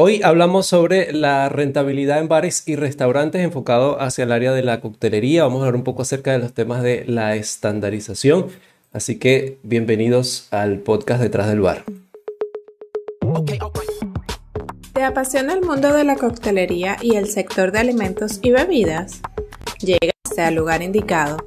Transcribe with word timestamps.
Hoy 0.00 0.22
hablamos 0.22 0.68
sobre 0.68 1.12
la 1.12 1.48
rentabilidad 1.48 2.20
en 2.20 2.28
bares 2.28 2.62
y 2.68 2.76
restaurantes 2.76 3.42
enfocado 3.42 4.00
hacia 4.00 4.22
el 4.22 4.30
área 4.30 4.52
de 4.52 4.62
la 4.62 4.80
coctelería. 4.80 5.42
Vamos 5.42 5.60
a 5.60 5.66
hablar 5.66 5.74
un 5.74 5.82
poco 5.82 6.02
acerca 6.02 6.30
de 6.30 6.38
los 6.38 6.52
temas 6.52 6.84
de 6.84 7.04
la 7.08 7.34
estandarización. 7.34 8.46
Así 8.92 9.18
que 9.18 9.58
bienvenidos 9.64 10.46
al 10.52 10.78
podcast 10.78 11.20
Detrás 11.20 11.48
del 11.48 11.62
Bar. 11.62 11.82
¿Te 14.92 15.02
apasiona 15.02 15.52
el 15.52 15.62
mundo 15.62 15.92
de 15.92 16.04
la 16.04 16.14
coctelería 16.14 16.96
y 17.02 17.16
el 17.16 17.26
sector 17.26 17.72
de 17.72 17.80
alimentos 17.80 18.38
y 18.40 18.52
bebidas? 18.52 19.20
Llegaste 19.80 20.42
al 20.42 20.54
lugar 20.54 20.80
indicado. 20.80 21.38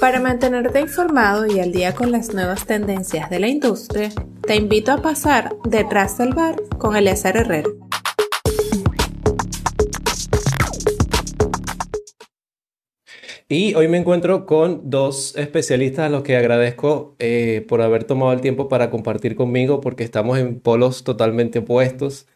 Para 0.00 0.20
mantenerte 0.20 0.80
informado 0.80 1.44
y 1.44 1.60
al 1.60 1.70
día 1.70 1.94
con 1.94 2.12
las 2.12 2.32
nuevas 2.32 2.64
tendencias 2.64 3.28
de 3.28 3.40
la 3.40 3.48
industria, 3.48 4.10
te 4.46 4.56
invito 4.56 4.92
a 4.92 5.00
pasar 5.00 5.54
detrás 5.64 6.18
del 6.18 6.34
bar 6.34 6.56
con 6.78 6.96
Eleazar 6.96 7.36
Herrera. 7.36 7.70
Y 13.48 13.74
hoy 13.74 13.86
me 13.86 13.98
encuentro 13.98 14.46
con 14.46 14.88
dos 14.88 15.36
especialistas 15.36 16.06
a 16.06 16.08
los 16.08 16.22
que 16.22 16.36
agradezco 16.36 17.16
eh, 17.18 17.64
por 17.68 17.82
haber 17.82 18.04
tomado 18.04 18.32
el 18.32 18.40
tiempo 18.40 18.68
para 18.68 18.88
compartir 18.90 19.36
conmigo 19.36 19.80
porque 19.80 20.04
estamos 20.04 20.38
en 20.38 20.58
polos 20.58 21.04
totalmente 21.04 21.58
opuestos. 21.58 22.26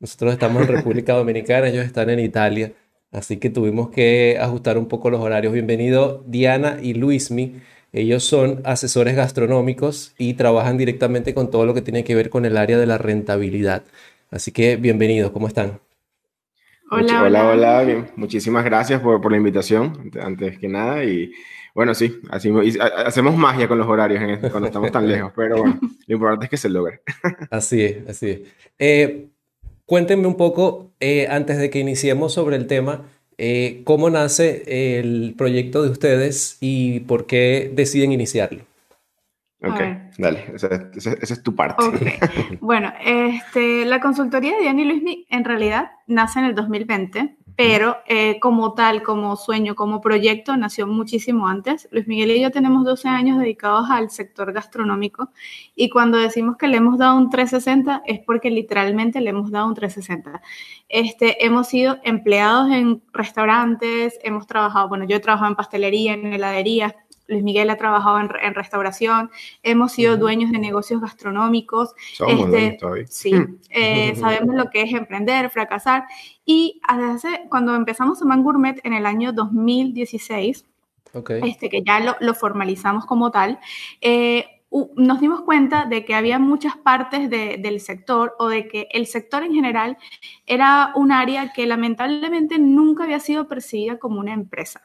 Nosotros 0.00 0.32
estamos 0.32 0.62
en 0.62 0.68
República 0.68 1.12
Dominicana, 1.16 1.68
ellos 1.68 1.84
están 1.84 2.08
en 2.08 2.20
Italia, 2.20 2.72
así 3.10 3.36
que 3.36 3.50
tuvimos 3.50 3.90
que 3.90 4.38
ajustar 4.40 4.78
un 4.78 4.88
poco 4.88 5.10
los 5.10 5.20
horarios. 5.20 5.52
Bienvenido 5.52 6.24
Diana 6.26 6.78
y 6.82 6.94
Luismi. 6.94 7.60
Ellos 7.94 8.24
son 8.24 8.62
asesores 8.64 9.14
gastronómicos 9.14 10.14
y 10.16 10.32
trabajan 10.32 10.78
directamente 10.78 11.34
con 11.34 11.50
todo 11.50 11.66
lo 11.66 11.74
que 11.74 11.82
tiene 11.82 12.04
que 12.04 12.14
ver 12.14 12.30
con 12.30 12.46
el 12.46 12.56
área 12.56 12.78
de 12.78 12.86
la 12.86 12.96
rentabilidad. 12.96 13.82
Así 14.30 14.50
que 14.50 14.76
bienvenidos, 14.76 15.30
¿cómo 15.30 15.46
están? 15.46 15.78
Hola, 16.90 17.22
hola, 17.22 17.48
hola. 17.48 18.06
Muchísimas 18.16 18.64
gracias 18.64 19.02
por, 19.02 19.20
por, 19.20 19.30
la 19.30 19.36
invitación, 19.36 20.10
antes 20.22 20.58
que 20.58 20.68
nada. 20.68 21.04
Y 21.04 21.32
bueno, 21.74 21.92
sí, 21.92 22.18
así, 22.30 22.50
hacemos 22.80 23.36
magia 23.36 23.68
con 23.68 23.76
los 23.76 23.86
horarios 23.86 24.22
en 24.22 24.50
cuando 24.50 24.68
estamos 24.68 24.90
tan 24.90 25.06
lejos, 25.06 25.30
pero 25.36 25.58
bueno, 25.58 25.78
lo 26.06 26.14
importante 26.14 26.46
es 26.46 26.50
que 26.50 26.56
se 26.56 26.70
logre. 26.70 27.02
Así 27.50 27.82
es, 27.82 28.08
así 28.08 28.30
es. 28.30 28.40
Eh, 28.78 29.28
cuéntenme 29.84 30.26
un 30.26 30.38
poco, 30.38 30.92
eh, 30.98 31.28
antes 31.28 31.58
de 31.58 31.68
que 31.68 31.78
iniciemos 31.78 32.32
sobre 32.32 32.56
el 32.56 32.66
tema, 32.66 33.04
eh, 33.44 33.82
¿Cómo 33.82 34.08
nace 34.08 34.62
el 35.00 35.34
proyecto 35.36 35.82
de 35.82 35.90
ustedes 35.90 36.58
y 36.60 37.00
por 37.00 37.26
qué 37.26 37.72
deciden 37.74 38.12
iniciarlo? 38.12 38.62
Ok, 39.64 39.80
dale, 40.16 40.44
esa, 40.54 40.68
es 41.20 41.42
tu 41.42 41.56
parte. 41.56 41.84
Okay. 41.84 42.12
bueno, 42.60 42.92
este, 43.04 43.84
la 43.84 44.00
consultoría 44.00 44.54
de 44.54 44.62
Diana 44.62 44.82
y 44.82 44.84
Luismi 44.84 45.26
en 45.28 45.44
realidad 45.44 45.90
nace 46.06 46.38
en 46.38 46.44
el 46.44 46.54
2020 46.54 47.36
pero 47.56 47.98
eh, 48.06 48.38
como 48.40 48.74
tal, 48.74 49.02
como 49.02 49.36
sueño, 49.36 49.74
como 49.74 50.00
proyecto, 50.00 50.56
nació 50.56 50.86
muchísimo 50.86 51.48
antes. 51.48 51.88
Luis 51.90 52.06
Miguel 52.06 52.30
y 52.32 52.40
yo 52.40 52.50
tenemos 52.50 52.84
12 52.84 53.08
años 53.08 53.38
dedicados 53.38 53.90
al 53.90 54.10
sector 54.10 54.52
gastronómico 54.52 55.30
y 55.74 55.90
cuando 55.90 56.18
decimos 56.18 56.56
que 56.56 56.68
le 56.68 56.78
hemos 56.78 56.98
dado 56.98 57.16
un 57.16 57.30
360 57.30 58.02
es 58.06 58.20
porque 58.20 58.50
literalmente 58.50 59.20
le 59.20 59.30
hemos 59.30 59.50
dado 59.50 59.68
un 59.68 59.74
360. 59.74 60.40
Este, 60.88 61.44
hemos 61.44 61.68
sido 61.68 61.98
empleados 62.02 62.70
en 62.70 63.02
restaurantes, 63.12 64.18
hemos 64.22 64.46
trabajado, 64.46 64.88
bueno, 64.88 65.04
yo 65.04 65.16
he 65.16 65.20
trabajado 65.20 65.50
en 65.50 65.56
pastelería, 65.56 66.14
en 66.14 66.32
heladería, 66.32 66.96
Luis 67.28 67.42
Miguel 67.42 67.70
ha 67.70 67.76
trabajado 67.76 68.18
en, 68.18 68.54
restauración, 68.54 69.30
hemos 69.62 69.92
sido 69.92 70.16
dueños 70.16 70.50
de 70.52 70.58
negocios 70.58 71.00
gastronómicos. 71.00 71.94
Somos 72.14 72.52
este, 72.52 72.78
Sí, 73.08 73.34
eh, 73.70 74.14
sabemos 74.16 74.54
lo 74.54 74.70
que 74.70 74.82
es 74.82 74.92
emprender, 74.92 75.50
fracasar. 75.50 76.04
Y 76.44 76.80
hace, 76.86 77.46
cuando 77.48 77.74
empezamos 77.74 78.20
a 78.20 78.24
Man 78.24 78.42
Gourmet 78.42 78.80
en 78.84 78.92
el 78.92 79.06
año 79.06 79.32
2016, 79.32 80.64
este, 81.42 81.68
que 81.68 81.82
ya 81.82 82.00
lo, 82.00 82.16
lo 82.20 82.34
formalizamos 82.34 83.04
como 83.04 83.30
tal, 83.30 83.58
eh, 84.00 84.46
nos 84.96 85.20
dimos 85.20 85.42
cuenta 85.42 85.84
de 85.84 86.04
que 86.04 86.14
había 86.14 86.38
muchas 86.38 86.76
partes 86.76 87.28
del 87.28 87.80
sector 87.80 88.34
o 88.38 88.48
de 88.48 88.68
que 88.68 88.88
el 88.92 89.06
sector 89.06 89.42
en 89.42 89.52
general 89.52 89.98
era 90.46 90.92
un 90.94 91.12
área 91.12 91.52
que 91.52 91.66
lamentablemente 91.66 92.58
nunca 92.58 93.04
había 93.04 93.20
sido 93.20 93.48
percibida 93.48 93.98
como 93.98 94.20
una 94.20 94.32
empresa. 94.32 94.82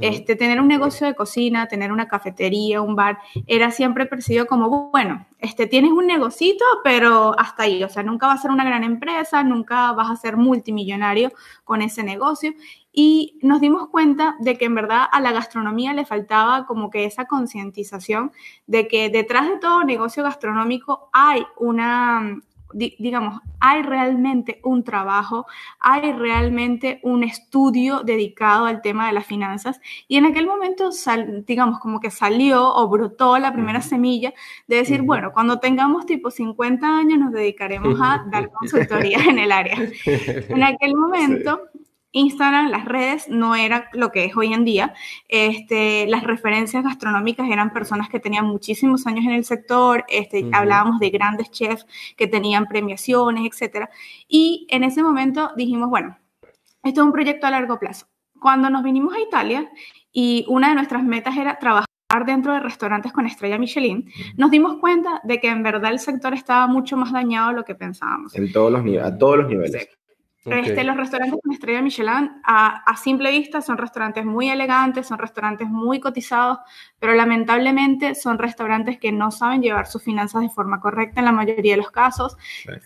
este, 0.00 0.36
tener 0.36 0.60
un 0.60 0.68
negocio 0.68 1.06
de 1.06 1.14
cocina, 1.14 1.68
tener 1.68 1.92
una 1.92 2.08
cafetería, 2.08 2.80
un 2.80 2.96
bar, 2.96 3.18
era 3.46 3.70
siempre 3.70 4.06
percibido 4.06 4.46
como, 4.46 4.90
bueno, 4.90 5.26
este, 5.38 5.66
tienes 5.66 5.92
un 5.92 6.06
negocito, 6.06 6.64
pero 6.84 7.38
hasta 7.38 7.64
ahí, 7.64 7.82
o 7.84 7.88
sea, 7.88 8.02
nunca 8.02 8.26
va 8.26 8.34
a 8.34 8.38
ser 8.38 8.50
una 8.50 8.64
gran 8.64 8.84
empresa, 8.84 9.42
nunca 9.42 9.92
vas 9.92 10.10
a 10.10 10.16
ser 10.16 10.36
multimillonario 10.36 11.32
con 11.64 11.82
ese 11.82 12.02
negocio 12.02 12.54
y 12.92 13.38
nos 13.42 13.60
dimos 13.60 13.88
cuenta 13.88 14.36
de 14.40 14.58
que 14.58 14.66
en 14.66 14.74
verdad 14.74 15.06
a 15.10 15.20
la 15.20 15.32
gastronomía 15.32 15.94
le 15.94 16.04
faltaba 16.04 16.66
como 16.66 16.90
que 16.90 17.04
esa 17.04 17.24
concientización 17.24 18.32
de 18.66 18.86
que 18.86 19.08
detrás 19.08 19.48
de 19.48 19.58
todo 19.58 19.82
negocio 19.84 20.22
gastronómico 20.22 21.08
hay 21.12 21.42
una, 21.58 22.38
digamos, 22.74 23.40
hay 23.60 23.82
realmente 23.82 24.60
un 24.62 24.84
trabajo, 24.84 25.46
hay 25.80 26.12
realmente 26.12 27.00
un 27.02 27.24
estudio 27.24 28.00
dedicado 28.00 28.66
al 28.66 28.82
tema 28.82 29.06
de 29.06 29.12
las 29.12 29.24
finanzas. 29.24 29.80
Y 30.06 30.16
en 30.16 30.26
aquel 30.26 30.46
momento, 30.46 30.90
digamos, 31.46 31.78
como 31.78 32.00
que 32.00 32.10
salió 32.10 32.74
o 32.74 32.88
brotó 32.88 33.38
la 33.38 33.52
primera 33.52 33.80
semilla 33.80 34.34
de 34.66 34.76
decir, 34.76 35.02
bueno, 35.02 35.32
cuando 35.32 35.60
tengamos 35.60 36.04
tipo 36.04 36.30
50 36.30 36.86
años 36.86 37.18
nos 37.18 37.32
dedicaremos 37.32 37.98
a 38.02 38.26
dar 38.30 38.50
consultoría 38.50 39.18
en 39.24 39.38
el 39.38 39.52
área. 39.52 39.76
En 40.48 40.62
aquel 40.62 40.94
momento... 40.94 41.60
Instagram, 42.12 42.70
las 42.70 42.84
redes, 42.84 43.28
no 43.28 43.54
era 43.54 43.88
lo 43.92 44.12
que 44.12 44.24
es 44.24 44.36
hoy 44.36 44.52
en 44.52 44.64
día. 44.64 44.94
Este, 45.28 46.06
las 46.06 46.22
referencias 46.22 46.84
gastronómicas 46.84 47.48
eran 47.50 47.72
personas 47.72 48.08
que 48.08 48.20
tenían 48.20 48.46
muchísimos 48.46 49.06
años 49.06 49.24
en 49.24 49.32
el 49.32 49.44
sector, 49.44 50.04
este, 50.08 50.48
hablábamos 50.52 51.00
de 51.00 51.10
grandes 51.10 51.50
chefs 51.50 51.86
que 52.16 52.26
tenían 52.26 52.66
premiaciones, 52.66 53.44
etc. 53.44 53.88
Y 54.28 54.66
en 54.70 54.84
ese 54.84 55.02
momento 55.02 55.50
dijimos, 55.56 55.88
bueno, 55.88 56.16
esto 56.82 57.00
es 57.00 57.06
un 57.06 57.12
proyecto 57.12 57.46
a 57.46 57.50
largo 57.50 57.78
plazo. 57.78 58.06
Cuando 58.40 58.68
nos 58.68 58.82
vinimos 58.82 59.14
a 59.14 59.20
Italia 59.20 59.70
y 60.12 60.44
una 60.48 60.68
de 60.68 60.74
nuestras 60.74 61.04
metas 61.04 61.36
era 61.36 61.58
trabajar 61.58 61.86
dentro 62.26 62.52
de 62.52 62.60
restaurantes 62.60 63.12
con 63.12 63.24
estrella 63.24 63.58
Michelin, 63.58 64.10
nos 64.36 64.50
dimos 64.50 64.76
cuenta 64.80 65.20
de 65.24 65.40
que 65.40 65.48
en 65.48 65.62
verdad 65.62 65.92
el 65.92 65.98
sector 65.98 66.34
estaba 66.34 66.66
mucho 66.66 66.96
más 66.96 67.12
dañado 67.12 67.48
de 67.48 67.54
lo 67.54 67.64
que 67.64 67.74
pensábamos. 67.74 68.34
En 68.34 68.52
todos 68.52 68.70
los 68.70 69.02
a 69.02 69.16
todos 69.16 69.38
los 69.38 69.48
niveles. 69.48 69.88
Este, 70.44 70.82
los 70.82 70.96
restaurantes 70.96 71.38
con 71.40 71.52
estrella 71.52 71.82
Michelin, 71.82 72.32
a, 72.42 72.82
a, 72.84 72.96
simple 72.96 73.30
vista, 73.30 73.62
son 73.62 73.78
restaurantes 73.78 74.24
muy 74.24 74.48
elegantes, 74.50 75.06
son 75.06 75.18
restaurantes 75.18 75.68
muy 75.68 76.00
cotizados, 76.00 76.58
pero 76.98 77.14
lamentablemente 77.14 78.16
son 78.16 78.38
restaurantes 78.38 78.98
que 78.98 79.12
no 79.12 79.30
saben 79.30 79.62
llevar 79.62 79.86
sus 79.86 80.02
finanzas 80.02 80.42
de 80.42 80.48
forma 80.48 80.80
correcta 80.80 81.20
en 81.20 81.26
la 81.26 81.32
mayoría 81.32 81.74
de 81.74 81.76
los 81.76 81.92
casos, 81.92 82.36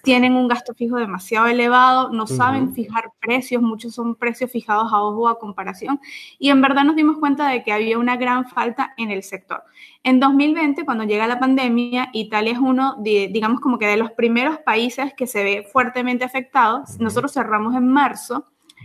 tienen 0.02 0.34
un 0.34 0.48
gasto 0.48 0.74
fijo 0.74 0.96
demasiado 0.96 1.46
elevado, 1.46 2.10
no 2.10 2.26
saben 2.26 2.74
fijar 2.74 3.12
precios, 3.20 3.62
muchos 3.62 3.94
son 3.94 4.16
precios 4.16 4.50
fijados 4.50 4.92
a 4.92 5.02
ojo 5.02 5.26
a 5.26 5.38
comparación, 5.38 5.98
y 6.38 6.50
en 6.50 6.60
verdad 6.60 6.84
nos 6.84 6.96
dimos 6.96 7.16
cuenta 7.18 7.48
de 7.48 7.62
que 7.62 7.72
había 7.72 7.98
una 7.98 8.16
gran 8.16 8.46
falta 8.46 8.92
en 8.98 9.10
el 9.10 9.22
sector. 9.22 9.62
En 10.06 10.20
2020, 10.20 10.84
cuando 10.84 11.02
llega 11.02 11.26
la 11.26 11.41
pandemia, 11.41 12.10
Italia 12.12 12.52
es 12.52 12.59
uno, 12.59 12.94
de, 13.00 13.28
digamos, 13.32 13.60
como 13.60 13.76
que 13.76 13.88
de 13.88 13.97
los 13.97 14.12
primeros 14.12 14.59
países 14.59 15.12
que 15.14 15.26
se 15.26 15.42
ve 15.42 15.66
fuertemente 15.72 16.24
afectado. 16.24 16.84
Nosotros 17.00 17.32
cerramos 17.47 17.75
en 17.77 17.89
marzo 17.89 18.45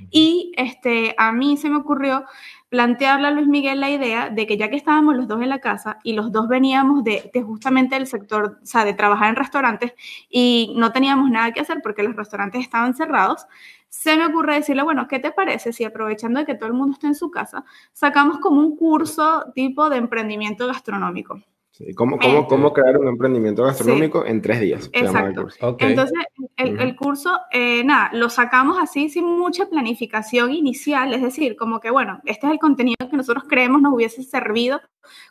y 0.10 0.54
este, 0.56 1.16
a 1.18 1.32
mí 1.32 1.58
se 1.58 1.70
me 1.70 1.78
ocurrió 1.78 2.26
plantearle 2.70 3.28
a 3.28 3.32
Luis 3.32 3.48
Miguel 3.48 3.82
la 3.82 3.90
idea 3.90 4.30
de 4.30 4.48
que 4.48 4.58
ya 4.58 4.70
que 4.70 4.78
estábamos 4.78 5.16
los 5.16 5.28
dos 5.28 5.42
en 5.42 5.50
la 5.50 5.60
casa 5.60 6.00
y 6.04 6.14
los 6.14 6.32
dos 6.32 6.48
veníamos 6.48 7.04
de, 7.04 7.30
de, 7.34 7.42
justamente 7.42 7.96
del 7.96 8.08
sector, 8.08 8.60
o 8.62 8.66
sea, 8.66 8.86
de 8.86 8.94
trabajar 8.94 9.30
en 9.30 9.36
restaurantes 9.36 9.94
y 10.30 10.74
no 10.78 10.92
teníamos 10.92 11.30
nada 11.30 11.52
que 11.52 11.60
hacer 11.60 11.82
porque 11.84 12.04
los 12.04 12.16
restaurantes 12.16 12.62
estaban 12.62 12.94
cerrados, 12.94 13.46
se 13.90 14.16
me 14.16 14.26
ocurre 14.26 14.56
decirle, 14.56 14.84
bueno, 14.84 15.08
¿qué 15.10 15.20
te 15.20 15.32
parece 15.32 15.74
si 15.74 15.84
aprovechando 15.84 16.40
de 16.40 16.46
que 16.46 16.56
todo 16.56 16.68
el 16.68 16.74
mundo 16.74 16.94
está 16.94 17.08
en 17.08 17.16
su 17.16 17.30
casa, 17.30 17.66
sacamos 17.92 18.40
como 18.40 18.62
un 18.62 18.78
curso 18.78 19.52
tipo 19.54 19.90
de 19.90 19.98
emprendimiento 19.98 20.68
gastronómico? 20.68 21.42
Sí, 21.72 21.94
¿cómo, 21.94 22.20
cómo, 22.20 22.48
cómo 22.48 22.74
crear 22.74 22.98
un 22.98 23.08
emprendimiento 23.08 23.64
gastronómico 23.64 24.26
en 24.26 24.42
tres 24.42 24.60
días? 24.60 24.90
Exacto. 24.92 25.48
Entonces, 25.80 26.18
el, 26.58 26.80
el 26.80 26.96
curso, 26.98 27.40
eh, 27.50 27.82
nada, 27.86 28.10
lo 28.14 28.30
sacamos 28.30 28.78
así 28.78 29.08
sin 29.10 29.26
mucha 29.26 29.70
planificación 29.70 30.52
inicial, 30.52 31.14
es 31.14 31.22
decir, 31.22 31.56
como 31.56 31.80
que, 31.80 31.90
bueno, 31.90 32.20
este 32.26 32.48
es 32.48 32.52
el 32.54 32.60
contenido 32.60 32.98
que 33.10 33.16
nosotros 33.16 33.46
creemos 33.48 33.82
nos 33.82 33.94
hubiese 33.94 34.22
servido 34.24 34.82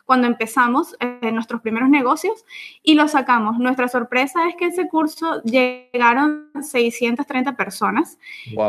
cuando 0.05 0.27
empezamos 0.27 0.95
en 0.99 1.33
nuestros 1.35 1.61
primeros 1.61 1.89
negocios 1.89 2.45
y 2.83 2.95
lo 2.95 3.07
sacamos. 3.07 3.57
Nuestra 3.59 3.87
sorpresa 3.87 4.47
es 4.47 4.55
que 4.55 4.67
ese 4.67 4.87
curso 4.87 5.41
llegaron 5.43 6.49
630 6.61 7.55
personas 7.55 8.17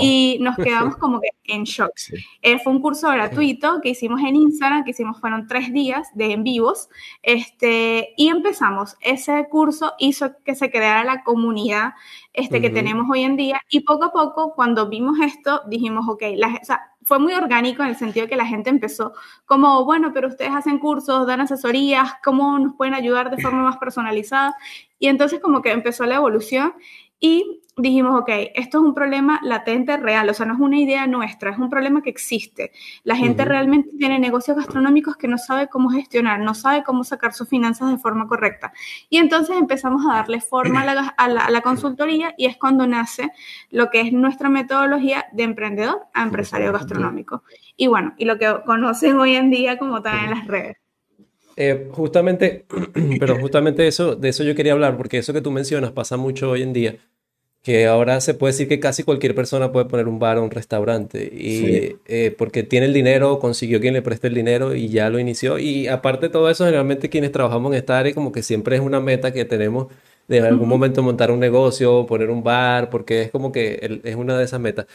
y 0.01 0.39
nos 0.41 0.57
quedamos 0.57 0.97
como 0.97 1.21
que 1.21 1.29
en 1.45 1.65
shock. 1.65 1.93
Eh, 2.43 2.59
fue 2.59 2.73
un 2.73 2.81
curso 2.81 3.09
gratuito 3.11 3.81
que 3.83 3.91
hicimos 3.91 4.21
en 4.21 4.37
Instagram, 4.37 4.85
que 4.85 4.93
hicimos 4.93 5.21
fueron 5.21 5.47
tres 5.47 5.73
días 5.73 6.09
de 6.15 6.33
en 6.33 6.45
vivos, 6.45 6.89
este, 7.23 8.15
y 8.17 8.29
empezamos. 8.29 8.97
Ese 9.01 9.47
curso 9.51 9.95
hizo 9.99 10.33
que 10.45 10.55
se 10.55 10.71
creara 10.71 11.05
la 11.05 11.23
comunidad 11.23 11.95
este, 12.33 12.61
que 12.61 12.71
tenemos 12.71 13.07
hoy 13.11 13.23
en 13.23 13.37
día 13.37 13.61
y 13.69 13.81
poco 13.81 14.05
a 14.07 14.13
poco 14.13 14.55
cuando 14.55 14.89
vimos 14.89 15.19
esto 15.21 15.63
dijimos, 15.67 16.07
ok, 16.09 16.23
la, 16.37 16.59
o 16.61 16.65
sea, 16.65 16.92
fue 17.05 17.19
muy 17.19 17.33
orgánico 17.35 17.83
en 17.83 17.91
el 17.91 17.97
sentido 17.97 18.27
que 18.27 18.37
la 18.37 18.47
gente 18.47 18.71
empezó 18.71 19.13
como, 19.45 19.85
bueno, 19.85 20.13
pero 20.13 20.29
ustedes 20.29 20.53
hacen 20.53 20.79
cursos, 20.79 21.27
dan 21.27 21.41
asesorías, 21.41 22.15
¿cómo 22.23 22.59
nos 22.59 22.75
pueden 22.75 22.95
ayudar 22.95 23.31
de 23.31 23.43
forma 23.43 23.63
más 23.63 23.77
personalizada? 23.77 24.55
Y 24.99 25.09
entonces 25.09 25.41
como 25.41 25.63
que 25.63 25.73
empezó 25.73 26.05
la 26.07 26.17
evolución 26.17 26.75
y 27.23 27.63
dijimos, 27.77 28.21
ok, 28.21 28.29
esto 28.55 28.79
es 28.79 28.85
un 28.85 28.95
problema 28.95 29.41
latente 29.45 29.97
real, 29.97 30.29
o 30.29 30.35
sea, 30.35 30.45
no 30.45 30.55
es 30.55 30.61
una 30.61 30.77
idea 30.77 31.07
nuestra, 31.07 31.53
es 31.53 31.59
un 31.59 31.71
problema 31.71 32.03
que 32.03 32.11
existe. 32.11 32.73
La 33.05 33.15
gente 33.15 33.45
realmente 33.45 33.91
tiene 33.97 34.19
negocios 34.19 34.57
gastronómicos 34.57 35.17
que 35.17 35.29
no 35.29 35.39
sabe 35.39 35.69
cómo 35.69 35.89
gestionar, 35.89 36.41
no 36.41 36.55
sabe 36.55 36.83
cómo 36.83 37.05
sacar 37.05 37.33
sus 37.33 37.49
finanzas 37.49 37.91
de 37.91 37.99
forma 37.99 38.27
correcta. 38.27 38.73
Y 39.09 39.19
entonces 39.19 39.57
empezamos 39.57 40.05
a 40.05 40.17
darle 40.17 40.41
forma 40.41 40.83
a 40.83 41.29
la, 41.29 41.61
consultoría 41.63 42.35
y 42.37 42.47
es 42.47 42.57
cuando 42.57 42.89
nace 42.89 43.31
lo 43.71 43.89
que 43.89 44.01
es 44.01 44.13
nuestra 44.13 44.49
metodología 44.49 45.27
de 45.33 45.45
emprendedor 45.45 46.03
a 46.13 46.25
empresario 46.25 46.73
gastronómico. 46.73 47.45
Y 47.77 47.87
bueno, 47.87 48.15
y 48.19 48.25
lo 48.25 48.37
que 48.37 48.53
conocen 48.67 49.17
hoy 49.21 49.37
en 49.37 49.49
día 49.49 49.79
como 49.79 50.03
tal 50.03 50.25
en 50.25 50.31
las 50.31 50.47
redes. 50.49 50.82
Eh, 51.57 51.89
justamente, 51.91 52.65
pero 53.21 53.39
justamente 53.39 53.87
eso, 53.87 54.17
de 54.17 54.29
eso 54.29 54.45
yo 54.45 54.55
quería 54.55 54.73
hablar, 54.73 54.97
porque 54.97 55.19
eso 55.19 55.33
que 55.33 55.41
tú 55.41 55.51
mencionas 55.51 55.93
pasa 55.93 56.17
mucho 56.17 56.51
hoy 56.51 56.63
en 56.63 56.73
día 56.73 56.97
que 57.63 57.87
ahora 57.87 58.21
se 58.21 58.35
puede 58.35 58.53
decir 58.53 58.69
que 58.69 58.81
casi 58.81 59.05
cualquier 59.05 59.35
persona 59.37 59.71
puede 59.71 59.87
poner 59.87 60.09
un 60.09 60.19
bar 60.19 60.37
o 60.37 60.43
un 60.43 60.51
restaurante, 60.51 61.31
y, 61.33 61.97
eh, 62.07 62.35
porque 62.37 62.65
tiene 62.65 62.87
el 62.87 62.93
dinero, 62.93 63.39
consiguió 63.39 63.81
quien 63.81 63.95
le 63.95 64.03
preste 64.03 64.27
el 64.27 64.35
dinero 64.35 64.75
y 64.75 64.89
ya 64.89 65.09
lo 65.11 65.21
inició. 65.21 65.59
Y 65.59 65.87
aparte 65.87 66.27
de 66.27 66.33
todo 66.33 66.51
eso, 66.51 66.65
generalmente 66.65 67.09
quienes 67.09 67.31
trabajamos 67.31 67.73
en 67.73 67.79
esta 67.79 67.99
área, 67.99 68.15
como 68.15 68.33
que 68.33 68.43
siempre 68.43 68.77
es 68.77 68.83
una 68.83 69.01
meta 69.01 69.33
que 69.33 69.45
tenemos 69.45 69.87
de 70.29 70.39
en 70.39 70.45
algún 70.45 70.69
momento 70.69 71.03
montar 71.03 71.31
un 71.31 71.41
negocio, 71.41 72.07
poner 72.07 72.31
un 72.31 72.43
bar, 72.43 72.91
porque 72.91 73.23
es 73.23 73.31
como 73.31 73.53
que 73.53 74.01
es 74.05 74.17
una 74.17 74.39
de 74.39 74.45
esas 74.45 74.61
metas. 74.61 74.87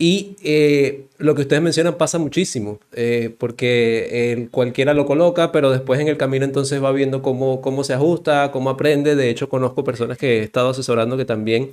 Y 0.00 0.36
eh, 0.44 1.06
lo 1.18 1.34
que 1.34 1.42
ustedes 1.42 1.60
mencionan 1.60 1.96
pasa 1.96 2.18
muchísimo, 2.18 2.78
eh, 2.92 3.34
porque 3.36 4.48
cualquiera 4.52 4.94
lo 4.94 5.06
coloca, 5.06 5.50
pero 5.50 5.70
después 5.72 5.98
en 6.00 6.06
el 6.06 6.16
camino 6.16 6.44
entonces 6.44 6.82
va 6.82 6.92
viendo 6.92 7.20
cómo, 7.20 7.60
cómo 7.60 7.82
se 7.82 7.94
ajusta, 7.94 8.52
cómo 8.52 8.70
aprende. 8.70 9.16
De 9.16 9.28
hecho, 9.28 9.48
conozco 9.48 9.82
personas 9.82 10.16
que 10.16 10.38
he 10.38 10.42
estado 10.44 10.68
asesorando 10.70 11.16
que 11.16 11.24
también 11.24 11.72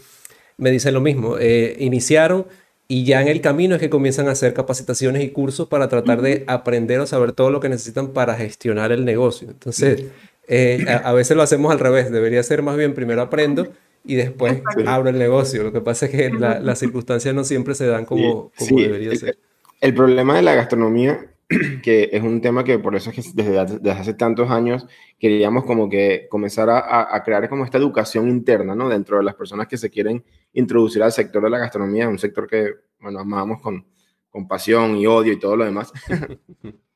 me 0.57 0.71
dicen 0.71 0.93
lo 0.93 1.01
mismo. 1.01 1.37
Eh, 1.39 1.75
iniciaron 1.79 2.47
y 2.87 3.03
ya 3.03 3.21
en 3.21 3.27
el 3.27 3.41
camino 3.41 3.75
es 3.75 3.81
que 3.81 3.89
comienzan 3.89 4.27
a 4.27 4.31
hacer 4.31 4.53
capacitaciones 4.53 5.23
y 5.23 5.29
cursos 5.29 5.67
para 5.67 5.89
tratar 5.89 6.21
de 6.21 6.43
aprender 6.47 6.99
o 6.99 7.07
saber 7.07 7.31
todo 7.31 7.49
lo 7.49 7.59
que 7.59 7.69
necesitan 7.69 8.09
para 8.09 8.35
gestionar 8.35 8.91
el 8.91 9.05
negocio. 9.05 9.49
Entonces, 9.49 10.05
eh, 10.47 10.85
a, 11.03 11.13
veces 11.13 11.35
lo 11.35 11.43
hacemos 11.43 11.71
al 11.71 11.79
revés. 11.79 12.11
Debería 12.11 12.43
ser 12.43 12.63
más 12.63 12.77
bien 12.77 12.93
primero 12.93 13.21
aprendo 13.21 13.67
y 14.03 14.15
después 14.15 14.61
abro 14.85 15.09
el 15.09 15.19
negocio. 15.19 15.63
Lo 15.63 15.71
que 15.71 15.81
pasa 15.81 16.05
es 16.05 16.11
que 16.11 16.29
las 16.29 16.79
circunstancias 16.79 17.33
no 17.33 17.43
siempre 17.43 17.75
se 17.75 17.87
dan 17.87 18.05
como, 18.05 18.51
como 18.57 18.79
debería 18.79 19.15
ser. 19.15 19.37
El 19.81 19.93
problema 19.93 20.35
de 20.35 20.41
la 20.41 20.55
gastronomía 20.55 21.31
que 21.83 22.09
es 22.11 22.23
un 22.23 22.41
tema 22.41 22.63
que 22.63 22.79
por 22.79 22.95
eso 22.95 23.11
es 23.11 23.15
que 23.15 23.21
desde, 23.33 23.77
desde 23.77 23.91
hace 23.91 24.13
tantos 24.13 24.49
años 24.49 24.87
queríamos 25.19 25.63
como 25.65 25.89
que 25.89 26.27
comenzar 26.29 26.69
a, 26.69 27.15
a, 27.15 27.23
crear 27.23 27.47
como 27.49 27.65
esta 27.65 27.77
educación 27.77 28.29
interna, 28.29 28.75
¿no? 28.75 28.89
Dentro 28.89 29.17
de 29.17 29.23
las 29.23 29.35
personas 29.35 29.67
que 29.67 29.77
se 29.77 29.89
quieren 29.89 30.23
introducir 30.53 31.03
al 31.03 31.11
sector 31.11 31.43
de 31.43 31.51
la 31.51 31.59
gastronomía, 31.59 32.09
un 32.09 32.17
sector 32.17 32.47
que, 32.47 32.71
bueno, 32.99 33.19
amamos 33.19 33.61
con, 33.61 33.85
con 34.29 34.47
pasión 34.47 34.97
y 34.97 35.05
odio 35.05 35.33
y 35.33 35.39
todo 35.39 35.55
lo 35.55 35.65
demás. 35.65 35.91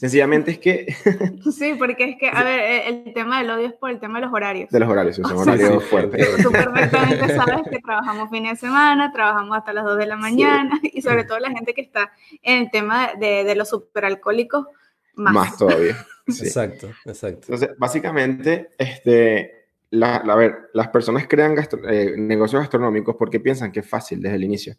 Sencillamente 0.00 0.52
es 0.52 0.58
que... 0.58 0.86
sí, 1.52 1.74
porque 1.78 2.04
es 2.04 2.16
que, 2.16 2.30
a 2.30 2.42
ver, 2.42 2.84
el 2.86 3.12
tema 3.12 3.38
del 3.38 3.50
odio 3.50 3.66
es 3.66 3.74
por 3.74 3.90
el 3.90 4.00
tema 4.00 4.18
de 4.18 4.24
los 4.24 4.32
horarios. 4.32 4.70
De 4.70 4.80
los 4.80 4.88
horarios, 4.88 5.18
horarios 5.18 5.84
fuertes. 5.84 6.42
Tú 6.42 6.50
perfectamente 6.52 7.36
sabes 7.36 7.68
que 7.70 7.80
trabajamos 7.80 8.30
fines 8.30 8.52
de 8.52 8.66
semana, 8.66 9.12
trabajamos 9.12 9.58
hasta 9.58 9.74
las 9.74 9.84
2 9.84 9.98
de 9.98 10.06
la 10.06 10.16
mañana 10.16 10.80
y 10.82 11.02
sobre 11.02 11.24
todo 11.24 11.38
la 11.38 11.50
gente 11.50 11.74
que 11.74 11.82
está 11.82 12.12
en 12.40 12.62
el 12.62 12.70
tema 12.70 13.10
de, 13.20 13.44
de 13.44 13.54
los 13.54 13.68
superalcohólicos, 13.68 14.68
más. 15.16 15.34
Más 15.34 15.58
todavía. 15.58 16.06
Exacto, 16.26 16.88
exacto. 17.04 17.52
Entonces, 17.52 17.76
básicamente, 17.76 18.70
este, 18.78 19.66
la, 19.90 20.16
a 20.16 20.34
ver, 20.34 20.70
las 20.72 20.88
personas 20.88 21.26
crean 21.28 21.54
eh, 21.58 22.14
negocios 22.16 22.62
gastronómicos 22.62 23.16
porque 23.18 23.38
piensan 23.38 23.70
que 23.70 23.80
es 23.80 23.86
fácil 23.86 24.22
desde 24.22 24.36
el 24.36 24.44
inicio 24.44 24.76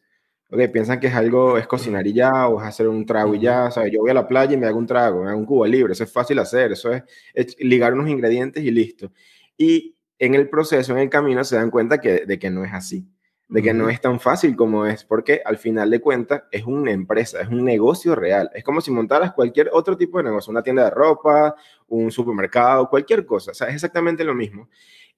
ok, 0.51 0.69
piensan 0.71 0.99
que 0.99 1.07
es 1.07 1.15
algo, 1.15 1.57
es 1.57 1.65
cocinar 1.65 2.05
y 2.05 2.13
ya, 2.13 2.47
o 2.47 2.59
es 2.59 2.67
hacer 2.67 2.87
un 2.87 3.05
trago 3.05 3.33
y 3.33 3.39
ya, 3.39 3.71
sea, 3.71 3.87
yo 3.87 4.01
voy 4.01 4.11
a 4.11 4.13
la 4.13 4.27
playa 4.27 4.53
y 4.53 4.57
me 4.57 4.67
hago 4.67 4.77
un 4.77 4.85
trago, 4.85 5.23
me 5.23 5.29
hago 5.29 5.39
un 5.39 5.45
cubo 5.45 5.65
libre, 5.65 5.93
eso 5.93 6.03
es 6.03 6.11
fácil 6.11 6.39
hacer, 6.39 6.73
eso 6.73 6.91
es, 7.33 7.55
ligar 7.59 7.93
unos 7.93 8.09
ingredientes 8.09 8.63
y 8.63 8.69
listo. 8.69 9.11
Y 9.57 9.95
en 10.19 10.35
el 10.35 10.49
proceso, 10.49 10.91
en 10.91 10.99
el 10.99 11.09
camino, 11.09 11.43
se 11.43 11.55
dan 11.55 11.71
cuenta 11.71 11.99
que, 11.99 12.25
de 12.25 12.37
que 12.37 12.49
no 12.49 12.65
es 12.65 12.73
así, 12.73 13.07
de 13.47 13.61
que 13.61 13.73
no 13.73 13.89
es 13.89 14.01
tan 14.01 14.19
fácil 14.19 14.55
como 14.57 14.85
es, 14.85 15.05
porque 15.05 15.41
al 15.45 15.57
final 15.57 15.89
de 15.89 16.01
cuentas 16.01 16.43
es 16.51 16.65
una 16.65 16.91
empresa, 16.91 17.41
es 17.41 17.47
un 17.47 17.63
negocio 17.63 18.13
real, 18.13 18.49
es 18.53 18.63
como 18.65 18.81
si 18.81 18.91
montaras 18.91 19.31
cualquier 19.33 19.69
otro 19.71 19.95
tipo 19.95 20.17
de 20.17 20.25
negocio, 20.25 20.51
una 20.51 20.63
tienda 20.63 20.83
de 20.83 20.89
ropa, 20.89 21.55
un 21.87 22.11
supermercado, 22.11 22.89
cualquier 22.89 23.25
cosa, 23.25 23.51
o 23.51 23.53
sea, 23.53 23.69
es 23.69 23.75
exactamente 23.75 24.25
lo 24.25 24.35
mismo. 24.35 24.67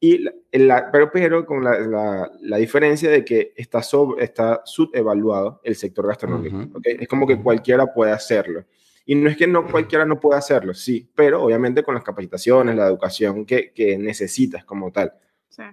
Y 0.06 0.18
la, 0.52 0.92
pero, 0.92 1.10
pero 1.14 1.46
con 1.46 1.64
la, 1.64 2.30
la, 2.42 2.58
diferencia 2.58 3.10
de 3.10 3.24
que 3.24 3.54
está, 3.56 3.82
sobre, 3.82 4.26
está 4.26 4.62
subevaluado 4.66 5.62
el 5.64 5.78
sector 5.78 6.06
gastronómico. 6.06 6.78
Es 6.84 7.08
como 7.08 7.26
que 7.26 7.42
cualquiera 7.42 7.94
puede 7.94 8.12
hacerlo. 8.12 8.66
Y 9.06 9.16
no 9.16 9.30
es 9.30 9.38
que 9.38 9.48
no 9.48 9.66
cualquiera 9.66 10.04
no 10.04 10.20
pueda 10.20 10.40
hacerlo, 10.40 10.74
sí, 10.74 11.10
pero 11.16 11.42
obviamente 11.42 11.84
con 11.84 11.96
las 11.96 12.04
capacitaciones, 12.04 12.76
la 12.76 12.88
educación 12.88 13.46
que, 13.46 13.72
que 13.72 13.98
necesitas 13.98 14.66
como 14.66 14.92
tal. 14.92 15.14
Sí. 15.48 15.64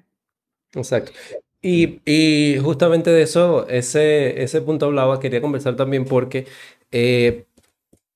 Exacto. 0.75 1.11
Y, 1.61 2.01
y, 2.05 2.57
justamente 2.63 3.11
de 3.11 3.23
eso, 3.23 3.67
ese, 3.67 4.45
ese 4.45 4.61
punto 4.61 4.87
hablaba, 4.87 5.19
quería 5.19 5.41
conversar 5.41 5.75
también 5.75 6.05
porque 6.05 6.47
eh, 6.93 7.47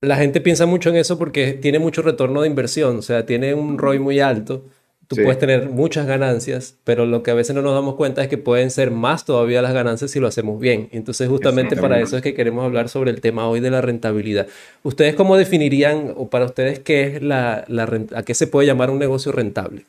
la 0.01 0.15
gente 0.15 0.41
piensa 0.41 0.65
mucho 0.65 0.91
en 0.91 0.97
eso 0.97 1.19
porque 1.19 1.55
tiene 1.55 1.81
mucho 1.81 2.03
retorno 2.03 2.43
de 2.43 2.47
inversión, 2.47 2.99
o 2.99 3.03
sea, 3.03 3.27
tiene 3.27 3.53
un 3.55 3.79
ROI 3.79 3.99
muy 3.99 4.21
alto 4.21 4.65
Tú 5.09 5.17
puedes 5.17 5.39
tener 5.39 5.69
muchas 5.69 6.07
ganancias, 6.07 6.79
pero 6.85 7.05
lo 7.05 7.23
que 7.23 7.31
a 7.31 7.35
veces 7.35 7.55
no 7.55 7.63
nos 7.63 7.75
damos 7.75 7.95
cuenta 7.97 8.23
es 8.23 8.29
que 8.29 8.39
pueden 8.39 8.71
ser 8.71 8.91
más 8.91 9.25
todavía 9.25 9.61
las 9.61 9.75
ganancias 9.75 10.11
si 10.11 10.21
lo 10.21 10.29
hacemos 10.29 10.59
bien. 10.61 10.89
Entonces, 10.93 11.29
justamente 11.29 11.77
para 11.77 12.01
eso 12.01 12.17
es 12.17 12.23
que 12.23 12.35
queremos 12.35 12.65
hablar 12.65 12.89
sobre 12.89 13.11
el 13.11 13.21
tema 13.21 13.47
hoy 13.47 13.61
de 13.61 13.71
la 13.71 13.81
rentabilidad. 13.81 14.47
¿Ustedes 14.83 15.15
cómo 15.15 15.37
definirían, 15.37 16.15
o 16.17 16.29
para 16.29 16.47
ustedes, 16.47 16.79
qué 16.79 17.17
es 17.17 17.23
la, 17.23 17.65
la 17.69 17.85
a 18.15 18.23
qué 18.23 18.35
se 18.35 18.47
puede 18.47 18.67
llamar 18.67 18.91
un 18.91 18.99
negocio 18.99 19.31
rentable? 19.33 19.85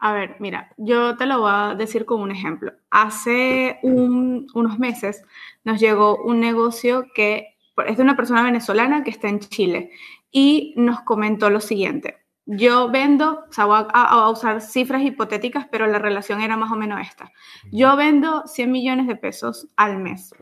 A 0.00 0.12
ver, 0.12 0.36
mira, 0.40 0.72
yo 0.76 1.16
te 1.16 1.26
lo 1.26 1.40
voy 1.40 1.50
a 1.52 1.74
decir 1.76 2.04
con 2.04 2.20
un 2.20 2.32
ejemplo. 2.32 2.72
Hace 2.90 3.78
unos 3.82 4.78
meses 4.78 5.22
nos 5.64 5.80
llegó 5.80 6.16
un 6.24 6.40
negocio 6.40 7.06
que 7.14 7.54
es 7.86 7.96
de 7.96 8.02
una 8.02 8.16
persona 8.16 8.42
venezolana 8.42 9.04
que 9.04 9.10
está 9.10 9.28
en 9.28 9.38
Chile 9.38 9.90
y 10.30 10.74
nos 10.76 11.00
comentó 11.02 11.50
lo 11.50 11.60
siguiente 11.60 12.21
yo 12.46 12.90
vendo, 12.90 13.44
o 13.48 13.52
sea, 13.52 13.66
voy 13.66 13.84
a, 13.92 14.28
usar 14.28 14.60
cifras 14.60 15.02
hipotéticas, 15.02 15.66
pero 15.70 15.86
la 15.86 15.98
relación 15.98 16.40
era 16.40 16.56
más 16.56 16.72
o 16.72 16.76
menos 16.76 17.00
esta. 17.00 17.30
Yo 17.70 17.96
vendo 17.96 18.46
100 18.46 18.70
millones 18.70 19.06
de 19.06 19.16
pesos 19.16 19.68
al 19.76 19.98
mes, 19.98 20.34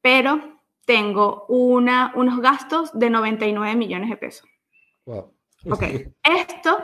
pero 0.00 0.60
tengo 0.86 1.46
una, 1.48 2.12
unos 2.14 2.40
gastos 2.40 2.90
de 2.98 3.10
99 3.10 3.76
millones 3.76 4.10
de 4.10 4.16
pesos. 4.16 4.48
Wow. 5.04 5.32
Ok, 5.70 5.82
esto, 6.22 6.78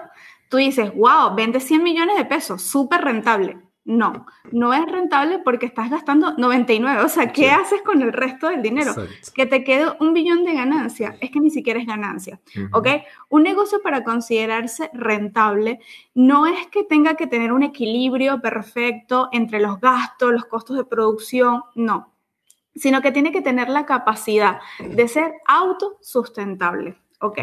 tú 0.48 0.58
dices, 0.58 0.94
wow, 0.94 1.34
vende 1.34 1.60
100 1.60 1.82
millones 1.82 2.16
de 2.16 2.24
pesos, 2.24 2.62
súper 2.62 3.02
rentable. 3.02 3.58
No, 3.84 4.26
no 4.52 4.74
es 4.74 4.84
rentable 4.86 5.38
porque 5.38 5.64
estás 5.64 5.90
gastando 5.90 6.34
99. 6.36 7.02
O 7.02 7.08
sea, 7.08 7.32
¿qué 7.32 7.50
haces 7.50 7.80
con 7.82 8.02
el 8.02 8.12
resto 8.12 8.48
del 8.48 8.62
dinero? 8.62 8.94
Que 9.34 9.46
te 9.46 9.64
quede 9.64 9.86
un 10.00 10.12
billón 10.12 10.44
de 10.44 10.54
ganancia. 10.54 11.16
Es 11.20 11.30
que 11.30 11.40
ni 11.40 11.50
siquiera 11.50 11.80
es 11.80 11.86
ganancia. 11.86 12.40
¿Ok? 12.72 12.86
Un 13.30 13.42
negocio 13.42 13.80
para 13.82 14.04
considerarse 14.04 14.90
rentable 14.92 15.80
no 16.14 16.46
es 16.46 16.66
que 16.66 16.84
tenga 16.84 17.14
que 17.14 17.26
tener 17.26 17.52
un 17.52 17.62
equilibrio 17.62 18.40
perfecto 18.40 19.28
entre 19.32 19.60
los 19.60 19.80
gastos, 19.80 20.32
los 20.32 20.44
costos 20.44 20.76
de 20.76 20.84
producción. 20.84 21.62
No. 21.74 22.12
Sino 22.74 23.00
que 23.00 23.12
tiene 23.12 23.32
que 23.32 23.40
tener 23.40 23.70
la 23.70 23.86
capacidad 23.86 24.60
de 24.78 25.08
ser 25.08 25.32
autosustentable. 25.46 26.96
¿Ok? 27.22 27.38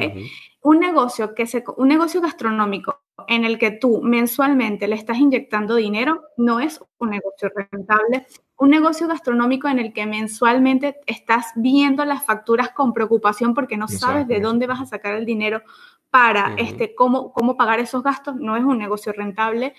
Un 0.62 0.80
negocio, 0.80 1.34
que 1.34 1.48
se, 1.48 1.64
un 1.78 1.88
negocio 1.88 2.22
gastronómico 2.22 3.02
en 3.28 3.46
el 3.46 3.58
que 3.58 3.72
tú 3.72 4.02
mensualmente 4.02 4.88
le 4.88 4.96
estás 4.96 5.18
inyectando 5.18 5.76
dinero 5.76 6.24
no 6.38 6.60
es 6.60 6.80
un 7.00 7.10
negocio 7.10 7.50
rentable. 7.56 8.28
Un 8.58 8.70
negocio 8.70 9.08
gastronómico 9.08 9.68
en 9.68 9.80
el 9.80 9.94
que 9.94 10.06
mensualmente 10.06 10.98
estás 11.06 11.48
viendo 11.56 12.06
las 12.06 12.26
facturas 12.26 12.72
con 12.72 12.94
preocupación 12.94 13.54
porque 13.54 13.78
no 13.78 13.88
sabes 13.88 14.28
de 14.28 14.40
dónde 14.40 14.68
vas 14.68 14.82
a 14.82 14.86
sacar 14.86 15.16
el 15.16 15.26
dinero 15.26 15.62
para 16.10 16.56
este, 16.58 16.96
cómo, 16.96 17.34
cómo 17.34 17.58
pagar 17.58 17.80
esos 17.80 18.02
gastos, 18.02 18.36
no 18.38 18.56
es 18.56 18.64
un 18.64 18.78
negocio 18.78 19.12
rentable. 19.12 19.74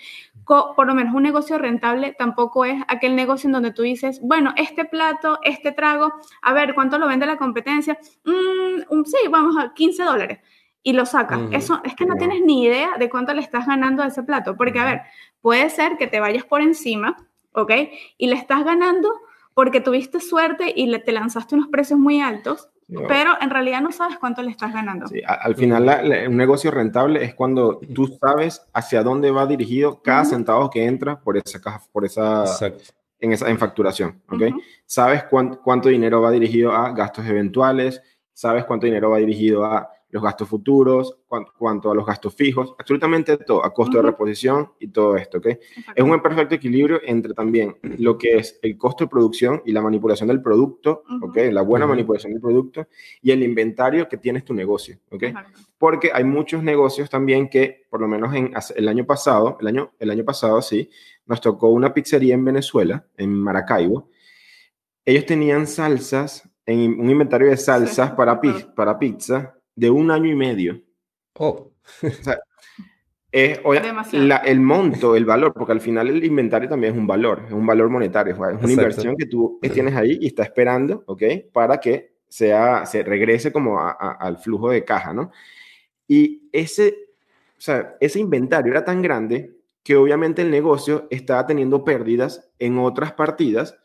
por 0.45 0.85
lo 0.85 0.93
menos 0.93 1.13
un 1.13 1.23
negocio 1.23 1.57
rentable 1.57 2.15
tampoco 2.17 2.65
es 2.65 2.81
aquel 2.87 3.15
negocio 3.15 3.47
en 3.47 3.53
donde 3.53 3.73
tú 3.73 3.81
dices, 3.81 4.19
bueno, 4.21 4.53
este 4.55 4.85
plato, 4.85 5.39
este 5.43 5.71
trago, 5.71 6.13
a 6.41 6.53
ver, 6.53 6.75
¿cuánto 6.75 6.97
lo 6.97 7.07
vende 7.07 7.25
la 7.25 7.37
competencia? 7.37 7.97
Mm, 8.23 9.03
sí, 9.05 9.17
vamos 9.29 9.55
a 9.57 9.73
15 9.73 10.03
dólares. 10.03 10.39
Y 10.81 10.93
lo 10.93 11.05
sacas. 11.05 11.39
Eso 11.51 11.81
es 11.83 11.93
que 11.95 12.05
no 12.05 12.15
tienes 12.15 12.41
ni 12.41 12.63
idea 12.63 12.91
de 12.97 13.09
cuánto 13.09 13.33
le 13.33 13.41
estás 13.41 13.67
ganando 13.67 14.01
a 14.01 14.07
ese 14.07 14.23
plato. 14.23 14.55
Porque, 14.55 14.79
a 14.79 14.85
ver, 14.85 15.01
puede 15.41 15.69
ser 15.69 15.97
que 15.97 16.07
te 16.07 16.19
vayas 16.19 16.45
por 16.45 16.61
encima, 16.61 17.17
¿ok? 17.53 17.71
Y 18.17 18.27
le 18.27 18.35
estás 18.35 18.63
ganando 18.63 19.11
porque 19.53 19.81
tuviste 19.81 20.21
suerte 20.21 20.73
y 20.73 20.85
le, 20.85 20.99
te 20.99 21.11
lanzaste 21.11 21.55
unos 21.55 21.67
precios 21.67 21.99
muy 21.99 22.21
altos 22.21 22.69
pero 23.07 23.33
en 23.39 23.49
realidad 23.49 23.81
no 23.81 23.91
sabes 23.91 24.17
cuánto 24.17 24.41
le 24.41 24.51
estás 24.51 24.73
ganando. 24.73 25.07
Sí, 25.07 25.21
al 25.25 25.55
final 25.55 26.27
un 26.27 26.37
negocio 26.37 26.71
rentable 26.71 27.23
es 27.23 27.35
cuando 27.35 27.79
tú 27.93 28.07
sabes 28.19 28.65
hacia 28.73 29.03
dónde 29.03 29.31
va 29.31 29.45
dirigido 29.45 30.01
cada 30.01 30.25
centavo 30.25 30.69
que 30.69 30.85
entra 30.85 31.19
por 31.19 31.37
esa 31.37 31.61
caja, 31.61 31.81
por 31.91 32.05
esa, 32.05 32.45
en 33.19 33.31
esa 33.31 33.49
en 33.49 33.59
facturación, 33.59 34.21
¿ok? 34.29 34.55
Sabes 34.85 35.23
cuánto 35.25 35.89
dinero 35.89 36.21
va 36.21 36.31
dirigido 36.31 36.71
a 36.71 36.91
gastos 36.91 37.27
eventuales, 37.27 38.01
sabes 38.33 38.65
cuánto 38.65 38.87
dinero 38.87 39.11
va 39.11 39.17
dirigido 39.17 39.65
a 39.65 39.89
los 40.11 40.23
gastos 40.23 40.49
futuros, 40.49 41.17
cuanto, 41.27 41.91
a 41.91 41.95
los 41.95 42.05
gastos 42.05 42.33
fijos, 42.33 42.73
absolutamente 42.79 43.37
todo, 43.37 43.63
a 43.63 43.73
costo 43.73 43.97
de 43.97 44.03
reposición 44.03 44.71
y 44.79 44.87
todo 44.87 45.15
esto, 45.15 45.37
¿ok? 45.37 45.47
Es 45.95 46.03
un 46.03 46.19
perfecto 46.21 46.55
equilibrio 46.55 46.99
entre 47.03 47.33
también 47.33 47.77
lo 47.83 48.17
que 48.17 48.37
es 48.37 48.59
el 48.63 48.77
costo 48.77 49.03
de 49.03 49.09
producción 49.09 49.61
y 49.65 49.71
la 49.71 49.81
manipulación 49.81 50.27
del 50.27 50.41
producto, 50.41 51.03
¿ok? 51.21 51.37
La 51.51 51.61
buena 51.61 51.85
manipulación 51.85 52.33
del 52.33 52.41
producto 52.41 52.87
y 53.21 53.31
el 53.31 53.43
inventario 53.43 54.09
que 54.09 54.17
tienes 54.17 54.43
tu 54.43 54.53
negocio, 54.53 54.97
¿ok? 55.11 55.25
Porque 55.77 56.11
hay 56.11 56.23
muchos 56.23 56.63
negocios 56.63 57.09
también 57.09 57.47
que, 57.47 57.85
por 57.89 58.01
lo 58.01 58.07
menos 58.07 58.33
en, 58.33 58.51
el 58.75 58.87
año 58.87 59.05
pasado, 59.05 59.57
el 59.61 59.67
año, 59.67 59.91
el 59.99 60.09
año 60.09 60.25
pasado, 60.25 60.61
sí, 60.61 60.89
nos 61.27 61.39
tocó 61.39 61.69
una 61.69 61.93
pizzería 61.93 62.33
en 62.33 62.43
Venezuela, 62.43 63.05
en 63.15 63.31
Maracaibo. 63.31 64.09
Ellos 65.05 65.27
tenían 65.27 65.67
salsas, 65.67 66.49
en 66.65 66.99
un 66.99 67.09
inventario 67.09 67.47
de 67.49 67.57
salsas 67.57 68.11
para, 68.17 68.41
para 68.75 68.97
pizza 68.97 69.58
de 69.79 69.89
un 69.89 70.11
año 70.11 70.29
y 70.29 70.35
medio. 70.35 70.81
Oh. 71.35 71.71
o 72.03 72.23
sea, 72.23 72.39
es, 73.31 73.59
el 73.63 74.59
monto, 74.59 75.15
el 75.15 75.25
valor, 75.25 75.53
porque 75.53 75.71
al 75.71 75.81
final 75.81 76.09
el 76.09 76.23
inventario 76.23 76.67
también 76.67 76.93
es 76.93 76.99
un 76.99 77.07
valor, 77.07 77.43
es 77.47 77.53
un 77.53 77.65
valor 77.65 77.89
monetario, 77.89 78.33
es 78.33 78.39
una 78.39 78.71
inversión 78.71 79.15
que 79.15 79.25
tú 79.25 79.59
tienes 79.73 79.95
ahí 79.95 80.17
y 80.19 80.27
está 80.27 80.43
esperando, 80.43 81.03
¿ok? 81.05 81.23
Para 81.53 81.79
que 81.79 82.15
sea, 82.27 82.85
se 82.85 83.03
regrese 83.03 83.51
como 83.51 83.79
al 83.79 84.37
flujo 84.37 84.69
de 84.69 84.83
caja, 84.83 85.13
¿no? 85.13 85.31
Y 86.07 86.49
ese, 86.51 86.95
o 87.57 87.61
sea, 87.61 87.95
ese 88.01 88.19
inventario 88.19 88.71
era 88.71 88.83
tan 88.83 89.01
grande 89.01 89.55
que 89.83 89.95
obviamente 89.95 90.41
el 90.41 90.51
negocio 90.51 91.07
estaba 91.09 91.45
teniendo 91.45 91.85
pérdidas 91.85 92.51
en 92.59 92.77
otras 92.79 93.13
partidas 93.13 93.77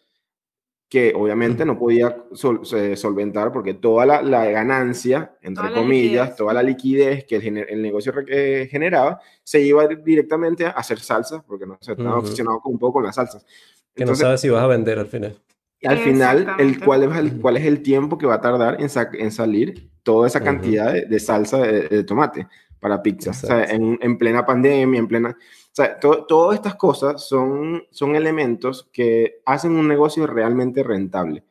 que 0.95 1.13
obviamente 1.13 1.65
no 1.65 1.77
podía 1.77 2.17
solventar 2.33 3.51
porque 3.51 3.75
toda 3.75 4.07
la, 4.07 4.45
ganancia, 4.45 5.37
entre 5.43 5.73
comillas, 5.73 6.37
toda 6.37 6.55
la 6.55 6.63
liquidez 6.63 7.25
que 7.25 7.35
el, 7.35 7.83
negocio 7.83 8.15
eh, 8.29 8.69
generaba, 8.71 9.21
se 9.43 9.61
iba 9.61 9.89
directamente 9.89 10.67
a 10.67 10.71
hacer 10.71 11.01
salsas, 11.01 11.43
porque 11.49 11.67
no 11.67 11.79
se 11.81 11.95
estaba 11.95 12.21
uh 12.21 12.61
un 12.67 12.79
poco 12.79 12.93
con 12.93 13.03
las 13.03 13.17
salsas. 13.17 13.45
Que 13.93 14.05
no 14.05 14.15
sabes 14.15 14.41
si 14.41 14.51
vas 14.51 14.63
a 14.63 14.69
vender 14.69 15.01
al 15.01 15.09
final. 15.09 15.37
Y 15.81 15.89
al 15.89 15.99
final, 15.99 16.55
el, 16.61 16.79
¿cuál, 16.79 17.03
es 17.03 17.17
el, 17.17 17.41
¿cuál 17.41 17.57
es 17.57 17.67
el 17.67 17.83
tiempo 17.83 18.17
que 18.17 18.27
va 18.27 18.35
a 18.35 18.41
tardar 18.41 18.81
en, 18.81 18.89
en 19.15 19.33
salir 19.33 19.91
toda 20.05 20.29
esa 20.29 20.45
cantidad 20.45 20.93
de, 20.93 21.19
salsa 21.19 21.59
de, 21.59 22.05
tomate 22.05 22.47
para 22.79 23.03
pizza? 23.03 23.33
O 23.33 23.35
sea, 23.35 23.65
en, 23.65 23.99
en 24.01 24.17
plena 24.17 24.47
pandemia, 24.47 25.01
en 25.01 25.09
plena... 25.09 25.37
Sea, 25.75 25.99
todas 25.99 26.55
estas 26.55 26.77
cosas 26.77 27.27
son, 27.27 27.83
son 27.91 28.15
elementos 28.15 28.89
que 28.93 29.41
hacen 29.45 29.73
un 29.73 29.89
negocio 29.89 30.25
realmente 30.25 30.85
rentable. 30.85 31.43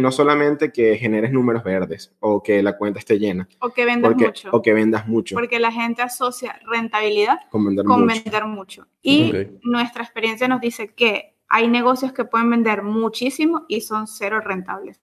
No 0.00 0.10
solamente 0.10 0.72
que 0.72 0.96
generes 0.96 1.30
números 1.30 1.62
verdes 1.62 2.12
o 2.18 2.42
que 2.42 2.64
la 2.64 2.76
cuenta 2.76 2.98
esté 2.98 3.20
llena. 3.20 3.48
O 3.60 3.70
que 3.70 3.84
vendas 3.84 4.16
mucho. 4.16 4.48
O 4.50 4.60
que 4.60 4.74
vendas 4.74 5.06
mucho. 5.06 5.36
Porque 5.36 5.60
la 5.60 5.70
gente 5.70 6.02
asocia 6.02 6.58
rentabilidad 6.66 7.38
con 7.48 7.64
vender 8.06 8.44
mucho. 8.46 8.88
Y 9.02 9.32
nuestra 9.62 10.02
experiencia 10.02 10.48
nos 10.48 10.60
dice 10.60 10.88
que 10.88 11.36
hay 11.48 11.68
negocios 11.68 12.12
que 12.12 12.24
pueden 12.24 12.50
vender 12.50 12.82
muchísimo 12.82 13.66
y 13.68 13.82
son 13.82 14.08
cero 14.08 14.40
rentables. 14.40 15.00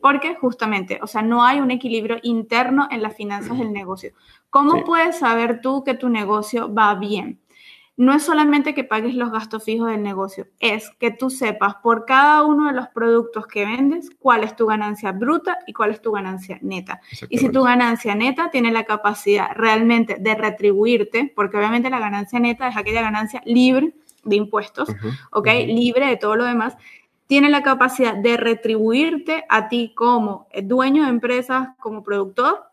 Porque 0.00 0.36
justamente, 0.36 1.00
o 1.02 1.08
sea, 1.08 1.22
no 1.22 1.44
hay 1.44 1.58
un 1.58 1.72
equilibrio 1.72 2.18
interno 2.22 2.86
en 2.92 3.02
las 3.02 3.16
finanzas 3.16 3.58
del 3.58 3.72
negocio. 3.72 4.12
¿Cómo 4.50 4.84
puedes 4.84 5.18
saber 5.18 5.60
tú 5.60 5.82
que 5.82 5.94
tu 5.94 6.08
negocio 6.08 6.72
va 6.72 6.94
bien? 6.94 7.40
No 7.96 8.12
es 8.12 8.24
solamente 8.24 8.74
que 8.74 8.82
pagues 8.82 9.14
los 9.14 9.30
gastos 9.30 9.62
fijos 9.62 9.90
del 9.90 10.02
negocio, 10.02 10.48
es 10.58 10.90
que 10.98 11.10
tú 11.12 11.30
sepas 11.30 11.76
por 11.76 12.04
cada 12.06 12.42
uno 12.42 12.66
de 12.66 12.74
los 12.74 12.88
productos 12.88 13.46
que 13.46 13.64
vendes 13.64 14.10
cuál 14.18 14.42
es 14.42 14.56
tu 14.56 14.66
ganancia 14.66 15.12
bruta 15.12 15.58
y 15.66 15.72
cuál 15.72 15.90
es 15.90 16.02
tu 16.02 16.10
ganancia 16.10 16.58
neta. 16.60 17.00
Y 17.28 17.38
si 17.38 17.50
tu 17.50 17.62
ganancia 17.62 18.14
neta 18.14 18.50
tiene 18.50 18.72
la 18.72 18.84
capacidad 18.84 19.48
realmente 19.54 20.16
de 20.18 20.34
retribuirte, 20.34 21.32
porque 21.36 21.56
obviamente 21.56 21.88
la 21.88 22.00
ganancia 22.00 22.40
neta 22.40 22.66
es 22.68 22.76
aquella 22.76 23.02
ganancia 23.02 23.42
libre 23.44 23.94
de 24.24 24.36
impuestos, 24.36 24.88
¿ok? 25.30 25.46
Libre 25.66 26.06
de 26.06 26.16
todo 26.16 26.34
lo 26.34 26.44
demás, 26.44 26.76
tiene 27.26 27.48
la 27.48 27.62
capacidad 27.62 28.14
de 28.14 28.36
retribuirte 28.36 29.44
a 29.48 29.68
ti 29.68 29.92
como 29.94 30.48
dueño 30.62 31.04
de 31.04 31.10
empresas, 31.10 31.68
como 31.78 32.02
productor, 32.02 32.64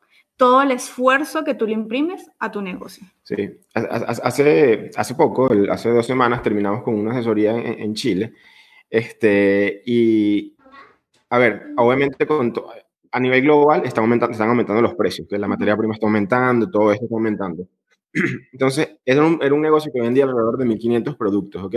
todo 0.41 0.63
el 0.63 0.71
esfuerzo 0.71 1.43
que 1.43 1.53
tú 1.53 1.67
le 1.67 1.73
imprimes 1.73 2.27
a 2.39 2.49
tu 2.49 2.63
negocio. 2.63 3.05
Sí, 3.21 3.59
hace, 3.75 4.89
hace 4.95 5.13
poco, 5.13 5.47
hace 5.69 5.89
dos 5.91 6.07
semanas, 6.07 6.41
terminamos 6.41 6.81
con 6.81 6.95
una 6.95 7.11
asesoría 7.11 7.55
en, 7.55 7.93
Chile. 7.93 8.33
Este, 8.89 9.83
y, 9.85 10.57
a 11.29 11.37
ver, 11.37 11.67
obviamente 11.77 12.25
con 12.25 12.51
a 13.11 13.19
nivel 13.19 13.43
global 13.43 13.83
están 13.85 14.05
aumentando, 14.05 14.31
están 14.31 14.49
aumentando 14.49 14.81
los 14.81 14.95
precios, 14.95 15.27
que 15.29 15.37
la 15.37 15.47
materia 15.47 15.77
prima 15.77 15.93
está 15.93 16.07
aumentando, 16.07 16.71
todo 16.71 16.91
esto 16.91 17.05
está 17.05 17.15
aumentando. 17.15 17.67
Entonces, 18.51 18.97
era 19.05 19.23
un, 19.23 19.37
era 19.43 19.53
un 19.53 19.61
negocio 19.61 19.91
que 19.93 20.01
vendía 20.01 20.23
alrededor 20.23 20.57
de 20.57 20.65
1.500 20.65 21.17
productos, 21.17 21.63
¿ok? 21.65 21.75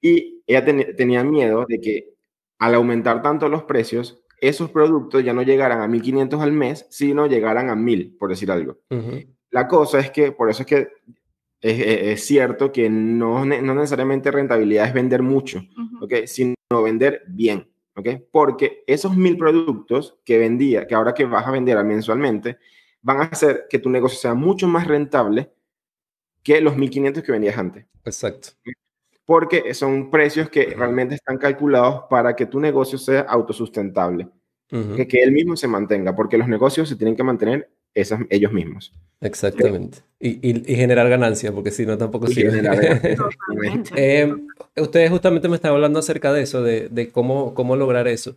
Y 0.00 0.40
ella 0.46 0.64
tenía 0.94 1.24
miedo 1.24 1.64
de 1.68 1.80
que 1.80 2.10
al 2.60 2.76
aumentar 2.76 3.22
tanto 3.22 3.48
los 3.48 3.64
precios, 3.64 4.21
esos 4.42 4.70
productos 4.70 5.24
ya 5.24 5.32
no 5.32 5.42
llegaran 5.42 5.80
a 5.80 5.86
1.500 5.86 6.40
al 6.40 6.52
mes, 6.52 6.84
sino 6.90 7.26
llegaran 7.26 7.70
a 7.70 7.76
1.000, 7.76 8.18
por 8.18 8.28
decir 8.28 8.50
algo. 8.50 8.76
La 9.50 9.68
cosa 9.68 10.00
es 10.00 10.10
que, 10.10 10.32
por 10.32 10.50
eso 10.50 10.62
es 10.62 10.66
que 10.66 10.88
es, 11.60 12.24
cierto 12.24 12.72
que 12.72 12.90
no, 12.90 13.44
no, 13.44 13.74
necesariamente 13.74 14.32
rentabilidad 14.32 14.86
es 14.88 14.94
vender 14.94 15.22
mucho, 15.22 15.62
Sino 16.26 16.56
vender 16.82 17.22
bien, 17.28 17.70
¿ok? 17.94 18.08
Porque 18.32 18.82
esos 18.88 19.12
1.000 19.12 19.38
productos 19.38 20.18
que 20.24 20.38
vendía, 20.38 20.88
que 20.88 20.96
ahora 20.96 21.14
que 21.14 21.24
vas 21.24 21.46
a 21.46 21.52
vender 21.52 21.82
mensualmente, 21.84 22.58
van 23.00 23.20
a 23.20 23.24
hacer 23.24 23.66
que 23.70 23.78
tu 23.78 23.90
negocio 23.90 24.18
sea 24.18 24.34
mucho 24.34 24.66
más 24.66 24.88
rentable 24.88 25.52
que 26.42 26.60
los 26.60 26.74
1.500 26.74 27.22
que 27.22 27.32
vendías 27.32 27.56
antes. 27.56 27.86
Exacto 28.04 28.48
porque 29.32 29.72
son 29.72 30.10
precios 30.10 30.50
que 30.50 30.74
realmente 30.76 31.14
están 31.14 31.38
calculados 31.38 32.02
para 32.10 32.36
que 32.36 32.44
tu 32.44 32.60
negocio 32.60 32.98
sea 32.98 33.22
autosustentable, 33.22 34.28
que, 34.68 35.08
que 35.08 35.22
él 35.22 35.32
mismo 35.32 35.56
se 35.56 35.66
mantenga, 35.66 36.14
porque 36.14 36.36
los 36.36 36.48
negocios 36.48 36.86
se 36.86 36.96
tienen 36.96 37.16
que 37.16 37.22
mantener 37.22 37.70
esas, 37.94 38.20
ellos 38.28 38.52
mismos. 38.52 38.92
Exactamente. 39.22 40.00
Y, 40.20 40.50
y, 40.70 40.76
generar 40.76 41.08
ganancia, 41.08 41.50
porque 41.50 41.70
si 41.70 41.86
no 41.86 41.96
tampoco 41.96 42.26
sirve. 42.26 42.60
eh, 43.96 44.34
ustedes 44.76 45.08
justamente 45.08 45.48
me 45.48 45.56
estaban 45.56 45.76
hablando 45.76 46.00
acerca 46.00 46.30
de 46.30 46.42
eso, 46.42 46.62
de, 46.62 46.90
de, 46.90 47.08
cómo, 47.08 47.54
cómo 47.54 47.74
lograr 47.74 48.08
eso. 48.08 48.36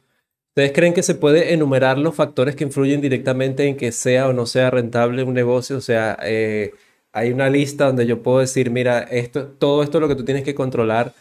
¿Ustedes 0.52 0.72
creen 0.72 0.94
que 0.94 1.04
se 1.04 1.16
puede 1.16 1.54
enumerar 1.54 1.98
los 1.98 2.16
factores 2.16 2.56
que 2.56 2.64
influyen 2.64 3.02
directamente 3.02 3.68
en 3.68 3.76
que 3.76 3.92
sea 3.92 4.30
o 4.30 4.32
no 4.32 4.46
sea 4.46 4.72
rentable 4.72 5.24
un 5.24 5.34
negocio? 5.34 5.76
O 5.76 5.82
sea, 5.82 6.18
eh, 6.24 6.74
hay 7.16 7.32
una 7.32 7.50
lista 7.50 7.86
donde 7.86 8.06
yo 8.06 8.22
puedo 8.22 8.40
decir, 8.40 8.70
mira, 8.70 9.00
esto, 9.00 9.48
todo 9.48 9.84
esto 9.84 9.98
es 9.98 10.02
lo 10.02 10.08
que 10.10 10.16
tú 10.16 10.26
tienes 10.26 10.44
que 10.44 10.54
controlar 10.54 11.14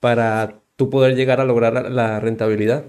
para 0.00 0.54
tú 0.76 0.88
poder 0.88 1.14
llegar 1.14 1.40
a 1.40 1.44
lograr 1.44 1.90
la, 1.90 2.20
rentabilidad. 2.20 2.86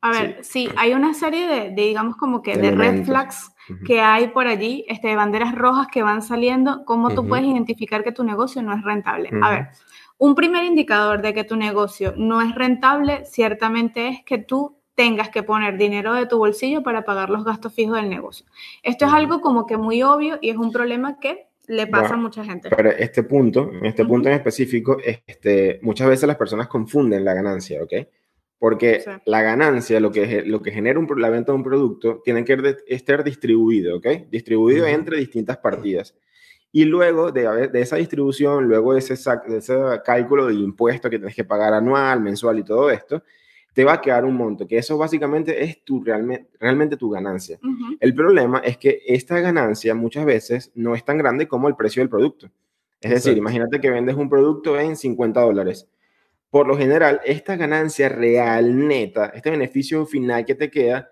A 0.00 0.10
ver, 0.10 0.38
sí. 0.42 0.68
hay 0.76 0.92
una 0.92 1.14
serie 1.14 1.46
de, 1.46 1.70
digamos, 1.70 2.16
como 2.16 2.42
que 2.42 2.56
de 2.56 2.72
red 2.72 3.04
flags 3.04 3.52
que 3.86 4.00
hay 4.00 4.28
por 4.28 4.48
allí, 4.48 4.84
este, 4.88 5.14
banderas 5.14 5.54
rojas 5.54 5.86
que 5.92 6.02
van 6.02 6.22
saliendo, 6.22 6.84
cómo 6.84 7.10
tú 7.10 7.28
puedes 7.28 7.46
identificar 7.46 8.02
que 8.02 8.12
tu 8.12 8.24
negocio 8.24 8.60
no 8.60 8.74
es 8.74 8.82
rentable. 8.82 9.30
A 9.40 9.50
ver, 9.50 9.68
un 10.16 10.34
primer 10.34 10.64
indicador 10.64 11.22
de 11.22 11.32
que 11.32 11.44
tu 11.44 11.54
negocio 11.54 12.12
no 12.16 12.42
es 12.42 12.54
rentable 12.56 13.24
ciertamente 13.24 14.08
es 14.08 14.24
que 14.24 14.38
tú 14.38 14.78
tengas 14.96 15.28
que 15.28 15.44
poner 15.44 15.78
dinero 15.78 16.14
de 16.14 16.26
tu 16.26 16.38
bolsillo 16.38 16.82
para 16.82 17.04
pagar 17.04 17.30
los 17.30 17.44
gastos 17.44 17.72
fijos 17.72 17.96
del 17.96 18.10
negocio. 18.10 18.46
Esto 18.82 19.06
es 19.06 19.12
algo 19.12 19.40
como 19.40 19.64
que 19.64 19.76
muy 19.76 20.02
obvio 20.02 20.38
y 20.40 20.50
es 20.50 20.56
un 20.56 20.72
problema 20.72 21.20
que 21.20 21.47
le 21.68 21.86
pasa 21.86 22.14
a 22.14 22.16
mucha 22.16 22.44
gente. 22.44 22.70
Pero 22.74 22.90
este 22.90 23.22
punto, 23.22 23.70
en 23.72 23.86
este 23.86 24.04
punto 24.04 24.28
en 24.28 24.34
específico, 24.34 24.96
este, 25.04 25.78
muchas 25.82 26.08
veces 26.08 26.26
las 26.26 26.36
personas 26.36 26.66
confunden 26.66 27.24
la 27.24 27.34
ganancia, 27.34 27.82
¿ok? 27.82 27.92
Porque 28.58 29.04
la 29.26 29.42
ganancia, 29.42 30.00
lo 30.00 30.10
que, 30.10 30.42
lo 30.44 30.60
que 30.62 30.72
genera 30.72 31.00
la 31.16 31.30
venta 31.30 31.52
de 31.52 31.56
un 31.56 31.62
producto, 31.62 32.20
tiene 32.24 32.44
que 32.44 32.76
estar 32.88 33.22
distribuido, 33.22 33.98
¿ok? 33.98 34.06
Distribuido 34.30 34.86
entre 34.86 35.18
distintas 35.18 35.58
partidas. 35.58 36.16
Y 36.72 36.84
luego 36.84 37.30
de, 37.30 37.68
de 37.68 37.80
esa 37.80 37.96
distribución, 37.96 38.64
luego 38.64 38.94
de 38.94 38.98
ese, 38.98 39.14
de 39.46 39.58
ese 39.58 39.74
cálculo 40.04 40.46
de 40.46 40.54
impuesto 40.54 41.08
que 41.08 41.18
tienes 41.18 41.36
que 41.36 41.44
pagar 41.44 41.72
anual, 41.72 42.20
mensual 42.20 42.58
y 42.58 42.64
todo 42.64 42.90
esto, 42.90 43.22
te 43.78 43.84
va 43.84 43.92
a 43.92 44.00
quedar 44.00 44.24
un 44.24 44.34
monto, 44.34 44.66
que 44.66 44.76
eso 44.76 44.98
básicamente 44.98 45.62
es 45.62 45.84
tu, 45.84 46.02
realmente, 46.02 46.50
realmente 46.58 46.96
tu 46.96 47.10
ganancia. 47.10 47.60
El 48.00 48.12
problema 48.12 48.58
es 48.58 48.76
que 48.76 49.02
esta 49.06 49.38
ganancia 49.38 49.94
muchas 49.94 50.24
veces 50.24 50.72
no 50.74 50.96
es 50.96 51.04
tan 51.04 51.16
grande 51.16 51.46
como 51.46 51.68
el 51.68 51.76
precio 51.76 52.02
del 52.02 52.08
producto. 52.08 52.50
Es 53.00 53.12
decir, 53.12 53.38
imagínate 53.38 53.80
que 53.80 53.88
vendes 53.88 54.16
un 54.16 54.28
producto 54.28 54.80
en 54.80 54.96
50 54.96 55.40
dólares 55.40 55.88
por 56.50 56.66
lo 56.66 56.76
general, 56.76 57.20
esta 57.24 57.54
ganancia 57.54 58.08
real 58.08 58.88
neta, 58.88 59.26
este 59.26 59.50
beneficio 59.50 60.04
final 60.06 60.44
que 60.44 60.56
te 60.56 60.70
queda, 60.70 61.08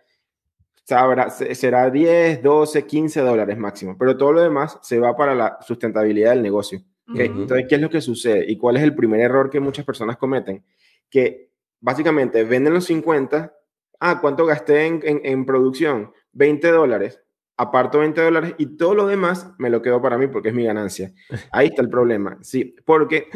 sabrá, 0.82 1.30
será 1.30 1.88
10, 1.88 2.42
12, 2.42 2.84
15 2.84 3.20
dólares 3.20 3.56
máximo, 3.56 3.96
pero 3.96 4.16
todo 4.16 4.32
lo 4.32 4.42
demás 4.42 4.80
se 4.82 4.98
va 4.98 5.14
para 5.16 5.36
la 5.36 5.58
sustentabilidad 5.60 6.30
del 6.30 6.42
negocio. 6.42 6.80
Entonces, 7.14 7.66
¿qué 7.68 7.76
es 7.76 7.80
lo 7.80 7.90
que 7.90 8.00
sucede? 8.00 8.50
¿Y 8.50 8.56
cuál 8.56 8.78
es 8.78 8.82
el 8.82 8.92
primer 8.92 9.20
error 9.20 9.48
que 9.48 9.60
muchas 9.60 9.84
personas 9.84 10.16
cometen? 10.16 10.64
Que 11.08 11.50
básicamente 11.80 12.44
venden 12.44 12.74
los 12.74 12.84
50, 12.86 13.54
ah, 14.00 14.20
¿cuánto 14.20 14.46
gasté 14.46 14.86
en, 14.86 15.00
en 15.04 15.46
producción? 15.46 16.12
20 16.32 16.68
dólares, 16.70 17.22
aparto 17.56 18.00
20 18.00 18.20
dólares 18.20 18.54
y 18.58 18.76
todo 18.76 18.94
lo 18.94 19.06
demás 19.06 19.52
me 19.58 19.70
lo 19.70 19.80
quedo 19.82 20.02
para 20.02 20.18
mí 20.18 20.26
porque 20.26 20.50
es 20.50 20.54
mi 20.54 20.64
ganancia. 20.64 21.12
Ahí 21.52 21.68
está 21.68 21.82
el 21.82 21.88
problema, 21.88 22.38
sí, 22.42 22.76
porque 22.84 23.28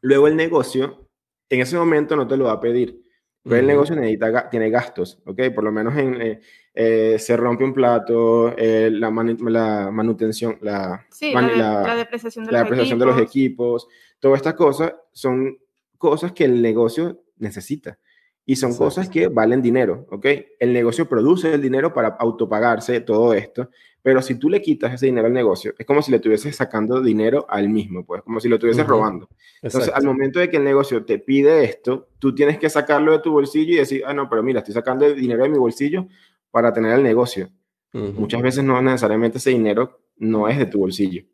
luego 0.00 0.28
el 0.28 0.36
negocio 0.36 1.08
en 1.48 1.60
ese 1.60 1.76
momento 1.76 2.16
no 2.16 2.26
te 2.26 2.36
lo 2.36 2.46
va 2.46 2.52
a 2.52 2.60
pedir. 2.60 3.02
Pero 3.46 3.56
el 3.56 3.66
negocio 3.66 3.94
necesita, 3.94 4.48
tiene 4.48 4.70
gastos, 4.70 5.20
¿ok? 5.26 5.38
Por 5.54 5.64
lo 5.64 5.70
menos 5.70 5.94
en, 5.98 6.22
eh, 6.22 6.40
eh, 6.72 7.18
se 7.18 7.36
rompe 7.36 7.62
un 7.62 7.74
plato, 7.74 8.54
eh, 8.56 8.88
la, 8.90 9.10
la, 9.10 9.90
manutención, 9.90 10.56
la, 10.62 11.06
la, 11.20 11.94
depreciación, 11.94 12.46
de, 12.46 12.52
la 12.52 12.60
los 12.60 12.68
depreciación 12.70 12.98
de 12.98 13.04
los 13.04 13.20
equipos, 13.20 13.86
todas 14.18 14.38
estas 14.38 14.54
cosas 14.54 14.94
son 15.12 15.58
cosas 15.98 16.32
que 16.32 16.44
el 16.44 16.62
negocio 16.62 17.23
necesita. 17.36 17.98
Y 18.46 18.56
son 18.56 18.76
cosas 18.76 19.08
que 19.08 19.28
valen 19.28 19.62
dinero, 19.62 20.06
¿ok? 20.10 20.26
El 20.60 20.74
negocio 20.74 21.08
produce 21.08 21.54
el 21.54 21.62
dinero 21.62 21.94
para 21.94 22.08
autopagarse 22.08 23.00
todo 23.00 23.32
esto, 23.32 23.70
pero 24.02 24.20
si 24.20 24.34
tú 24.34 24.50
le 24.50 24.60
quitas 24.60 24.92
ese 24.92 25.06
dinero 25.06 25.28
al 25.28 25.32
negocio, 25.32 25.72
es 25.78 25.86
como 25.86 26.02
si 26.02 26.10
le 26.10 26.18
estuvieses 26.18 26.54
sacando 26.54 27.00
dinero 27.00 27.46
al 27.48 27.70
mismo, 27.70 28.04
pues, 28.04 28.20
como 28.20 28.38
si 28.40 28.50
lo 28.50 28.56
estuvieses 28.56 28.86
robando. 28.86 29.30
Entonces, 29.62 29.90
al 29.94 30.04
momento 30.04 30.40
de 30.40 30.50
que 30.50 30.58
el 30.58 30.64
negocio 30.64 31.06
te 31.06 31.18
pide 31.18 31.64
esto, 31.64 32.10
tú 32.18 32.34
tienes 32.34 32.58
que 32.58 32.68
sacarlo 32.68 33.12
de 33.12 33.20
tu 33.20 33.32
bolsillo 33.32 33.72
y 33.72 33.76
decir, 33.78 34.02
ah, 34.04 34.12
no, 34.12 34.28
pero 34.28 34.42
mira, 34.42 34.58
estoy 34.58 34.74
sacando 34.74 35.06
el 35.06 35.16
dinero 35.16 35.44
de 35.44 35.48
mi 35.48 35.56
bolsillo 35.56 36.06
para 36.50 36.70
tener 36.70 36.92
el 36.92 37.02
negocio. 37.02 37.48
Muchas 37.92 38.42
veces 38.42 38.62
no 38.62 38.82
necesariamente 38.82 39.38
ese 39.38 39.50
dinero 39.50 40.00
no 40.16 40.48
es 40.48 40.58
de 40.58 40.66
tu 40.66 40.80
bolsillo, 40.80 41.24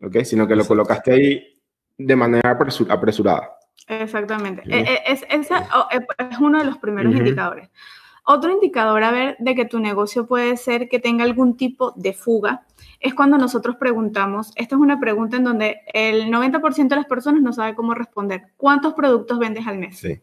¿ok? 0.00 0.18
Sino 0.22 0.46
que 0.46 0.54
lo 0.54 0.64
colocaste 0.66 1.12
ahí 1.12 1.60
de 1.98 2.14
manera 2.14 2.56
apresurada. 2.88 3.53
Exactamente. 3.86 4.62
E, 4.66 4.80
e, 4.80 5.02
es, 5.06 5.24
es, 5.28 5.48
es, 5.50 6.38
uno 6.38 6.58
de 6.58 6.64
los 6.64 6.78
primeros 6.78 7.14
indicadores. 7.14 7.70
Otro 8.26 8.50
indicador 8.50 9.04
a 9.04 9.10
ver 9.10 9.36
de 9.38 9.54
que 9.54 9.66
tu 9.66 9.80
negocio 9.80 10.26
puede 10.26 10.56
ser 10.56 10.88
que 10.88 10.98
tenga 10.98 11.24
algún 11.24 11.56
tipo 11.56 11.92
de 11.94 12.14
fuga 12.14 12.64
es 12.98 13.12
cuando 13.12 13.36
nosotros 13.36 13.76
preguntamos, 13.76 14.52
esta 14.56 14.76
es 14.76 14.80
una 14.80 14.98
pregunta 14.98 15.36
en 15.36 15.44
donde 15.44 15.82
el 15.92 16.32
90% 16.32 16.88
de 16.88 16.96
las 16.96 17.04
personas 17.04 17.42
no 17.42 17.52
sabe 17.52 17.74
cómo 17.74 17.92
responder, 17.92 18.52
¿cuántos 18.56 18.94
productos 18.94 19.38
vendes 19.38 19.66
al 19.66 19.76
mes? 19.76 19.98
Sí. 19.98 20.22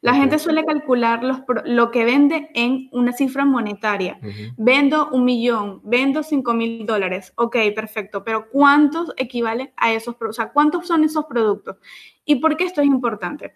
La 0.00 0.14
gente 0.14 0.38
suele 0.38 0.64
calcular 0.64 1.24
los, 1.24 1.40
lo 1.64 1.90
que 1.90 2.04
vende 2.04 2.50
en 2.54 2.88
una 2.92 3.12
cifra 3.12 3.44
monetaria. 3.44 4.18
Vendo 4.56 5.08
un 5.10 5.24
millón, 5.24 5.80
vendo 5.84 6.22
cinco 6.22 6.54
mil 6.54 6.86
dólares. 6.86 7.32
Ok, 7.36 7.56
perfecto. 7.74 8.24
Pero 8.24 8.48
¿cuántos 8.50 9.12
equivalen 9.16 9.72
a 9.76 9.92
esos 9.92 10.16
productos? 10.16 10.38
O 10.38 10.42
sea, 10.42 10.52
¿cuántos 10.52 10.86
son 10.86 11.04
esos 11.04 11.24
productos? 11.26 11.76
¿Y 12.24 12.36
por 12.36 12.56
qué 12.56 12.64
esto 12.64 12.80
es 12.80 12.86
importante? 12.86 13.54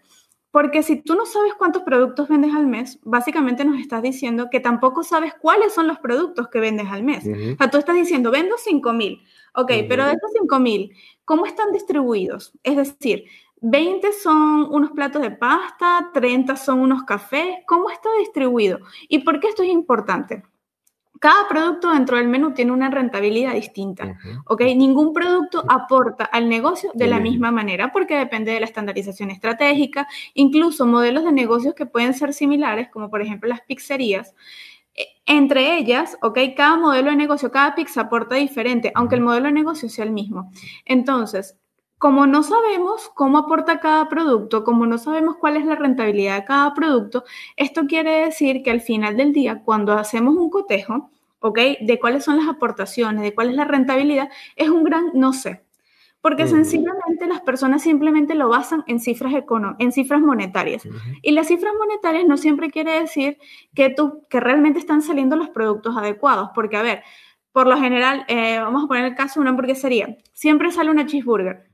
Porque 0.53 0.83
si 0.83 1.01
tú 1.01 1.15
no 1.15 1.25
sabes 1.25 1.55
cuántos 1.55 1.81
productos 1.81 2.27
vendes 2.27 2.53
al 2.53 2.67
mes, 2.67 2.99
básicamente 3.01 3.65
nos 3.65 3.79
estás 3.79 4.03
diciendo 4.03 4.49
que 4.51 4.59
tampoco 4.59 5.01
sabes 5.01 5.33
cuáles 5.33 5.73
son 5.73 5.87
los 5.87 5.97
productos 5.97 6.47
que 6.49 6.59
vendes 6.59 6.85
al 6.91 7.01
mes. 7.01 7.25
O 7.25 7.57
sea, 7.57 7.71
tú 7.71 7.79
estás 7.79 7.95
diciendo, 7.95 8.29
vendo 8.29 8.55
5 8.59 8.93
mil. 8.93 9.23
Ok, 9.55 9.71
pero 9.89 10.05
de 10.05 10.11
estos 10.11 10.29
5 10.39 10.59
mil, 10.59 10.91
¿cómo 11.25 11.47
están 11.47 11.71
distribuidos? 11.71 12.53
Es 12.61 12.77
decir, 12.77 13.25
20 13.63 14.11
son 14.13 14.67
unos 14.71 14.91
platos 14.91 15.21
de 15.21 15.31
pasta, 15.31 16.11
30 16.13 16.55
son 16.55 16.79
unos 16.79 17.03
cafés. 17.03 17.57
¿Cómo 17.65 17.89
está 17.89 18.09
distribuido? 18.19 18.79
¿Y 19.07 19.19
por 19.19 19.39
qué 19.39 19.47
esto 19.47 19.63
es 19.63 19.69
importante? 19.69 20.43
cada 21.23 21.47
producto 21.47 21.89
dentro 21.89 22.17
del 22.17 22.27
menú 22.27 22.53
tiene 22.53 22.73
una 22.73 22.89
rentabilidad 22.89 23.53
distinta, 23.53 24.19
¿ok? 24.45 24.59
Ningún 24.75 25.13
producto 25.13 25.63
aporta 25.69 26.25
al 26.25 26.49
negocio 26.49 26.91
de 26.95 27.07
la 27.07 27.21
misma 27.21 27.49
manera 27.49 27.93
porque 27.93 28.17
depende 28.17 28.51
de 28.51 28.59
la 28.59 28.65
estandarización 28.65 29.31
estratégica, 29.31 30.05
incluso 30.33 30.85
modelos 30.85 31.23
de 31.23 31.31
negocios 31.31 31.75
que 31.75 31.85
pueden 31.85 32.13
ser 32.13 32.33
similares, 32.33 32.89
como 32.89 33.09
por 33.09 33.21
ejemplo 33.21 33.47
las 33.47 33.61
pizzerías. 33.61 34.35
E, 34.93 35.05
entre 35.25 35.77
ellas, 35.77 36.17
¿ok? 36.21 36.39
Cada 36.57 36.75
modelo 36.75 37.11
de 37.11 37.15
negocio, 37.15 37.51
cada 37.51 37.73
pizza 37.73 38.01
aporta 38.01 38.35
diferente, 38.35 38.91
aunque 38.93 39.15
el 39.15 39.21
modelo 39.21 39.45
de 39.45 39.53
negocio 39.53 39.87
sea 39.87 40.03
el 40.03 40.11
mismo. 40.11 40.51
Entonces, 40.83 41.57
como 42.03 42.27
no 42.27 42.43
sabemos 42.43 43.09
cómo 43.15 43.37
aporta 43.37 43.79
cada 43.79 44.09
producto, 44.09 44.65
como 44.65 44.85
no 44.85 44.97
sabemos 44.97 45.37
cuál 45.37 45.55
es 45.55 45.65
la 45.65 45.75
rentabilidad 45.75 46.35
de 46.35 46.43
cada 46.43 46.73
producto, 46.73 47.23
esto 47.55 47.83
quiere 47.87 48.25
decir 48.25 48.61
que 48.61 48.71
al 48.71 48.81
final 48.81 49.15
del 49.15 49.31
día, 49.31 49.61
cuando 49.63 49.93
hacemos 49.93 50.35
un 50.35 50.49
cotejo, 50.49 51.11
¿ok? 51.39 51.59
De 51.79 51.99
cuáles 52.01 52.25
son 52.25 52.35
las 52.35 52.49
aportaciones, 52.49 53.23
de 53.23 53.33
cuál 53.33 53.51
es 53.51 53.55
la 53.55 53.63
rentabilidad, 53.63 54.29
es 54.57 54.67
un 54.67 54.83
gran 54.83 55.11
no 55.13 55.31
sé. 55.31 55.63
Porque 56.19 56.45
sencillamente 56.45 57.25
las 57.25 57.39
personas 57.39 57.81
simplemente 57.83 58.35
lo 58.35 58.49
basan 58.49 58.83
en 58.87 58.99
cifras, 58.99 59.33
en 59.79 59.91
cifras 59.93 60.19
monetarias. 60.19 60.85
Y 61.21 61.31
las 61.31 61.47
cifras 61.47 61.71
monetarias 61.79 62.25
no 62.27 62.35
siempre 62.35 62.69
quiere 62.69 62.99
decir 62.99 63.37
que, 63.73 63.91
tú, 63.91 64.25
que 64.29 64.41
realmente 64.41 64.77
están 64.77 65.01
saliendo 65.01 65.37
los 65.37 65.51
productos 65.51 65.95
adecuados. 65.95 66.49
Porque, 66.53 66.75
a 66.75 66.81
ver, 66.81 67.01
por 67.53 67.65
lo 67.65 67.77
general, 67.77 68.25
eh, 68.27 68.59
vamos 68.59 68.83
a 68.83 68.87
poner 68.87 69.05
el 69.05 69.15
caso 69.15 69.35
de 69.35 69.43
una 69.43 69.51
hamburguesería. 69.51 70.17
Siempre 70.33 70.69
sale 70.69 70.91
una 70.91 71.05
cheeseburger 71.05 71.72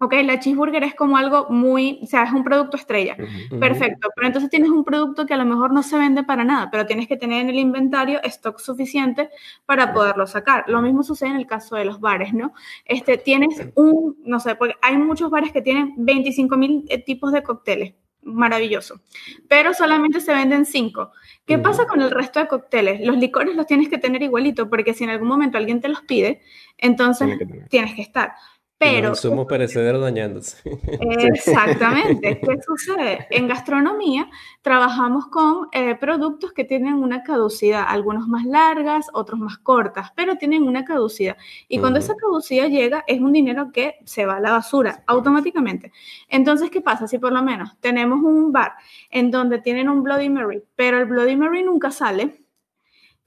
Ok, 0.00 0.14
la 0.24 0.38
cheeseburger 0.38 0.84
es 0.84 0.94
como 0.94 1.16
algo 1.16 1.48
muy, 1.50 1.98
o 2.02 2.06
sea, 2.06 2.22
es 2.22 2.32
un 2.32 2.44
producto 2.44 2.76
estrella. 2.76 3.16
Perfecto, 3.58 4.08
pero 4.14 4.28
entonces 4.28 4.48
tienes 4.48 4.70
un 4.70 4.84
producto 4.84 5.26
que 5.26 5.34
a 5.34 5.36
lo 5.36 5.44
mejor 5.44 5.72
no 5.72 5.82
se 5.82 5.98
vende 5.98 6.22
para 6.22 6.44
nada, 6.44 6.70
pero 6.70 6.86
tienes 6.86 7.08
que 7.08 7.16
tener 7.16 7.40
en 7.42 7.50
el 7.50 7.58
inventario 7.58 8.22
stock 8.22 8.60
suficiente 8.60 9.28
para 9.66 9.92
poderlo 9.92 10.28
sacar. 10.28 10.64
Lo 10.68 10.80
mismo 10.82 11.02
sucede 11.02 11.30
en 11.30 11.36
el 11.36 11.48
caso 11.48 11.74
de 11.74 11.84
los 11.84 11.98
bares, 11.98 12.32
¿no? 12.32 12.52
Este, 12.84 13.18
tienes 13.18 13.68
un, 13.74 14.16
no 14.24 14.38
sé, 14.38 14.54
porque 14.54 14.76
hay 14.82 14.96
muchos 14.96 15.30
bares 15.30 15.50
que 15.50 15.62
tienen 15.62 15.94
25 15.96 16.56
mil 16.56 16.84
eh, 16.88 17.02
tipos 17.02 17.32
de 17.32 17.42
cócteles. 17.42 17.94
Maravilloso. 18.22 19.00
Pero 19.48 19.72
solamente 19.72 20.20
se 20.20 20.32
venden 20.34 20.66
cinco. 20.66 21.12
¿Qué 21.46 21.58
pasa 21.58 21.86
con 21.86 22.02
el 22.02 22.10
resto 22.10 22.40
de 22.40 22.46
cócteles? 22.46 23.00
Los 23.00 23.16
licores 23.16 23.56
los 23.56 23.66
tienes 23.66 23.88
que 23.88 23.96
tener 23.96 24.22
igualito, 24.22 24.68
porque 24.68 24.92
si 24.92 25.04
en 25.04 25.10
algún 25.10 25.28
momento 25.28 25.56
alguien 25.56 25.80
te 25.80 25.88
los 25.88 26.02
pide, 26.02 26.42
entonces 26.76 27.38
tienes 27.70 27.94
que 27.94 28.02
estar. 28.02 28.32
Pero... 28.78 29.16
Somos 29.16 29.46
perecederos 29.46 30.00
dañándose. 30.00 30.58
Exactamente. 31.00 32.40
¿Qué 32.40 32.58
sucede? 32.64 33.26
En 33.30 33.48
gastronomía 33.48 34.30
trabajamos 34.62 35.26
con 35.26 35.66
eh, 35.72 35.96
productos 35.96 36.52
que 36.52 36.62
tienen 36.62 36.94
una 36.94 37.24
caducidad, 37.24 37.84
algunos 37.88 38.28
más 38.28 38.44
largas, 38.44 39.08
otros 39.12 39.40
más 39.40 39.58
cortas, 39.58 40.12
pero 40.14 40.36
tienen 40.36 40.62
una 40.62 40.84
caducidad. 40.84 41.36
Y 41.66 41.80
cuando 41.80 41.98
esa 41.98 42.14
caducidad 42.14 42.68
llega, 42.68 43.02
es 43.08 43.20
un 43.20 43.32
dinero 43.32 43.72
que 43.72 43.96
se 44.04 44.26
va 44.26 44.36
a 44.36 44.40
la 44.40 44.52
basura 44.52 45.02
automáticamente. 45.08 45.92
Entonces, 46.28 46.70
¿qué 46.70 46.80
pasa? 46.80 47.08
Si 47.08 47.18
por 47.18 47.32
lo 47.32 47.42
menos 47.42 47.76
tenemos 47.80 48.20
un 48.22 48.52
bar 48.52 48.74
en 49.10 49.32
donde 49.32 49.58
tienen 49.58 49.88
un 49.88 50.04
Bloody 50.04 50.28
Mary, 50.28 50.62
pero 50.76 50.98
el 50.98 51.06
Bloody 51.06 51.34
Mary 51.34 51.64
nunca 51.64 51.90
sale, 51.90 52.44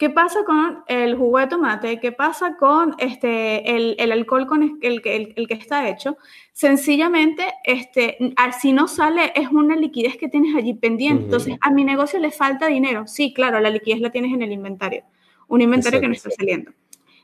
¿Qué 0.02 0.10
pasa 0.10 0.44
con 0.46 0.84
el 0.88 1.16
jugo 1.16 1.38
de 1.38 1.46
tomate? 1.46 2.00
¿Qué 2.00 2.12
pasa 2.12 2.58
con 2.58 2.96
este, 2.98 3.76
el, 3.76 4.12
alcohol 4.12 4.48
con 4.48 4.64
el, 4.64 4.80
el, 4.82 5.00
el, 5.36 5.48
que 5.48 5.54
está 5.54 5.88
hecho? 5.90 6.18
Sencillamente, 6.54 7.46
este, 7.64 8.18
si 8.60 8.74
no 8.74 8.88
sale, 8.88 9.32
es 9.36 9.50
una 9.50 9.76
liquidez 9.76 10.18
que 10.18 10.28
tienes 10.28 10.56
allí 10.56 10.74
pendiente. 10.74 11.26
Entonces, 11.26 11.56
a 11.62 11.70
mi 11.70 11.84
negocio 11.84 12.18
le 12.18 12.32
falta 12.32 12.66
dinero. 12.66 13.06
Sí, 13.06 13.32
claro, 13.32 13.60
la 13.60 13.70
liquidez 13.70 14.02
la 14.02 14.10
tienes 14.10 14.34
en 14.34 14.42
el 14.42 14.52
inventario. 14.52 15.04
Un 15.48 15.62
inventario 15.62 16.02
que 16.02 16.08
no 16.08 16.14
está 16.14 16.32
saliendo. 16.32 16.72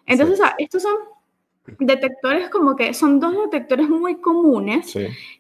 Entonces, 0.06 0.40
estos 0.60 0.84
son 0.84 0.94
detectores 1.80 2.50
como 2.50 2.76
que 2.76 2.94
son 2.94 3.20
dos 3.20 3.34
detectores 3.34 3.90
muy 3.90 4.22
comunes 4.22 4.94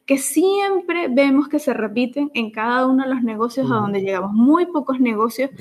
que 0.05 0.17
siempre 0.17 1.07
vemos 1.07 1.47
que 1.47 1.59
se 1.59 1.73
repiten 1.73 2.31
en 2.33 2.51
cada 2.51 2.85
uno 2.85 3.03
de 3.03 3.09
los 3.09 3.23
negocios 3.23 3.71
a 3.71 3.75
donde 3.75 4.01
llegamos. 4.01 4.33
Muy 4.33 4.65
pocos 4.65 4.99
negocios 4.99 5.51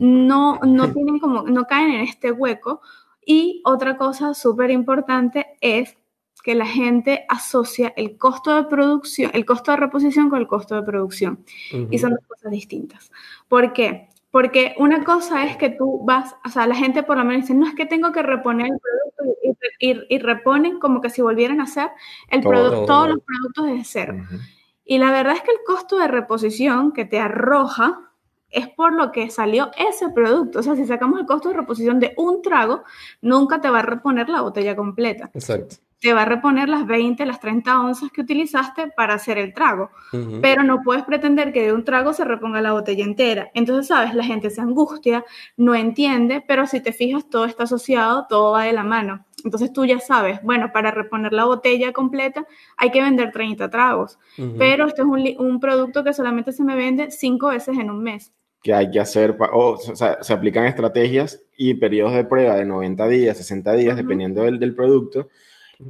no, 0.00 0.58
no, 0.60 0.92
tienen 0.92 1.18
como, 1.18 1.42
no 1.42 1.64
caen 1.64 1.92
en 1.92 2.00
este 2.02 2.32
hueco. 2.32 2.80
Y 3.24 3.62
otra 3.64 3.96
cosa 3.96 4.34
súper 4.34 4.70
importante 4.70 5.46
es 5.60 5.96
que 6.42 6.54
la 6.54 6.66
gente 6.66 7.24
asocia 7.28 7.92
el 7.96 8.18
costo 8.18 8.56
de 8.56 8.64
producción, 8.64 9.30
el 9.32 9.46
costo 9.46 9.70
de 9.70 9.76
reposición 9.76 10.28
con 10.28 10.40
el 10.40 10.48
costo 10.48 10.74
de 10.74 10.82
producción. 10.82 11.44
Y 11.90 11.98
son 11.98 12.10
dos 12.10 12.26
cosas 12.26 12.50
distintas. 12.50 13.12
¿Por 13.48 13.72
qué? 13.72 14.08
Porque 14.32 14.74
una 14.78 15.04
cosa 15.04 15.44
es 15.44 15.56
que 15.58 15.68
tú 15.68 16.00
vas, 16.04 16.34
o 16.44 16.48
sea, 16.48 16.66
la 16.66 16.74
gente 16.74 17.02
por 17.02 17.18
lo 17.18 17.24
menos 17.24 17.42
dice, 17.42 17.54
no 17.54 17.66
es 17.66 17.74
que 17.74 17.84
tengo 17.86 18.12
que 18.12 18.22
reponer 18.22 18.66
el 18.66 18.80
producto 18.80 19.11
y, 19.78 20.18
reponen 20.18 20.78
como 20.78 21.00
que 21.00 21.10
si 21.10 21.22
volvieran 21.22 21.60
a 21.60 21.64
hacer 21.64 21.90
el 22.30 22.40
producto, 22.42 22.86
todos 22.86 23.08
los 23.08 23.18
productos 23.20 23.66
desde 23.66 23.84
cero. 23.84 24.26
Y 24.84 24.98
la 24.98 25.10
verdad 25.10 25.34
es 25.34 25.42
que 25.42 25.52
el 25.52 25.58
costo 25.66 25.98
de 25.98 26.08
reposición 26.08 26.92
que 26.92 27.04
te 27.04 27.18
arroja 27.20 28.10
es 28.50 28.68
por 28.68 28.92
lo 28.92 29.12
que 29.12 29.30
salió 29.30 29.70
ese 29.78 30.10
producto. 30.10 30.58
O 30.58 30.62
sea, 30.62 30.76
si 30.76 30.84
sacamos 30.84 31.20
el 31.20 31.26
costo 31.26 31.48
de 31.48 31.56
reposición 31.56 32.00
de 32.00 32.14
un 32.16 32.42
trago, 32.42 32.84
nunca 33.20 33.60
te 33.60 33.70
va 33.70 33.78
a 33.78 33.82
reponer 33.82 34.28
la 34.28 34.42
botella 34.42 34.76
completa. 34.76 35.30
Exacto 35.34 35.76
te 36.02 36.12
va 36.12 36.22
a 36.22 36.24
reponer 36.24 36.68
las 36.68 36.84
20, 36.84 37.24
las 37.24 37.38
30 37.38 37.80
onzas 37.80 38.10
que 38.10 38.22
utilizaste 38.22 38.88
para 38.88 39.14
hacer 39.14 39.38
el 39.38 39.54
trago. 39.54 39.90
Pero 40.42 40.64
no 40.64 40.82
puedes 40.82 41.04
pretender 41.04 41.52
que 41.52 41.62
de 41.62 41.72
un 41.72 41.84
trago 41.84 42.12
se 42.12 42.24
reponga 42.24 42.60
la 42.60 42.72
botella 42.72 43.04
entera. 43.04 43.52
Entonces, 43.54 43.86
sabes, 43.86 44.12
la 44.12 44.24
gente 44.24 44.50
se 44.50 44.60
angustia, 44.60 45.24
no 45.56 45.76
entiende, 45.76 46.44
pero 46.46 46.66
si 46.66 46.80
te 46.80 46.92
fijas, 46.92 47.30
todo 47.30 47.44
está 47.44 47.64
asociado, 47.64 48.26
todo 48.28 48.50
va 48.50 48.64
de 48.64 48.72
la 48.72 48.82
mano. 48.82 49.24
Entonces 49.44 49.72
tú 49.72 49.84
ya 49.84 50.00
sabes, 50.00 50.40
bueno, 50.42 50.70
para 50.72 50.90
reponer 50.90 51.32
la 51.32 51.44
botella 51.44 51.92
completa 51.92 52.46
hay 52.76 52.90
que 52.90 53.02
vender 53.02 53.32
30 53.32 53.70
tragos, 53.70 54.18
pero 54.56 54.86
este 54.86 55.02
es 55.02 55.08
un, 55.08 55.24
un, 55.44 55.58
producto 55.58 56.04
que 56.04 56.12
solamente 56.12 56.52
se 56.52 56.62
me 56.62 56.76
vende 56.76 57.10
5 57.10 57.48
veces 57.48 57.76
en 57.76 57.90
un 57.90 58.04
mes. 58.04 58.32
Que 58.62 58.72
hay 58.72 58.88
que 58.92 59.00
hacer, 59.00 59.36
o, 59.52 59.76
sea, 59.78 60.22
se 60.22 60.32
aplican 60.32 60.66
estrategias 60.66 61.42
y 61.56 61.74
periodos 61.74 62.14
de 62.14 62.24
prueba 62.24 62.54
de 62.54 62.64
90 62.64 63.08
días, 63.08 63.36
60 63.36 63.72
días, 63.72 63.96
dependiendo 63.96 64.44
del, 64.44 64.60
del 64.60 64.76
producto 64.76 65.28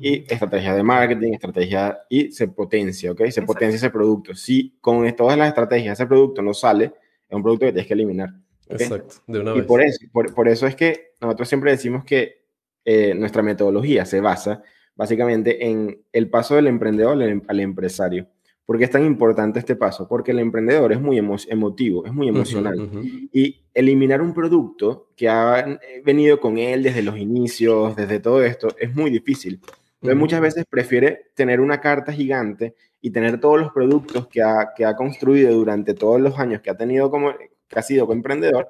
y 0.00 0.24
estrategia 0.32 0.74
de 0.74 0.82
marketing, 0.82 1.32
estrategia 1.32 1.98
y 2.08 2.32
se 2.32 2.48
potencia, 2.48 3.12
¿ok? 3.12 3.26
Se 3.30 3.42
potencia 3.42 3.76
ese 3.76 3.90
producto. 3.90 4.34
Si 4.34 4.76
con 4.80 5.10
todas 5.14 5.38
las 5.38 5.48
estrategias 5.48 5.98
ese 5.98 6.06
producto 6.06 6.42
no 6.42 6.54
sale, 6.54 6.92
es 7.28 7.36
un 7.36 7.42
producto 7.42 7.66
que 7.66 7.72
tienes 7.72 7.86
que 7.86 7.94
eliminar. 7.94 8.30
Exacto, 8.68 9.16
de 9.26 9.40
una 9.40 9.52
y 9.52 9.58
vez. 9.58 9.66
Por 9.66 9.82
eso, 9.82 9.98
por, 10.12 10.48
eso 10.48 10.66
es 10.66 10.76
que 10.76 11.12
nosotros 11.20 11.48
siempre 11.48 11.70
decimos 11.70 12.04
que 12.04 12.42
eh, 12.84 13.14
nuestra 13.14 13.42
metodología 13.42 14.04
se 14.04 14.20
basa 14.20 14.62
básicamente 14.94 15.66
en 15.66 16.02
el 16.12 16.28
paso 16.28 16.54
del 16.56 16.66
emprendedor 16.66 17.20
al, 17.46 17.60
empresario. 17.60 18.28
¿Por 18.64 18.78
qué 18.78 18.84
es 18.84 18.90
tan 18.90 19.04
importante 19.04 19.58
este 19.58 19.76
paso? 19.76 20.06
Porque 20.06 20.30
el 20.30 20.38
emprendedor 20.38 20.92
es 20.92 21.00
muy 21.00 21.18
emotivo, 21.18 22.06
es 22.06 22.12
muy 22.12 22.28
emocional. 22.28 22.90
Y 23.32 23.62
eliminar 23.74 24.22
un 24.22 24.32
producto 24.32 25.08
que 25.16 25.28
ha 25.28 25.78
venido 26.04 26.38
con 26.40 26.58
él 26.58 26.82
desde 26.82 27.02
los 27.02 27.18
inicios, 27.18 27.96
desde 27.96 28.20
todo 28.20 28.42
esto, 28.44 28.68
es 28.78 28.94
muy 28.94 29.10
difícil. 29.10 29.60
Entonces, 30.02 30.18
muchas 30.18 30.40
veces 30.40 30.64
prefiere 30.68 31.30
tener 31.34 31.60
una 31.60 31.80
carta 31.80 32.12
gigante 32.12 32.74
y 33.00 33.10
tener 33.10 33.38
todos 33.38 33.60
los 33.60 33.72
productos 33.72 34.26
que 34.26 34.42
ha, 34.42 34.72
que 34.74 34.84
ha 34.84 34.96
construido 34.96 35.54
durante 35.54 35.94
todos 35.94 36.20
los 36.20 36.40
años 36.40 36.60
que 36.60 36.70
ha 36.70 36.76
tenido 36.76 37.08
como, 37.08 37.32
que 37.68 37.78
ha 37.78 37.82
sido 37.82 38.06
como 38.06 38.14
emprendedor, 38.14 38.68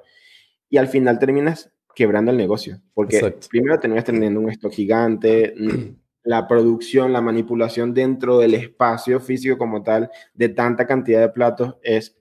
y 0.69 0.77
al 0.77 0.87
final 0.87 1.17
terminas 1.17 1.71
quebrando 1.95 2.29
el 2.29 2.37
negocio. 2.37 2.79
Porque 2.93 3.35
primero 3.49 3.79
terminas 3.79 4.05
teniendo 4.05 4.39
un 4.39 4.51
stock 4.51 4.71
gigante, 4.71 5.55
la 6.23 6.47
producción, 6.47 7.11
la 7.11 7.21
manipulación 7.21 7.95
dentro 7.95 8.37
del 8.37 8.53
espacio 8.53 9.19
físico 9.19 9.57
como 9.57 9.81
tal 9.81 10.11
de 10.35 10.49
tanta 10.49 10.85
cantidad 10.85 11.19
de 11.19 11.29
platos 11.29 11.77
es 11.81 12.15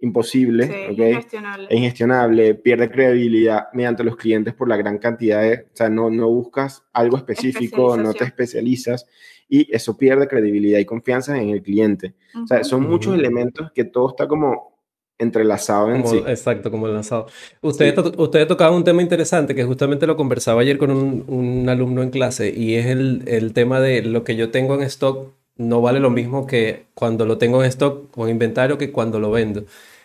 imposible, 0.00 0.66
sí, 0.66 1.02
ingestionable. 1.02 1.66
es 1.68 1.76
ingestionable, 1.76 2.54
pierde 2.54 2.90
credibilidad 2.90 3.68
mediante 3.72 4.04
los 4.04 4.16
clientes 4.16 4.54
por 4.54 4.68
la 4.68 4.76
gran 4.76 4.98
cantidad 4.98 5.42
de, 5.42 5.66
o 5.72 5.76
sea, 5.76 5.88
no, 5.88 6.08
no 6.10 6.28
buscas 6.28 6.84
algo 6.92 7.16
específico, 7.16 7.96
no 7.96 8.14
te 8.14 8.24
especializas 8.24 9.06
y 9.48 9.74
eso 9.74 9.96
pierde 9.96 10.28
credibilidad 10.28 10.78
y 10.78 10.84
confianza 10.84 11.40
en 11.40 11.50
el 11.50 11.62
cliente. 11.62 12.14
O 12.42 12.46
sea, 12.46 12.62
son 12.64 12.88
muchos 12.88 13.14
elementos 13.14 13.72
que 13.72 13.84
todo 13.84 14.10
está 14.10 14.28
como 14.28 14.78
entrelazado 15.18 15.92
en 15.92 16.06
sí. 16.06 16.22
Exacto, 16.26 16.70
como 16.70 16.86
enlazado. 16.86 17.26
Usted, 17.60 17.98
usted 18.18 18.46
tocaba 18.46 18.76
un 18.76 18.84
tema 18.84 19.02
interesante 19.02 19.54
que 19.54 19.64
justamente 19.64 20.06
lo 20.06 20.16
conversaba 20.16 20.60
ayer 20.60 20.78
con 20.78 20.90
un, 20.92 21.24
un 21.26 21.68
alumno 21.68 22.02
en 22.02 22.10
clase 22.10 22.52
y 22.54 22.74
es 22.74 22.86
el, 22.86 23.24
el 23.26 23.52
tema 23.52 23.80
de 23.80 24.02
lo 24.02 24.22
que 24.22 24.36
yo 24.36 24.50
tengo 24.50 24.74
en 24.76 24.82
stock 24.82 25.32
no 25.56 25.80
vale 25.80 25.98
lo 25.98 26.10
mismo 26.10 26.46
que 26.46 26.86
cuando 26.94 27.26
lo 27.26 27.36
tengo 27.36 27.62
en 27.62 27.68
stock 27.68 28.16
o 28.16 28.24
en 28.24 28.30
inventario 28.30 28.78
que 28.78 28.92
cuando 28.92 29.18
lo 29.18 29.30
vendo. 29.30 29.64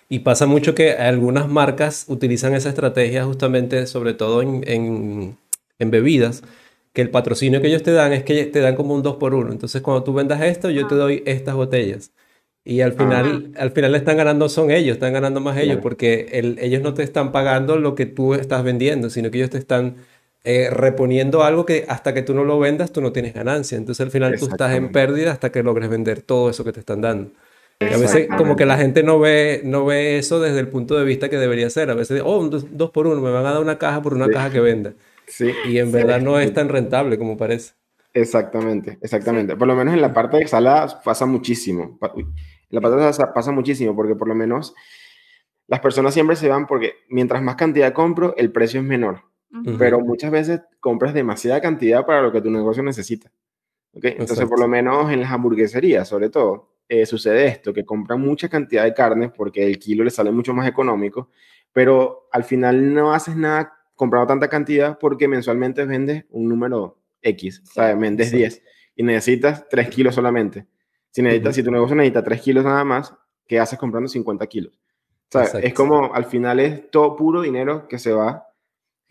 Y 0.10 0.20
pasa 0.20 0.46
mucho 0.46 0.76
que 0.76 0.92
algunas 0.92 1.50
marcas 1.50 2.06
utilizan 2.08 2.54
esa 2.54 2.70
estrategia 2.70 3.26
justamente, 3.26 3.88
sobre 3.88 4.14
todo 4.14 4.42
en, 4.42 5.38
bebidas, 5.80 6.44
que 6.94 7.02
el 7.02 7.10
patrocinio 7.10 7.62
que 7.62 7.68
ellos 7.68 7.84
te 7.84 7.92
dan 7.92 8.14
es 8.14 8.24
que 8.24 8.46
te 8.46 8.60
dan 8.60 8.76
como 8.76 8.94
un 8.94 9.02
2 9.04 9.18
por 9.18 9.34
1 9.34 9.52
Entonces, 9.52 9.82
cuando 9.82 10.04
tú 10.04 10.14
vendas 10.14 10.42
esto, 10.42 10.70
yo 10.70 10.88
te 10.88 10.96
ah. 10.96 10.98
doy 10.98 11.24
estas 11.26 11.56
botellas. 11.56 12.12
Y 12.66 12.80
al 12.82 12.94
final, 12.94 13.52
al 13.58 13.72
final 13.72 13.94
están 13.96 14.16
ganando 14.16 14.48
son 14.48 14.72
ellos, 14.72 14.94
están 14.94 15.12
ganando 15.12 15.42
más 15.42 15.58
ellos, 15.58 15.80
porque 15.82 16.30
ellos 16.62 16.82
no 16.82 16.94
te 16.94 17.04
están 17.04 17.34
pagando 17.34 17.78
lo 17.78 17.94
que 17.94 18.06
tú 18.06 18.36
estás 18.36 18.64
vendiendo, 18.64 19.10
sino 19.10 19.30
que 19.32 19.40
ellos 19.40 19.50
te 19.50 19.58
están 19.58 19.98
eh, 20.46 20.70
reponiendo 20.70 21.44
algo 21.44 21.66
que 21.66 21.86
hasta 21.88 22.14
que 22.14 22.22
tú 22.22 22.34
no 22.34 22.44
lo 22.44 22.60
vendas, 22.60 22.92
tú 22.92 23.02
no 23.02 23.12
tienes 23.12 23.34
ganancia. 23.34 23.78
Entonces 23.78 24.06
al 24.06 24.12
final 24.12 24.38
tú 24.40 24.48
estás 24.48 24.76
en 24.76 24.92
pérdida 24.92 25.32
hasta 25.32 25.52
que 25.52 25.64
logres 25.64 25.90
vender 25.90 26.22
todo 26.22 26.50
eso 26.50 26.64
que 26.64 26.72
te 26.72 26.80
están 26.80 27.02
dando. 27.02 27.32
A 27.92 27.98
veces 27.98 28.28
como 28.38 28.56
que 28.56 28.66
la 28.66 28.78
gente 28.78 29.04
no 29.04 29.20
ve, 29.20 29.62
no 29.64 29.86
ve 29.86 30.18
eso 30.18 30.40
desde 30.40 30.60
el 30.60 30.68
punto 30.68 30.98
de 30.98 31.06
vista 31.06 31.30
que 31.30 31.38
debería 31.38 31.70
ser. 31.70 31.90
A 31.90 31.96
veces, 31.96 32.22
oh, 32.24 32.48
dos, 32.48 32.92
por 32.92 33.08
uno, 33.08 33.22
me 33.22 33.32
van 33.32 33.46
a 33.46 33.54
dar 33.54 33.62
una 33.62 33.78
caja 33.78 34.02
por 34.02 34.14
una 34.14 34.30
caja 34.30 34.50
que 34.50 34.60
venda. 34.60 34.94
Sí. 35.28 35.52
Y 35.66 35.78
en 35.80 35.92
verdad 35.92 36.22
no 36.22 36.40
es 36.40 36.54
tan 36.54 36.70
rentable 36.70 37.18
como 37.18 37.38
parece. 37.38 37.74
Exactamente, 38.14 39.00
exactamente. 39.02 39.56
Por 39.56 39.68
lo 39.68 39.76
menos 39.76 39.94
en 39.94 40.02
la 40.02 40.14
parte 40.14 40.38
de 40.38 40.48
saladas 40.48 40.96
pasa 40.96 41.26
muchísimo. 41.26 41.98
en 42.16 42.26
la 42.70 42.82
parte 42.82 42.98
de 42.98 43.14
saladas 43.14 43.34
pasa 43.34 43.52
muchísimo 43.52 43.96
porque 43.96 44.16
por 44.16 44.28
lo 44.28 44.36
menos 44.36 44.76
las 45.68 45.80
personas 45.80 46.14
siempre 46.14 46.36
se 46.36 46.50
van 46.50 46.68
porque 46.68 46.94
mientras 47.10 47.42
más 47.42 47.56
cantidad 47.56 47.94
compro, 47.94 48.36
el 48.38 48.52
precio 48.52 48.82
es 48.82 48.86
menor 48.86 49.24
pero 49.78 50.00
muchas 50.00 50.32
veces 50.32 50.62
compras 50.80 51.14
demasiada 51.14 51.62
cantidad 51.62 52.06
para 52.06 52.22
lo 52.22 52.32
que 52.32 52.42
tu 52.42 52.50
negocio 52.50 52.82
necesita. 52.82 53.32
¿okay? 53.94 54.16
Entonces, 54.18 54.48
por 54.48 54.60
lo 54.60 54.68
menos 54.68 55.12
en 55.12 55.22
las 55.22 55.32
hamburgueserías, 55.32 56.08
sobre 56.08 56.30
todo, 56.30 56.73
eh, 56.88 57.06
sucede 57.06 57.48
esto, 57.48 57.74
que 57.74 57.86
compran 57.86 58.22
mucha 58.22 58.50
cantidad 58.50 58.84
de 58.84 58.94
carne 58.94 59.30
porque 59.30 59.66
el 59.66 59.80
kilo 59.80 60.04
le 60.04 60.10
sale 60.10 60.32
mucho 60.32 60.54
más 60.54 60.68
económico, 60.68 61.30
pero 61.72 62.28
al 62.32 62.44
final 62.44 62.94
no 62.94 63.14
haces 63.14 63.36
nada 63.36 63.74
comprando 63.96 64.28
tanta 64.28 64.48
cantidad 64.48 64.98
porque 65.00 65.28
mensualmente 65.28 65.86
vendes 65.86 66.26
un 66.30 66.48
número 66.48 67.00
X, 67.22 67.62
¿sabes? 67.66 67.98
Vendes 67.98 68.32
10 68.32 68.62
y 68.96 69.04
necesitas 69.04 69.68
3 69.70 69.90
kilos 69.90 70.16
solamente. 70.16 70.68
Si, 71.10 71.22
necesitas, 71.22 71.56
si 71.56 71.64
tu 71.64 71.72
negocio 71.72 71.96
necesita 71.96 72.24
3 72.24 72.42
kilos 72.42 72.66
nada 72.66 72.84
más, 72.84 73.14
¿qué 73.48 73.60
haces 73.60 73.80
comprando 73.80 74.10
50 74.10 74.46
kilos? 74.48 74.80
Es 75.62 75.74
como 75.74 76.14
al 76.14 76.26
final 76.26 76.60
es 76.60 76.92
todo 76.92 77.16
puro 77.16 77.42
dinero 77.42 77.88
que 77.88 77.98
se 77.98 78.12
va 78.12 78.48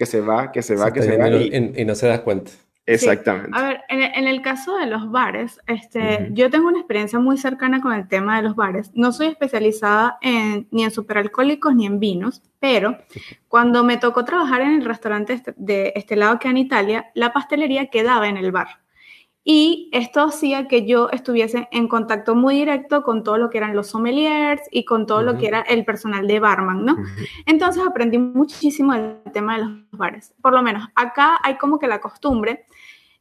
que 0.02 0.06
se 0.06 0.20
va, 0.20 0.50
que 0.50 0.62
se 0.62 0.74
va, 0.74 0.92
que 0.92 1.02
se 1.02 1.16
va. 1.16 1.28
Y, 1.28 1.84
no 1.84 1.94
se 1.94 2.08
das 2.08 2.20
cuenta. 2.20 2.50
Exactamente. 2.84 3.50
A 3.52 3.62
ver, 3.62 3.80
en, 3.88 4.26
el 4.26 4.42
caso 4.42 4.76
de 4.76 4.86
los 4.86 5.10
bares, 5.10 5.60
este, 5.66 6.28
yo 6.32 6.50
tengo 6.50 6.68
una 6.68 6.78
experiencia 6.78 7.18
muy 7.20 7.38
cercana 7.38 7.80
con 7.80 7.92
el 7.92 8.08
tema 8.08 8.36
de 8.36 8.42
los 8.42 8.56
bares. 8.56 8.90
No 8.94 9.12
soy 9.12 9.28
especializada 9.28 10.18
en, 10.20 10.66
ni 10.72 10.82
en 10.82 10.90
superalcohólicos 10.90 11.74
ni 11.74 11.86
en 11.86 12.00
vinos, 12.00 12.42
pero 12.58 12.98
cuando 13.48 13.84
me 13.84 13.98
tocó 13.98 14.24
trabajar 14.24 14.62
en 14.62 14.74
el 14.74 14.84
restaurante 14.84 15.32
este, 15.32 15.54
de 15.56 15.92
este 15.94 16.16
lado 16.16 16.40
que 16.40 16.48
en 16.48 16.56
Italia, 16.56 17.10
la 17.14 17.32
pastelería 17.32 17.86
quedaba 17.86 18.28
en 18.28 18.36
el 18.36 18.50
bar. 18.50 18.82
Y 19.44 19.90
esto 19.92 20.22
hacía 20.22 20.68
que 20.68 20.86
yo 20.86 21.08
estuviese 21.10 21.68
en 21.72 21.88
contacto 21.88 22.36
muy 22.36 22.54
directo 22.54 23.02
con 23.02 23.24
todo 23.24 23.38
lo 23.38 23.50
que 23.50 23.58
eran 23.58 23.74
los 23.74 23.88
sommeliers 23.88 24.62
y 24.70 24.84
con 24.84 25.06
todo 25.06 25.22
lo 25.22 25.36
que 25.36 25.48
era 25.48 25.62
el 25.62 25.84
personal 25.84 26.28
de 26.28 26.38
barman, 26.38 26.84
¿no? 26.84 26.96
Entonces 27.46 27.82
aprendí 27.84 28.18
muchísimo 28.18 28.92
del 28.92 29.20
tema 29.32 29.56
de 29.56 29.64
los 29.64 29.72
bares. 29.90 30.34
Por 30.40 30.52
lo 30.52 30.62
menos 30.62 30.88
acá 30.94 31.38
hay 31.42 31.56
como 31.56 31.80
que 31.80 31.88
la 31.88 32.00
costumbre 32.00 32.66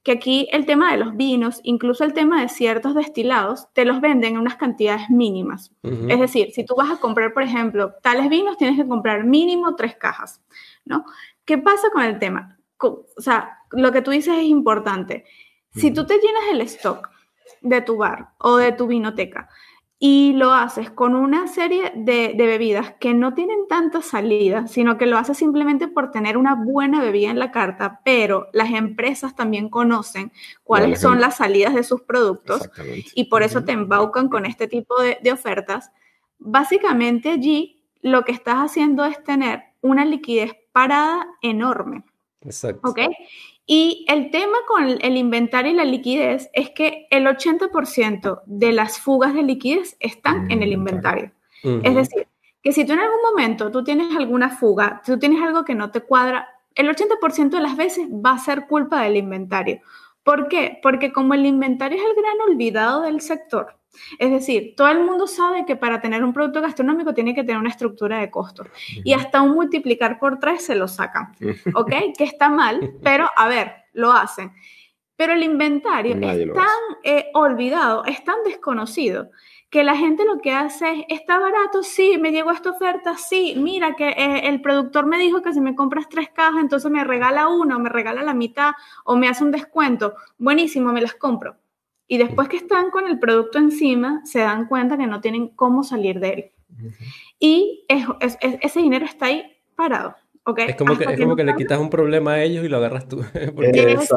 que 0.03 0.11
aquí 0.11 0.47
el 0.51 0.65
tema 0.65 0.91
de 0.91 0.97
los 0.97 1.15
vinos, 1.15 1.59
incluso 1.63 2.03
el 2.03 2.13
tema 2.13 2.41
de 2.41 2.49
ciertos 2.49 2.95
destilados, 2.95 3.67
te 3.73 3.85
los 3.85 4.01
venden 4.01 4.33
en 4.33 4.39
unas 4.39 4.55
cantidades 4.55 5.09
mínimas. 5.09 5.71
Es 5.83 6.19
decir, 6.19 6.51
si 6.53 6.65
tú 6.65 6.75
vas 6.75 6.89
a 6.89 6.99
comprar, 6.99 7.33
por 7.33 7.43
ejemplo, 7.43 7.93
tales 8.01 8.27
vinos, 8.29 8.57
tienes 8.57 8.77
que 8.77 8.87
comprar 8.87 9.23
mínimo 9.25 9.75
tres 9.75 9.95
cajas, 9.95 10.41
¿no? 10.85 11.05
¿Qué 11.45 11.59
pasa 11.59 11.89
con 11.91 12.03
el 12.03 12.17
tema? 12.17 12.57
O 12.79 13.05
sea, 13.17 13.59
lo 13.71 13.91
que 13.91 14.01
tú 14.01 14.09
dices 14.09 14.35
es 14.35 14.45
importante 14.45 15.25
si 15.75 15.91
tú 15.91 16.05
te 16.05 16.15
llenas 16.15 16.43
el 16.51 16.61
stock 16.61 17.09
de 17.61 17.81
tu 17.81 17.97
bar 17.97 18.29
o 18.37 18.57
de 18.57 18.71
tu 18.71 18.87
vinoteca 18.87 19.49
y 20.03 20.33
lo 20.33 20.51
haces 20.51 20.89
con 20.89 21.13
una 21.13 21.47
serie 21.47 21.93
de, 21.95 22.33
bebidas 22.35 22.95
que 22.99 23.13
no 23.13 23.35
tienen 23.35 23.67
tanta 23.69 24.01
salida, 24.01 24.65
sino 24.65 24.97
que 24.97 25.05
lo 25.05 25.15
haces 25.15 25.37
simplemente 25.37 25.87
por 25.87 26.09
tener 26.09 26.37
una 26.37 26.55
buena 26.55 27.03
bebida 27.03 27.29
en 27.29 27.37
la 27.37 27.51
carta, 27.51 28.01
pero 28.03 28.47
las 28.51 28.71
empresas 28.71 29.35
también 29.35 29.69
conocen 29.69 30.31
cuáles 30.63 30.99
son 30.99 31.21
las 31.21 31.37
salidas 31.37 31.75
de 31.75 31.83
sus 31.83 32.01
productos 32.01 32.67
y 33.13 33.25
por 33.25 33.43
eso 33.43 33.63
te 33.63 33.73
embaucan 33.73 34.27
con 34.27 34.47
este 34.47 34.67
tipo 34.67 34.99
de, 34.99 35.19
de 35.21 35.33
ofertas, 35.33 35.91
básicamente 36.39 37.29
allí 37.29 37.83
lo 38.01 38.25
que 38.25 38.31
estás 38.31 38.55
haciendo 38.55 39.05
es 39.05 39.23
tener 39.23 39.65
una 39.81 40.03
liquidez 40.03 40.53
parada 40.71 41.27
enorme. 41.43 42.03
Exacto. 42.41 42.89
¿Ok? 42.89 42.99
Y 43.65 44.05
el 44.09 44.31
tema 44.31 44.57
con 44.67 44.97
el 45.01 45.17
inventario 45.17 45.71
y 45.71 45.75
la 45.75 45.85
liquidez 45.85 46.49
es 46.53 46.71
que 46.71 47.07
el 47.09 47.25
80% 47.25 48.41
de 48.45 48.71
las 48.71 48.99
fugas 48.99 49.33
de 49.33 49.43
liquidez 49.43 49.95
están 49.99 50.49
en 50.51 50.63
el 50.63 50.73
inventario. 50.73 51.31
Es 51.63 51.95
decir, 51.95 52.27
que 52.63 52.73
si 52.73 52.85
tú 52.85 52.93
en 52.93 52.99
algún 52.99 53.21
momento 53.29 53.71
tú 53.71 53.83
tienes 53.83 54.15
alguna 54.15 54.49
fuga, 54.49 55.01
tú 55.05 55.19
tienes 55.19 55.41
algo 55.41 55.63
que 55.63 55.75
no 55.75 55.91
te 55.91 56.01
cuadra, 56.01 56.47
el 56.75 56.89
80% 56.89 57.49
de 57.49 57.59
las 57.59 57.75
veces 57.75 58.07
va 58.09 58.31
a 58.31 58.39
ser 58.39 58.67
culpa 58.67 59.03
del 59.03 59.17
inventario. 59.17 59.81
¿Por 60.23 60.47
qué? 60.47 60.79
Porque 60.81 61.11
como 61.11 61.33
el 61.33 61.45
inventario 61.45 61.97
es 61.97 62.03
el 62.03 62.15
gran 62.15 62.41
olvidado 62.49 63.01
del 63.01 63.21
sector, 63.21 63.77
es 64.19 64.31
decir, 64.31 64.73
todo 64.75 64.89
el 64.89 65.03
mundo 65.03 65.27
sabe 65.27 65.65
que 65.65 65.75
para 65.75 66.01
tener 66.01 66.23
un 66.23 66.33
producto 66.33 66.61
gastronómico 66.61 67.13
tiene 67.13 67.35
que 67.35 67.43
tener 67.43 67.57
una 67.57 67.69
estructura 67.69 68.19
de 68.19 68.29
costos 68.31 68.67
y 69.03 69.13
hasta 69.13 69.41
un 69.41 69.51
multiplicar 69.51 70.19
por 70.19 70.39
tres 70.39 70.65
se 70.65 70.75
lo 70.75 70.87
sacan, 70.87 71.35
¿ok? 71.75 71.91
Que 72.17 72.23
está 72.23 72.49
mal, 72.49 72.95
pero 73.03 73.29
a 73.35 73.47
ver, 73.47 73.73
lo 73.93 74.11
hacen. 74.11 74.51
Pero 75.15 75.33
el 75.33 75.43
inventario 75.43 76.15
es 76.15 76.53
tan 76.53 76.65
eh, 77.03 77.27
olvidado, 77.33 78.03
es 78.05 78.23
tan 78.23 78.43
desconocido 78.43 79.29
que 79.69 79.83
la 79.83 79.95
gente 79.95 80.25
lo 80.25 80.41
que 80.41 80.51
hace 80.51 80.91
es, 80.91 81.05
está 81.21 81.39
barato, 81.39 81.83
sí, 81.83 82.17
me 82.19 82.31
llegó 82.31 82.51
esta 82.51 82.71
oferta, 82.71 83.15
sí, 83.17 83.53
mira 83.55 83.95
que 83.95 84.09
eh, 84.09 84.49
el 84.49 84.61
productor 84.61 85.05
me 85.05 85.17
dijo 85.17 85.41
que 85.41 85.53
si 85.53 85.61
me 85.61 85.75
compras 85.75 86.09
tres 86.09 86.29
cajas, 86.29 86.59
entonces 86.59 86.91
me 86.91 87.03
regala 87.03 87.47
una 87.47 87.77
o 87.77 87.79
me 87.79 87.89
regala 87.89 88.21
la 88.23 88.33
mitad 88.33 88.71
o 89.05 89.15
me 89.15 89.29
hace 89.29 89.43
un 89.43 89.51
descuento, 89.51 90.15
buenísimo, 90.37 90.91
me 90.91 91.01
las 91.01 91.13
compro. 91.13 91.55
Y 92.11 92.17
después 92.17 92.49
que 92.49 92.57
están 92.57 92.89
con 92.89 93.07
el 93.07 93.19
producto 93.19 93.57
encima, 93.57 94.19
se 94.25 94.39
dan 94.39 94.67
cuenta 94.67 94.97
que 94.97 95.07
no 95.07 95.21
tienen 95.21 95.47
cómo 95.47 95.81
salir 95.81 96.19
de 96.19 96.29
él. 96.33 96.51
Y 97.39 97.85
ese 98.19 98.81
dinero 98.81 99.05
está 99.05 99.27
ahí 99.27 99.55
parado. 99.77 100.15
Es 100.43 100.75
como 100.75 100.97
que, 100.97 101.03
es 101.03 101.19
como 101.19 101.35
que 101.35 101.43
le 101.43 101.55
quitas 101.55 101.77
un 101.77 101.91
problema 101.91 102.31
a 102.31 102.43
ellos 102.43 102.65
y 102.65 102.67
lo 102.67 102.77
agarras 102.77 103.07
tú. 103.07 103.17
Porque 103.55 103.91
ellos 103.91 104.09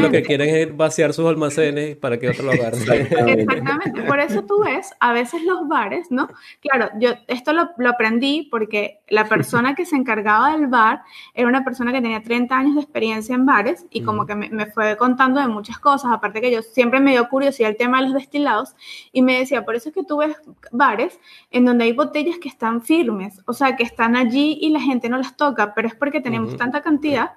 lo 0.00 0.10
que 0.10 0.22
quieren 0.22 0.48
es 0.48 0.74
vaciar 0.74 1.12
sus 1.12 1.26
almacenes 1.26 1.96
para 1.96 2.18
que 2.18 2.30
otro 2.30 2.44
lo 2.44 2.52
agarre. 2.52 2.78
Exactamente. 2.78 4.02
Por 4.04 4.18
eso 4.18 4.42
tú 4.44 4.64
ves 4.64 4.94
a 5.00 5.12
veces 5.12 5.42
los 5.44 5.68
bares, 5.68 6.10
¿no? 6.10 6.30
Claro, 6.60 6.88
yo 6.98 7.10
esto 7.28 7.52
lo, 7.52 7.68
lo, 7.76 7.90
aprendí 7.90 8.48
porque 8.50 9.00
la 9.08 9.26
persona 9.26 9.74
que 9.74 9.84
se 9.84 9.96
encargaba 9.96 10.52
del 10.52 10.66
bar 10.66 11.02
era 11.34 11.46
una 11.46 11.62
persona 11.62 11.92
que 11.92 12.00
tenía 12.00 12.22
30 12.22 12.56
años 12.56 12.74
de 12.76 12.80
experiencia 12.80 13.34
en 13.34 13.44
bares 13.44 13.84
y 13.90 14.02
como 14.02 14.24
que 14.24 14.34
me, 14.34 14.48
me, 14.48 14.64
fue 14.64 14.96
contando 14.96 15.42
de 15.42 15.48
muchas 15.48 15.78
cosas. 15.78 16.10
Aparte 16.10 16.40
que 16.40 16.50
yo 16.50 16.62
siempre 16.62 17.00
me 17.00 17.10
dio 17.10 17.28
curiosidad 17.28 17.68
el 17.68 17.76
tema 17.76 17.98
de 17.98 18.04
los 18.04 18.14
destilados 18.14 18.74
y 19.12 19.20
me 19.20 19.38
decía, 19.38 19.66
por 19.66 19.76
eso 19.76 19.90
es 19.90 19.94
que 19.94 20.04
tú 20.04 20.16
ves 20.18 20.36
bares 20.72 21.20
en 21.50 21.66
donde 21.66 21.84
hay 21.84 21.92
botellas 21.92 22.38
que 22.38 22.48
están 22.48 22.80
firmes, 22.80 23.42
o 23.44 23.52
sea, 23.52 23.76
que 23.76 23.82
están 23.82 24.16
allí 24.16 24.56
y 24.58 24.70
la 24.70 24.80
gente 24.80 25.10
no 25.10 25.18
las 25.18 25.36
toca 25.36 25.65
pero 25.74 25.88
es 25.88 25.94
porque 25.94 26.20
tenemos 26.20 26.56
tanta 26.56 26.82
cantidad 26.82 27.32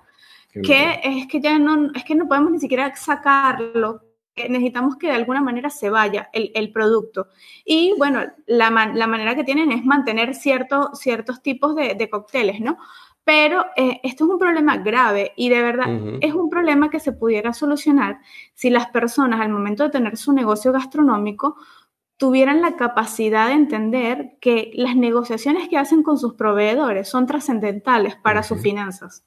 que 0.52 1.00
es 1.04 1.28
que 1.28 1.42
ya 1.42 1.60
no, 1.60 1.92
es 1.94 2.04
que 2.04 2.16
no 2.16 2.28
podemos 2.28 2.52
ni 2.52 2.60
siquiera 2.60 2.96
sacarlo, 2.96 4.02
necesitamos 4.36 4.96
que 4.96 5.08
de 5.08 5.14
alguna 5.14 5.42
manera 5.42 5.70
se 5.70 5.90
vaya 5.90 6.30
el, 6.34 6.52
el 6.56 6.72
producto. 6.72 7.28
Y 7.66 7.94
bueno, 7.98 8.22
la, 8.48 8.92
la, 8.94 9.08
manera 9.08 9.36
que 9.36 9.44
tienen 9.44 9.72
es 9.72 9.84
mantener 9.84 10.34
cierto, 10.34 10.92
ciertos 10.94 11.42
tipos 11.42 11.76
de, 11.76 11.96
de 11.96 12.10
cócteles, 12.10 12.62
¿no? 12.62 12.78
Pero 13.24 13.66
eh, 13.76 14.00
esto 14.02 14.26
es 14.26 14.32
un 14.32 14.40
problema 14.40 14.78
grave 14.78 15.34
y 15.36 15.50
de 15.50 15.62
verdad 15.62 15.88
es 16.20 16.34
un 16.34 16.50
problema 16.50 16.90
que 16.90 17.00
se 17.00 17.12
pudiera 17.12 17.54
solucionar 17.54 18.20
si 18.56 18.72
las 18.72 18.88
personas 18.90 19.40
al 19.40 19.50
momento 19.50 19.84
de 19.84 19.92
tener 19.92 20.18
su 20.18 20.34
negocio 20.34 20.72
gastronómico 20.72 21.56
tuvieran 22.20 22.62
la 22.62 22.76
capacidad 22.76 23.48
de 23.48 23.54
entender 23.54 24.36
que 24.42 24.72
las 24.76 24.98
negociaciones 24.98 25.70
que 25.70 25.78
hacen 25.78 26.04
con 26.04 26.20
sus 26.20 26.34
proveedores 26.34 27.08
son 27.08 27.26
trascendentales 27.26 28.18
para 28.18 28.44
sus 28.44 28.62
finanzas. 28.62 29.24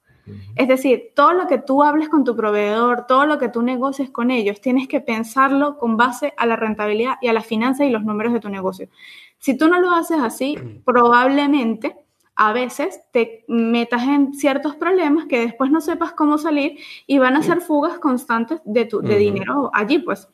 Es 0.56 0.68
decir, 0.68 1.12
todo 1.16 1.32
lo 1.32 1.46
que 1.46 1.56
tú 1.56 1.82
hables 1.82 2.10
con 2.10 2.22
tu 2.22 2.36
proveedor, 2.36 3.06
todo 3.08 3.24
lo 3.24 3.38
que 3.38 3.48
tú 3.48 3.62
negocies 3.62 4.10
con 4.10 4.30
ellos, 4.30 4.60
tienes 4.60 4.88
que 4.88 5.00
pensarlo 5.00 5.78
con 5.78 5.96
base 5.96 6.34
a 6.36 6.44
la 6.44 6.54
rentabilidad 6.54 7.14
y 7.22 7.28
a 7.28 7.32
la 7.32 7.40
finanza 7.40 7.86
y 7.86 7.90
los 7.90 8.04
números 8.04 8.34
de 8.34 8.40
tu 8.40 8.50
negocio. 8.50 8.90
Si 9.38 9.56
tú 9.56 9.68
no 9.68 9.80
lo 9.80 9.90
haces 9.92 10.18
así, 10.20 10.58
probablemente 10.84 11.96
a 12.36 12.52
veces 12.52 13.00
te 13.10 13.46
metas 13.48 14.02
en 14.02 14.34
ciertos 14.34 14.76
problemas 14.76 15.24
que 15.24 15.40
después 15.40 15.70
no 15.70 15.80
sepas 15.80 16.12
cómo 16.12 16.36
salir 16.36 16.78
y 17.06 17.18
van 17.18 17.36
a 17.36 17.42
ser 17.42 17.60
fugas 17.62 17.98
constantes 17.98 18.60
de, 18.66 18.84
tu, 18.84 19.00
de 19.00 19.16
dinero 19.16 19.70
allí, 19.72 19.98
pues. 19.98 20.28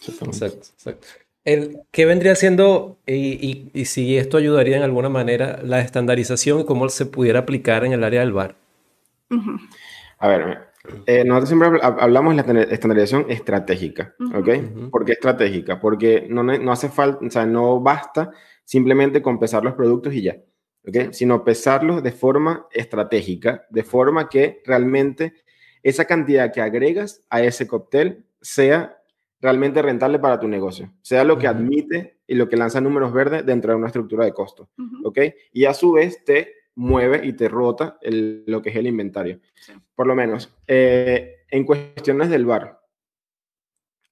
Exacto, 0.00 0.68
exacto. 0.72 1.06
¿Qué 1.44 2.04
vendría 2.04 2.34
siendo, 2.34 2.98
y, 3.06 3.70
si 3.86 4.18
esto 4.18 4.36
ayudaría 4.36 4.76
en 4.76 4.82
alguna 4.82 5.08
manera, 5.08 5.60
la 5.62 5.80
estandarización 5.80 6.60
y 6.60 6.64
cómo 6.64 6.88
se 6.88 7.06
pudiera 7.06 7.40
aplicar 7.40 7.84
en 7.84 7.92
el 7.92 8.04
área 8.04 8.20
del 8.20 8.32
bar? 8.32 8.56
A 10.18 10.28
ver, 10.28 10.58
eh, 11.06 11.24
nosotros 11.24 11.48
siempre 11.48 11.80
hablamos 11.82 12.36
de 12.36 12.54
la 12.54 12.62
estandarización 12.62 13.26
estratégica, 13.30 14.14
¿ok? 14.34 14.90
¿Por 14.90 15.04
qué 15.04 15.12
estratégica? 15.12 15.80
Porque 15.80 16.26
no, 16.28 16.42
no 16.42 16.72
hace 16.72 16.90
falta, 16.90 17.24
o 17.24 17.30
sea, 17.30 17.46
no 17.46 17.80
basta 17.80 18.32
simplemente 18.64 19.22
con 19.22 19.38
pesar 19.38 19.64
los 19.64 19.74
productos 19.74 20.12
y 20.14 20.22
ya, 20.22 20.36
¿ok? 20.86 21.12
Sino 21.12 21.42
pesarlos 21.42 22.02
de 22.02 22.12
forma 22.12 22.66
estratégica, 22.70 23.66
de 23.70 23.82
forma 23.82 24.28
que 24.28 24.62
realmente 24.66 25.34
esa 25.82 26.04
cantidad 26.04 26.52
que 26.52 26.60
agregas 26.60 27.22
a 27.30 27.42
ese 27.42 27.66
cóctel 27.66 28.26
sea 28.42 28.99
realmente 29.40 29.80
rentable 29.82 30.18
para 30.18 30.38
tu 30.38 30.48
negocio, 30.48 30.92
sea 31.00 31.24
lo 31.24 31.38
que 31.38 31.46
admite 31.46 32.18
y 32.26 32.34
lo 32.34 32.48
que 32.48 32.56
lanza 32.56 32.80
números 32.80 33.12
verdes 33.12 33.44
dentro 33.46 33.72
de 33.72 33.78
una 33.78 33.86
estructura 33.86 34.24
de 34.24 34.32
costo, 34.32 34.68
¿ok? 35.04 35.18
Y 35.52 35.64
a 35.64 35.74
su 35.74 35.92
vez 35.92 36.24
te 36.24 36.54
mueve 36.74 37.20
y 37.24 37.32
te 37.32 37.48
rota 37.48 37.98
lo 38.02 38.62
que 38.62 38.70
es 38.70 38.76
el 38.76 38.86
inventario. 38.86 39.40
Por 39.94 40.06
lo 40.06 40.14
menos, 40.14 40.54
eh, 40.66 41.44
en 41.50 41.64
cuestiones 41.64 42.28
del 42.30 42.46
bar, 42.46 42.80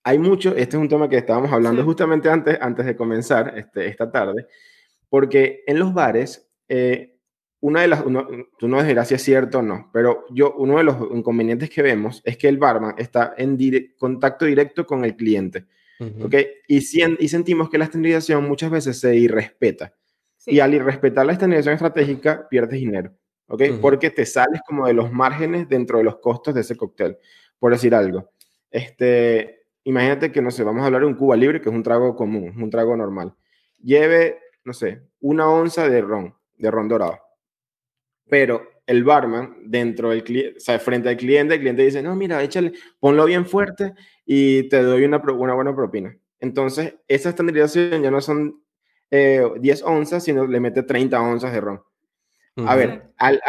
hay 0.02 0.18
mucho, 0.18 0.50
este 0.56 0.76
es 0.76 0.82
un 0.82 0.88
tema 0.88 1.08
que 1.08 1.18
estábamos 1.18 1.52
hablando 1.52 1.84
justamente 1.84 2.30
antes, 2.30 2.58
antes 2.60 2.86
de 2.86 2.96
comenzar 2.96 3.52
este, 3.58 3.86
esta 3.86 4.10
tarde, 4.10 4.46
porque 5.10 5.62
en 5.66 5.78
los 5.78 5.92
bares, 5.92 6.50
eh, 6.68 7.17
una 7.60 7.82
de 7.82 7.88
las, 7.88 8.04
tú 8.58 8.68
no 8.68 8.82
dirás 8.82 9.08
si 9.08 9.14
es 9.14 9.22
cierto 9.22 9.58
o 9.58 9.62
no, 9.62 9.90
pero 9.92 10.26
yo, 10.30 10.54
uno 10.54 10.78
de 10.78 10.84
los 10.84 10.96
inconvenientes 11.12 11.68
que 11.70 11.82
vemos 11.82 12.22
es 12.24 12.36
que 12.36 12.48
el 12.48 12.58
barman 12.58 12.94
está 12.98 13.34
en 13.36 13.58
contacto 13.98 14.44
directo 14.44 14.86
con 14.86 15.04
el 15.04 15.16
cliente, 15.16 15.66
¿ok? 16.22 16.34
Y, 16.68 16.76
y 16.76 17.28
sentimos 17.28 17.68
que 17.68 17.78
la 17.78 17.84
estandarización 17.84 18.46
muchas 18.46 18.70
veces 18.70 19.00
se 19.00 19.16
irrespeta. 19.16 19.92
Y 20.46 20.60
al 20.60 20.72
irrespetar 20.72 21.26
la 21.26 21.32
estandarización 21.32 21.74
estratégica, 21.74 22.48
pierdes 22.48 22.78
dinero, 22.78 23.12
¿ok? 23.48 23.62
Porque 23.80 24.10
te 24.10 24.24
sales 24.24 24.60
como 24.66 24.86
de 24.86 24.94
los 24.94 25.12
márgenes 25.12 25.68
dentro 25.68 25.98
de 25.98 26.04
los 26.04 26.18
costos 26.18 26.54
de 26.54 26.60
ese 26.60 26.76
cóctel, 26.76 27.18
por 27.58 27.72
decir 27.72 27.92
algo. 27.94 28.30
Este, 28.70 29.64
imagínate 29.82 30.30
que, 30.30 30.40
no 30.40 30.52
sé, 30.52 30.62
vamos 30.62 30.82
a 30.82 30.86
hablar 30.86 31.02
de 31.02 31.08
un 31.08 31.14
Cuba 31.14 31.36
Libre, 31.36 31.60
que 31.60 31.68
es 31.68 31.74
un 31.74 31.82
trago 31.82 32.14
común, 32.14 32.54
un 32.56 32.70
trago 32.70 32.96
normal. 32.96 33.34
Lleve, 33.82 34.38
no 34.64 34.72
sé, 34.72 35.02
una 35.20 35.50
onza 35.50 35.88
de 35.88 36.00
ron, 36.00 36.34
de 36.56 36.70
ron 36.70 36.88
dorado 36.88 37.27
pero 38.28 38.68
el 38.86 39.04
barman 39.04 39.56
dentro 39.64 40.10
del 40.10 40.24
cliente, 40.24 40.56
o 40.56 40.60
sea, 40.60 40.78
frente 40.78 41.08
al 41.08 41.16
cliente, 41.16 41.54
el 41.54 41.60
cliente 41.60 41.82
dice, 41.82 42.02
no, 42.02 42.16
mira, 42.16 42.42
échale, 42.42 42.72
ponlo 42.98 43.26
bien 43.26 43.44
fuerte 43.44 43.94
y 44.24 44.68
te 44.68 44.82
doy 44.82 45.04
una, 45.04 45.18
una 45.18 45.54
buena 45.54 45.74
propina. 45.74 46.16
Entonces, 46.40 46.94
esa 47.06 47.28
estandarización 47.30 48.02
ya 48.02 48.10
no 48.10 48.20
son 48.20 48.62
10 49.10 49.10
eh, 49.10 49.82
onzas, 49.84 50.24
sino 50.24 50.46
le 50.46 50.60
mete 50.60 50.82
30 50.82 51.20
onzas 51.20 51.52
de 51.52 51.60
ron. 51.60 51.82
A 52.66 52.74
ver, 52.74 53.12
al, 53.18 53.40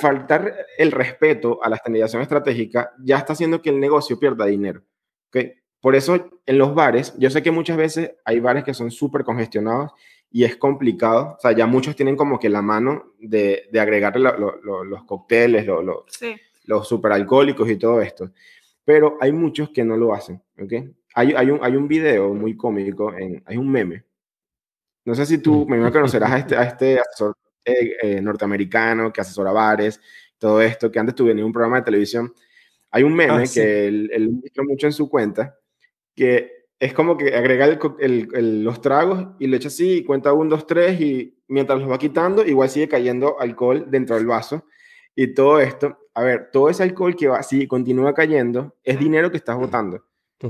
faltar 0.00 0.54
el 0.78 0.90
respeto 0.90 1.62
a 1.62 1.68
la 1.68 1.76
estandarización 1.76 2.22
estratégica, 2.22 2.92
ya 3.04 3.18
está 3.18 3.34
haciendo 3.34 3.62
que 3.62 3.70
el 3.70 3.78
negocio 3.78 4.18
pierda 4.18 4.46
dinero. 4.46 4.82
¿okay? 5.28 5.54
Por 5.80 5.94
eso, 5.96 6.40
en 6.46 6.58
los 6.58 6.74
bares, 6.74 7.14
yo 7.18 7.30
sé 7.30 7.42
que 7.42 7.50
muchas 7.50 7.76
veces 7.76 8.12
hay 8.24 8.40
bares 8.40 8.64
que 8.64 8.74
son 8.74 8.90
súper 8.90 9.24
congestionados 9.24 9.92
y 10.32 10.44
es 10.44 10.56
complicado. 10.56 11.36
O 11.36 11.40
sea, 11.40 11.52
ya 11.52 11.66
muchos 11.66 11.94
tienen 11.94 12.16
como 12.16 12.38
que 12.38 12.48
la 12.48 12.62
mano 12.62 13.12
de, 13.20 13.68
de 13.70 13.80
agregarle 13.80 14.30
los 14.38 15.04
cócteles, 15.04 15.66
los 16.64 16.88
superalcohólicos 16.88 17.70
y 17.70 17.76
todo 17.76 18.00
esto. 18.00 18.30
Pero 18.84 19.18
hay 19.20 19.30
muchos 19.30 19.70
que 19.70 19.84
no 19.84 19.96
lo 19.96 20.12
hacen, 20.12 20.42
¿ok? 20.58 20.72
Hay, 21.14 21.34
hay, 21.34 21.50
un, 21.50 21.60
hay 21.62 21.76
un 21.76 21.86
video 21.86 22.34
muy 22.34 22.56
cómico, 22.56 23.14
en, 23.14 23.42
hay 23.46 23.56
un 23.56 23.70
meme. 23.70 24.04
No 25.04 25.14
sé 25.14 25.26
si 25.26 25.38
tú, 25.38 25.66
me 25.66 25.76
imagino 25.76 25.92
que 25.92 25.98
conocerás 25.98 26.32
a 26.32 26.38
este, 26.38 26.56
a 26.56 26.62
este 26.62 26.98
asesor 26.98 27.36
eh, 27.64 27.96
eh, 28.02 28.20
norteamericano 28.20 29.12
que 29.12 29.20
asesora 29.20 29.52
bares, 29.52 30.00
todo 30.38 30.60
esto, 30.62 30.90
que 30.90 30.98
antes 30.98 31.14
tuve 31.14 31.32
en 31.32 31.44
un 31.44 31.52
programa 31.52 31.76
de 31.76 31.84
televisión. 31.84 32.32
Hay 32.90 33.02
un 33.02 33.14
meme 33.14 33.44
ah, 33.44 33.44
que 33.52 33.86
él, 33.86 34.10
él 34.12 34.30
mucho 34.66 34.86
en 34.86 34.92
su 34.92 35.08
cuenta, 35.08 35.56
que 36.14 36.61
es 36.82 36.94
como 36.94 37.16
que 37.16 37.36
agrega 37.36 37.78
los 38.00 38.80
tragos 38.80 39.28
y 39.38 39.46
le 39.46 39.56
echa 39.56 39.68
así 39.68 39.98
y 39.98 40.04
cuenta 40.04 40.32
un, 40.32 40.48
dos, 40.48 40.66
tres 40.66 41.00
y 41.00 41.38
mientras 41.46 41.78
los 41.78 41.88
va 41.88 41.96
quitando, 41.96 42.44
igual 42.44 42.68
sigue 42.70 42.88
cayendo 42.88 43.38
alcohol 43.38 43.86
dentro 43.88 44.16
del 44.16 44.26
vaso 44.26 44.66
y 45.14 45.32
todo 45.32 45.60
esto. 45.60 45.96
A 46.12 46.24
ver, 46.24 46.50
todo 46.52 46.68
ese 46.68 46.82
alcohol 46.82 47.14
que 47.14 47.28
va 47.28 47.38
así 47.38 47.68
continúa 47.68 48.12
cayendo 48.14 48.74
es 48.82 48.98
dinero 48.98 49.30
que 49.30 49.36
estás 49.36 49.56
botando. 49.56 50.04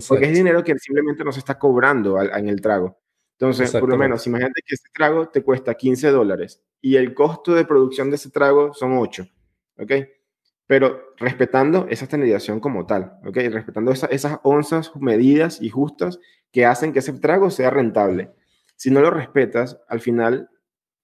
Porque 0.08 0.24
es 0.24 0.32
dinero 0.32 0.64
que 0.64 0.74
simplemente 0.78 1.22
no 1.22 1.32
se 1.32 1.40
está 1.40 1.58
cobrando 1.58 2.18
en 2.22 2.48
el 2.48 2.62
trago. 2.62 2.98
Entonces, 3.32 3.70
por 3.70 3.90
lo 3.90 3.98
menos, 3.98 4.26
imagínate 4.26 4.62
que 4.64 4.74
ese 4.74 4.88
trago 4.94 5.28
te 5.28 5.42
cuesta 5.42 5.74
15 5.74 6.12
dólares 6.12 6.62
y 6.80 6.96
el 6.96 7.12
costo 7.12 7.52
de 7.52 7.66
producción 7.66 8.08
de 8.08 8.16
ese 8.16 8.30
trago 8.30 8.72
son 8.72 8.96
8. 8.96 9.26
¿Ok? 9.76 9.92
Pero 10.72 11.12
respetando 11.18 11.86
esa 11.90 12.06
estandarización 12.06 12.58
como 12.58 12.86
tal, 12.86 13.18
¿ok? 13.26 13.36
Respetando 13.50 13.92
esas 13.92 14.40
onzas 14.42 14.90
medidas 14.96 15.60
y 15.60 15.68
justas 15.68 16.18
que 16.50 16.64
hacen 16.64 16.94
que 16.94 17.00
ese 17.00 17.12
trago 17.12 17.50
sea 17.50 17.68
rentable. 17.68 18.30
Si 18.74 18.90
no 18.90 19.02
lo 19.02 19.10
respetas, 19.10 19.78
al 19.86 20.00
final 20.00 20.48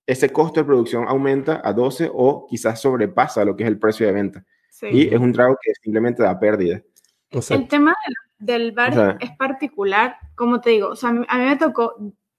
ese 0.06 0.30
costo 0.30 0.60
de 0.60 0.64
producción 0.64 1.04
aumenta 1.06 1.60
a 1.62 1.74
12 1.74 2.08
o 2.10 2.46
quizás 2.48 2.80
sobrepasa 2.80 3.44
lo 3.44 3.56
que 3.56 3.64
es 3.64 3.68
el 3.68 3.78
precio 3.78 4.06
de 4.06 4.14
venta. 4.14 4.46
Y 4.90 5.12
es 5.14 5.20
un 5.20 5.34
trago 5.34 5.58
que 5.60 5.70
simplemente 5.82 6.22
da 6.22 6.40
pérdida. 6.40 6.80
el 7.50 7.68
tema 7.68 7.94
del, 8.38 8.72
bar 8.72 9.18
es 9.20 9.32
particular, 9.36 10.16
como 10.34 10.62
te 10.62 10.70
digo, 10.70 10.88
o 10.88 10.96
sea, 10.96 11.10
a 11.10 11.12
mí 11.12 11.44
me 11.44 11.56
tocó, 11.56 11.94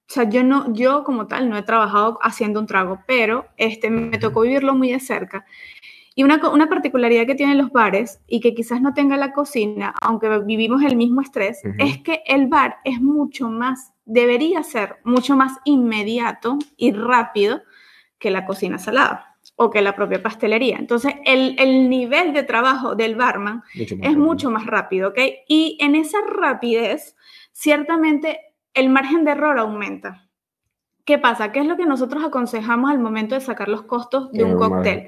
o 0.09 0.11
sea, 0.11 0.27
yo 0.27 0.43
no, 0.43 0.73
yo 0.73 1.03
como 1.03 1.27
tal 1.27 1.47
no 1.47 1.55
he 1.55 1.61
trabajado 1.61 2.17
haciendo 2.23 2.59
un 2.59 2.65
trago, 2.65 3.03
pero 3.05 3.45
este, 3.55 3.91
me 3.91 4.17
tocó 4.17 4.41
vivirlo 4.41 4.73
muy 4.73 4.91
de 4.91 4.99
cerca. 4.99 5.45
Y 6.19 6.23
una, 6.23 6.49
una, 6.49 6.67
particularidad 6.67 7.25
que 7.25 7.33
tienen 7.33 7.57
los 7.57 7.71
bares 7.71 8.19
y 8.27 8.41
que 8.41 8.53
quizás 8.53 8.81
no 8.81 8.93
tenga 8.93 9.15
la 9.15 9.31
cocina, 9.31 9.95
aunque 10.01 10.27
vivimos 10.39 10.83
el 10.83 10.97
mismo 10.97 11.21
estrés, 11.21 11.61
es 11.77 11.99
que 11.99 12.23
el 12.25 12.47
bar 12.47 12.75
es 12.83 12.99
mucho 12.99 13.47
más 13.47 13.93
debería 14.03 14.61
ser 14.63 14.97
mucho 15.05 15.37
más 15.37 15.59
inmediato 15.63 16.57
y 16.75 16.91
rápido 16.91 17.61
que 18.17 18.31
la 18.31 18.45
cocina 18.45 18.79
salada 18.79 19.37
o 19.55 19.69
que 19.69 19.81
la 19.81 19.95
propia 19.95 20.21
pastelería. 20.21 20.75
Entonces, 20.75 21.13
el, 21.23 21.55
el 21.57 21.89
nivel 21.89 22.33
de 22.33 22.43
trabajo 22.43 22.95
del 22.95 23.15
barman 23.15 23.63
es 23.73 24.17
mucho 24.17 24.51
más 24.51 24.65
rápido, 24.65 25.11
¿ok? 25.11 25.19
Y 25.47 25.77
en 25.79 25.95
esa 25.95 26.17
rapidez, 26.27 27.15
ciertamente, 27.53 28.41
el 28.73 28.89
margen 28.89 29.23
de 29.23 29.31
error 29.31 29.57
aumenta. 29.57 30.27
¿Qué 31.05 31.17
pasa? 31.17 31.53
¿Qué 31.53 31.61
es 31.61 31.65
lo 31.65 31.77
que 31.77 31.85
nosotros 31.85 32.25
aconsejamos 32.25 32.91
al 32.91 32.99
momento 32.99 33.35
de 33.35 33.41
sacar 33.41 33.69
los 33.69 33.83
costos 33.83 34.31
de 34.33 34.43
un 34.43 34.57
cóctel? 34.57 35.07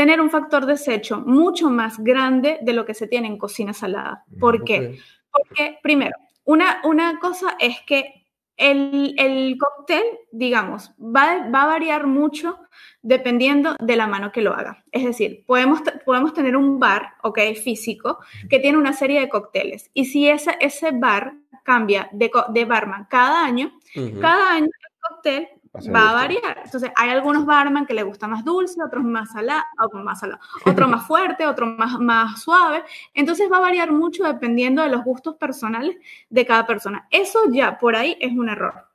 Tener 0.00 0.18
un 0.18 0.30
factor 0.30 0.64
desecho 0.64 1.20
mucho 1.20 1.68
más 1.68 1.98
grande 1.98 2.58
de 2.62 2.72
lo 2.72 2.86
que 2.86 2.94
se 2.94 3.06
tiene 3.06 3.26
en 3.26 3.36
cocina 3.36 3.74
salada. 3.74 4.24
¿Por 4.40 4.64
qué? 4.64 4.98
Porque, 5.30 5.78
primero, 5.82 6.16
una, 6.44 6.80
una 6.84 7.18
cosa 7.18 7.54
es 7.58 7.82
que 7.86 8.26
el, 8.56 9.14
el 9.18 9.58
cóctel, 9.58 10.02
digamos, 10.32 10.92
va, 10.98 11.50
va, 11.54 11.64
a 11.64 11.66
variar 11.66 12.06
mucho 12.06 12.60
dependiendo 13.02 13.76
de 13.78 13.96
la 13.96 14.06
mano 14.06 14.32
que 14.32 14.40
lo 14.40 14.54
haga. 14.54 14.82
Es 14.90 15.04
decir, 15.04 15.44
podemos, 15.44 15.82
podemos 16.06 16.32
tener 16.32 16.56
un 16.56 16.78
bar, 16.78 17.16
ok, 17.22 17.38
físico, 17.62 18.20
que 18.48 18.58
tiene 18.58 18.78
una 18.78 18.94
serie 18.94 19.20
de 19.20 19.28
cócteles. 19.28 19.90
Y 19.92 20.06
si 20.06 20.30
ese, 20.30 20.56
ese 20.60 20.92
bar 20.92 21.34
cambia 21.62 22.08
de, 22.12 22.30
de 22.54 22.64
barman 22.64 23.06
cada 23.10 23.44
año, 23.44 23.78
cada 24.18 24.54
año 24.54 24.64
el 24.64 25.10
cóctel 25.10 25.48
va 25.74 26.10
a 26.10 26.14
variar. 26.14 26.62
Entonces, 26.64 26.90
hay 26.96 27.10
algunos 27.10 27.46
barman 27.46 27.86
que 27.86 27.94
le 27.94 28.02
gusta 28.02 28.26
más 28.26 28.44
dulce, 28.44 28.82
otros 28.82 29.04
más 29.04 29.32
salado, 29.32 29.64
más 29.94 30.20
salado, 30.20 30.40
otro 30.66 30.88
más 30.88 31.06
fuerte, 31.06 31.46
otro 31.46 31.66
más, 31.66 31.98
más 31.98 32.42
suave. 32.42 32.84
Entonces, 33.14 33.50
va 33.50 33.58
a 33.58 33.60
variar 33.60 33.92
mucho 33.92 34.24
dependiendo 34.24 34.82
de 34.82 34.88
los 34.88 35.04
gustos 35.04 35.36
personales 35.36 35.96
de 36.28 36.46
cada 36.46 36.66
persona. 36.66 37.06
Eso 37.10 37.40
ya 37.50 37.78
por 37.78 37.96
ahí 37.96 38.16
es 38.20 38.32
un 38.32 38.48
error. 38.48 38.86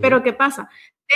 Pero 0.00 0.22
¿qué 0.22 0.32
pasa? 0.32 0.70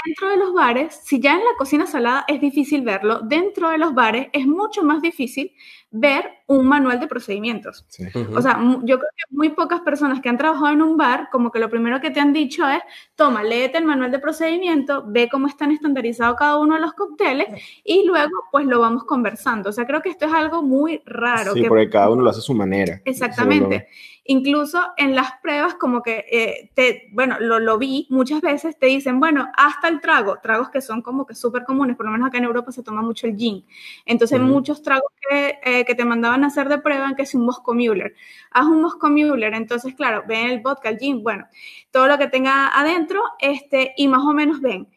Dentro 0.04 0.28
de 0.28 0.36
los 0.36 0.52
bares, 0.52 1.00
si 1.02 1.20
ya 1.20 1.32
en 1.32 1.38
la 1.38 1.56
cocina 1.56 1.86
salada 1.86 2.26
es 2.28 2.38
difícil 2.38 2.82
verlo, 2.82 3.20
dentro 3.20 3.70
de 3.70 3.78
los 3.78 3.94
bares 3.94 4.28
es 4.34 4.46
mucho 4.46 4.82
más 4.82 5.00
difícil 5.00 5.54
ver 5.90 6.37
un 6.48 6.66
manual 6.66 6.98
de 6.98 7.06
procedimientos. 7.06 7.86
O 8.34 8.40
sea, 8.40 8.58
yo 8.82 8.98
creo 8.98 9.10
que 9.14 9.36
muy 9.36 9.50
pocas 9.50 9.80
personas 9.80 10.20
que 10.22 10.30
han 10.30 10.38
trabajado 10.38 10.72
en 10.72 10.80
un 10.80 10.96
bar, 10.96 11.28
como 11.30 11.52
que 11.52 11.58
lo 11.58 11.68
primero 11.68 12.00
que 12.00 12.10
te 12.10 12.20
han 12.20 12.32
dicho 12.32 12.66
es, 12.66 12.80
toma, 13.14 13.42
léete 13.42 13.76
el 13.76 13.84
manual 13.84 14.10
de 14.10 14.18
procedimiento, 14.18 15.04
ve 15.06 15.28
cómo 15.30 15.46
están 15.46 15.72
estandarizados 15.72 16.36
cada 16.36 16.58
uno 16.58 16.76
de 16.76 16.80
los 16.80 16.94
cócteles 16.94 17.48
y 17.84 18.04
luego 18.06 18.32
pues 18.50 18.64
lo 18.64 18.80
vamos 18.80 19.04
conversando. 19.04 19.68
O 19.68 19.72
sea, 19.72 19.86
creo 19.86 20.00
que 20.00 20.08
esto 20.08 20.24
es 20.24 20.32
algo 20.32 20.62
muy 20.62 21.02
raro. 21.04 21.52
Sí, 21.52 21.64
porque 21.68 21.90
cada 21.90 22.08
uno 22.08 22.22
lo 22.22 22.30
hace 22.30 22.40
a 22.40 22.42
su 22.42 22.54
manera. 22.54 23.02
Exactamente. 23.04 23.88
Incluso 24.30 24.78
en 24.98 25.14
las 25.14 25.32
pruebas, 25.42 25.74
como 25.76 26.02
que, 26.02 26.26
eh, 26.30 26.70
te, 26.74 27.08
bueno, 27.12 27.36
lo, 27.40 27.58
lo, 27.60 27.78
vi 27.78 28.06
muchas 28.10 28.42
veces, 28.42 28.78
te 28.78 28.84
dicen, 28.84 29.20
bueno, 29.20 29.48
hasta 29.56 29.88
el 29.88 30.02
trago, 30.02 30.38
tragos 30.42 30.68
que 30.68 30.82
son 30.82 31.00
como 31.00 31.24
que 31.24 31.34
súper 31.34 31.64
comunes, 31.64 31.96
por 31.96 32.04
lo 32.04 32.12
menos 32.12 32.28
acá 32.28 32.36
en 32.36 32.44
Europa 32.44 32.70
se 32.70 32.82
toma 32.82 33.00
mucho 33.00 33.26
el 33.26 33.38
gin. 33.38 33.64
Entonces, 34.04 34.38
muchos 34.38 34.82
tragos 34.82 35.10
que, 35.18 35.58
eh, 35.64 35.84
que, 35.86 35.94
te 35.94 36.04
mandaban 36.04 36.37
a 36.44 36.48
hacer 36.48 36.68
de 36.68 36.78
prueba, 36.78 37.14
que 37.16 37.22
es 37.22 37.34
un 37.34 37.44
Moscow 37.44 37.74
Muller. 37.74 38.14
Haz 38.50 38.66
un 38.66 38.82
Moscow 38.82 39.10
Muller, 39.10 39.54
entonces, 39.54 39.94
claro, 39.94 40.24
ven 40.26 40.50
el 40.50 40.60
vodka, 40.60 40.88
el 40.88 40.98
gin, 40.98 41.22
bueno, 41.22 41.46
todo 41.90 42.06
lo 42.06 42.18
que 42.18 42.28
tenga 42.28 42.68
adentro, 42.68 43.22
este, 43.38 43.94
y 43.96 44.08
más 44.08 44.24
o 44.24 44.32
menos 44.32 44.60
ven 44.60 44.88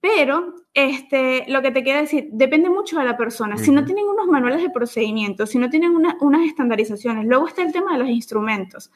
pero 0.00 0.54
este, 0.74 1.44
lo 1.48 1.60
que 1.60 1.72
te 1.72 1.82
quiero 1.82 2.00
decir, 2.00 2.28
depende 2.30 2.70
mucho 2.70 2.98
de 2.98 3.04
la 3.04 3.16
persona. 3.16 3.58
Si 3.58 3.72
no 3.72 3.84
tienen 3.84 4.06
unos 4.06 4.26
manuales 4.28 4.62
de 4.62 4.70
procedimiento, 4.70 5.46
si 5.46 5.58
no 5.58 5.68
tienen 5.70 5.90
unas 5.90 6.46
estandarizaciones, 6.46 7.26
luego 7.26 7.48
está 7.48 7.62
el 7.62 7.72
tema 7.72 7.92
de 7.92 7.98
los 7.98 8.08
instrumentos. 8.08 8.92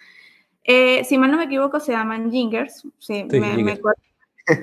Eh, 0.62 1.02
si 1.04 1.18
mal 1.18 1.32
no 1.32 1.38
me 1.38 1.44
equivoco, 1.44 1.80
se 1.80 1.92
llaman 1.92 2.30
jingers. 2.30 2.86
Sí, 2.98 3.24
me, 3.24 3.80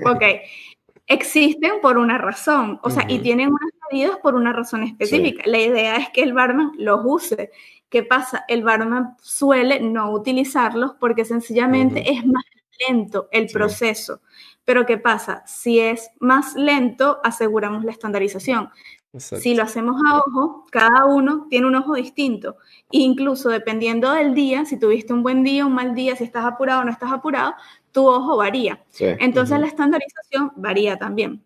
Ok. 0.06 0.24
Existen 1.12 1.82
por 1.82 1.98
una 1.98 2.20
razón, 2.20 2.80
o 2.84 2.92
sea, 2.92 3.04
y 3.08 3.18
tienen 3.18 3.48
unas 3.48 3.72
medidas 3.92 4.18
por 4.20 4.36
una 4.36 4.54
razón 4.54 4.84
específica. 4.84 5.42
La 5.48 5.58
idea 5.58 5.96
es 5.96 6.10
que 6.12 6.22
el 6.22 6.34
barman 6.34 6.72
los 6.78 7.02
use. 7.04 7.50
¿Qué 7.90 8.04
pasa? 8.04 8.46
El 8.48 8.64
barman 8.64 9.16
suele 9.20 9.80
no 9.80 10.12
utilizarlos 10.12 10.94
porque 11.00 11.26
sencillamente 11.26 12.12
es 12.12 12.24
más 12.28 12.44
lento 12.88 13.28
el 13.32 13.48
proceso. 13.48 14.22
Pero 14.64 14.86
¿qué 14.86 15.00
pasa? 15.00 15.44
Si 15.48 15.80
es 15.80 16.12
más 16.20 16.54
lento, 16.54 17.20
aseguramos 17.24 17.84
la 17.84 17.92
estandarización. 17.92 18.70
Si 19.18 19.56
lo 19.56 19.64
hacemos 19.64 20.00
a 20.06 20.20
ojo, 20.20 20.68
cada 20.70 21.06
uno 21.06 21.48
tiene 21.50 21.66
un 21.66 21.74
ojo 21.74 21.96
distinto. 21.96 22.58
Incluso 22.92 23.50
dependiendo 23.50 24.12
del 24.12 24.36
día, 24.36 24.66
si 24.66 24.78
tuviste 24.78 25.14
un 25.14 25.24
buen 25.24 25.44
día, 25.44 25.66
un 25.66 25.74
mal 25.74 25.96
día, 25.96 26.16
si 26.16 26.24
estás 26.24 26.46
apurado 26.46 26.82
o 26.82 26.84
no 26.84 26.92
estás 26.92 27.12
apurado, 27.12 27.56
tu 27.92 28.08
ojo 28.08 28.38
varía. 28.38 28.84
Entonces 29.00 29.60
la 29.60 29.68
estandarización 29.68 30.52
varía 30.56 30.98
también. 30.98 31.44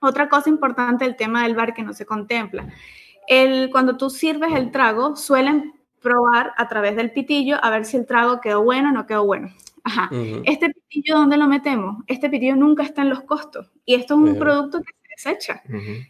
Otra 0.00 0.28
cosa 0.28 0.48
importante, 0.48 1.04
el 1.04 1.16
tema 1.16 1.42
del 1.42 1.54
bar 1.54 1.74
que 1.74 1.82
no 1.82 1.92
se 1.92 2.06
contempla. 2.06 2.68
El, 3.26 3.70
cuando 3.70 3.96
tú 3.96 4.10
sirves 4.10 4.52
el 4.54 4.70
trago, 4.70 5.16
suelen 5.16 5.74
probar 6.00 6.52
a 6.56 6.68
través 6.68 6.96
del 6.96 7.10
pitillo 7.10 7.56
a 7.62 7.70
ver 7.70 7.84
si 7.84 7.96
el 7.96 8.06
trago 8.06 8.40
quedó 8.40 8.62
bueno 8.62 8.90
o 8.90 8.92
no 8.92 9.06
quedó 9.06 9.24
bueno. 9.24 9.52
Ajá. 9.84 10.10
Este 10.44 10.70
pitillo, 10.70 11.16
¿dónde 11.16 11.36
lo 11.36 11.46
metemos? 11.48 12.04
Este 12.06 12.28
pitillo 12.30 12.56
nunca 12.56 12.82
está 12.82 13.02
en 13.02 13.10
los 13.10 13.22
costos. 13.22 13.70
Y 13.84 13.94
esto 13.94 14.14
es 14.14 14.20
un 14.20 14.38
producto 14.38 14.80
que 14.80 14.92
se 14.92 15.30
desecha, 15.30 15.62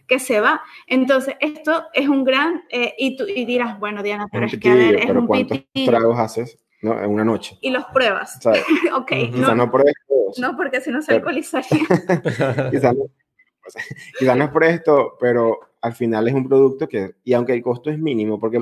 que 0.07 0.19
se 0.19 0.39
va. 0.39 0.61
Entonces, 0.85 1.35
esto 1.39 1.85
es 1.93 2.07
un 2.07 2.23
gran... 2.23 2.63
Eh, 2.69 2.93
y 2.97 3.15
tú 3.15 3.25
y 3.27 3.45
dirás, 3.45 3.79
bueno, 3.79 4.03
Diana, 4.03 4.27
pero 4.31 4.45
es 4.45 4.59
que 4.59 4.69
a 4.69 4.75
ver, 4.75 4.95
es 4.95 5.09
un 5.09 5.27
¿cuántos 5.27 5.63
tragos 5.85 6.19
haces 6.19 6.59
no, 6.81 7.01
en 7.01 7.09
una 7.09 7.23
noche? 7.23 7.57
Y 7.61 7.71
los 7.71 7.85
pruebas. 7.85 8.39
ok. 8.95 9.11
Quizá 9.33 9.55
no, 9.55 9.71
pruebes 9.71 9.95
No, 10.39 10.55
porque 10.55 10.81
si 10.81 10.91
no 10.91 11.01
se 11.01 11.13
alcoholizaría. 11.13 11.79
quizá, 12.71 12.93
no, 12.93 13.05
quizá 14.17 14.35
no 14.35 14.45
es 14.45 14.49
por 14.49 14.63
esto, 14.63 15.17
pero 15.19 15.59
al 15.81 15.93
final 15.93 16.27
es 16.27 16.33
un 16.33 16.47
producto 16.47 16.87
que, 16.87 17.15
y 17.23 17.33
aunque 17.33 17.53
el 17.53 17.61
costo 17.61 17.89
es 17.89 17.99
mínimo, 17.99 18.39
porque 18.39 18.61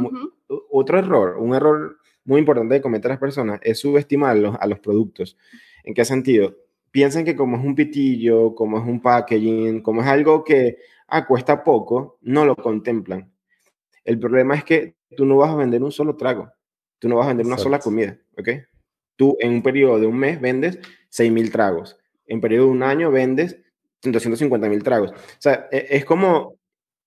otro 0.71 0.99
error, 0.99 1.37
un 1.37 1.55
error 1.55 1.97
muy 2.25 2.39
importante 2.39 2.75
de 2.75 2.81
cometer 2.81 3.11
a 3.11 3.13
las 3.13 3.19
personas 3.19 3.59
es 3.63 3.79
subestimarlos 3.79 4.55
a 4.59 4.67
los 4.67 4.79
productos. 4.79 5.37
¿En 5.83 5.93
qué 5.93 6.05
sentido? 6.05 6.55
Piensen 6.91 7.25
que 7.25 7.35
como 7.35 7.57
es 7.57 7.63
un 7.63 7.75
pitillo, 7.75 8.53
como 8.53 8.77
es 8.77 8.85
un 8.85 9.01
packaging, 9.01 9.81
como 9.81 10.01
es 10.01 10.07
algo 10.07 10.43
que 10.43 10.77
ah, 11.07 11.25
cuesta 11.25 11.63
poco, 11.63 12.17
no 12.21 12.45
lo 12.45 12.55
contemplan. 12.55 13.31
El 14.03 14.19
problema 14.19 14.55
es 14.55 14.63
que 14.63 14.95
tú 15.15 15.25
no 15.25 15.37
vas 15.37 15.51
a 15.51 15.55
vender 15.55 15.83
un 15.83 15.91
solo 15.91 16.15
trago, 16.15 16.49
tú 16.99 17.09
no 17.09 17.15
vas 17.15 17.25
a 17.25 17.29
vender 17.29 17.45
una 17.45 17.57
sola 17.57 17.79
comida, 17.79 18.17
¿ok? 18.37 18.49
Tú 19.15 19.37
en 19.39 19.51
un 19.51 19.63
periodo 19.63 19.99
de 19.99 20.07
un 20.07 20.17
mes 20.17 20.39
vendes 20.39 20.79
6.000 21.11 21.51
tragos, 21.51 21.97
en 22.25 22.41
periodo 22.41 22.65
de 22.65 22.71
un 22.71 22.83
año 22.83 23.11
vendes 23.11 23.57
250.000 24.03 24.83
tragos. 24.83 25.11
O 25.11 25.39
sea, 25.39 25.67
e, 25.71 25.87
es 25.89 26.05
como, 26.05 26.57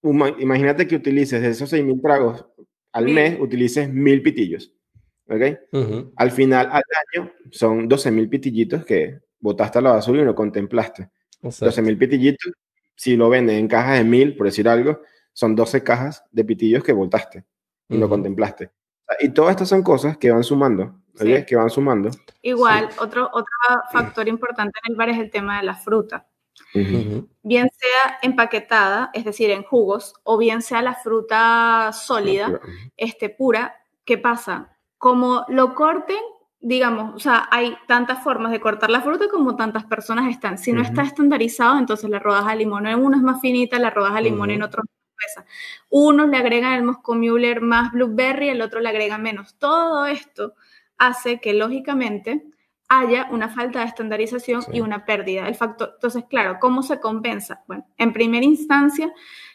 imagínate 0.02 0.86
que 0.86 0.96
utilices 0.96 1.40
de 1.42 1.48
esos 1.48 1.72
6.000 1.72 2.02
tragos 2.02 2.46
al 2.92 3.08
mes, 3.08 3.38
utilices 3.40 3.88
1.000 3.88 4.22
pitillos. 4.22 4.72
¿ok? 5.28 6.12
Al 6.16 6.30
final, 6.30 6.68
al 6.72 6.82
año, 7.14 7.32
son 7.50 7.88
12.000 7.88 8.28
pitillitos 8.28 8.84
que 8.84 9.20
botaste 9.38 9.78
a 9.78 9.82
la 9.82 9.92
basura 9.92 10.22
y 10.22 10.24
no 10.24 10.34
contemplaste. 10.34 11.08
12.000 11.42 11.98
pitillitos, 11.98 12.52
si 12.94 13.16
lo 13.16 13.30
venden 13.30 13.56
en 13.56 13.68
cajas 13.68 13.98
de 13.98 14.04
1.000, 14.04 14.36
por 14.36 14.46
decir 14.46 14.68
algo, 14.68 15.00
son 15.32 15.54
12 15.54 15.82
cajas 15.82 16.24
de 16.30 16.44
pitillos 16.44 16.82
que 16.82 16.92
botaste 16.92 17.44
y 17.88 17.96
no 17.96 18.08
contemplaste. 18.08 18.70
Y 19.18 19.30
todas 19.30 19.52
estas 19.52 19.68
son 19.68 19.82
cosas 19.82 20.16
que 20.16 20.30
van 20.30 20.44
sumando, 20.44 20.94
Que 21.18 21.56
van 21.56 21.70
sumando. 21.70 22.10
Igual, 22.42 22.88
otro, 22.98 23.28
otro 23.32 23.52
factor 23.92 24.28
importante 24.28 24.78
en 24.84 24.92
el 24.92 24.96
bar 24.96 25.08
es 25.08 25.18
el 25.18 25.30
tema 25.30 25.58
de 25.58 25.64
la 25.64 25.74
fruta. 25.74 26.26
Bien 27.42 27.68
sea 27.72 28.18
empaquetada, 28.22 29.10
es 29.12 29.24
decir, 29.24 29.50
en 29.50 29.64
jugos, 29.64 30.14
o 30.22 30.38
bien 30.38 30.62
sea 30.62 30.82
la 30.82 30.94
fruta 30.94 31.90
sólida, 31.92 32.60
este, 32.96 33.28
pura, 33.28 33.76
¿qué 34.04 34.18
pasa? 34.18 34.76
como 35.00 35.46
lo 35.48 35.74
corten, 35.74 36.18
digamos, 36.60 37.14
o 37.14 37.18
sea, 37.18 37.48
hay 37.50 37.74
tantas 37.88 38.22
formas 38.22 38.52
de 38.52 38.60
cortar 38.60 38.90
la 38.90 39.00
fruta 39.00 39.28
como 39.30 39.56
tantas 39.56 39.86
personas 39.86 40.28
están. 40.28 40.58
Si 40.58 40.74
no 40.74 40.82
está 40.82 41.00
estandarizado, 41.00 41.78
entonces 41.78 42.10
la 42.10 42.18
rodaja 42.18 42.50
de 42.50 42.56
limón 42.56 42.86
en 42.86 42.98
uno 42.98 43.16
es 43.16 43.22
más 43.22 43.40
finita, 43.40 43.78
la 43.78 43.88
rodaja 43.88 44.16
de 44.16 44.24
limón 44.24 44.50
en 44.50 44.62
otro 44.62 44.82
es 44.84 44.99
cerveza. 45.20 45.50
Unos 45.88 46.28
le 46.28 46.36
agregan 46.36 46.74
el 46.74 46.82
Moscow 46.82 47.14
Muller 47.14 47.60
más 47.60 47.92
blueberry, 47.92 48.48
el 48.48 48.62
otro 48.62 48.80
le 48.80 48.88
agrega 48.88 49.18
menos. 49.18 49.56
Todo 49.58 50.06
esto 50.06 50.54
hace 50.98 51.40
que 51.40 51.52
lógicamente 51.54 52.44
haya 52.88 53.28
una 53.30 53.48
falta 53.48 53.80
de 53.80 53.86
estandarización 53.86 54.62
y 54.72 54.80
una 54.80 55.04
pérdida 55.04 55.44
del 55.44 55.54
factor. 55.54 55.92
Entonces, 55.94 56.24
claro, 56.28 56.58
¿cómo 56.60 56.82
se 56.82 56.98
compensa? 56.98 57.62
Bueno, 57.68 57.86
en 57.96 58.12
primera 58.12 58.44
instancia, 58.44 59.12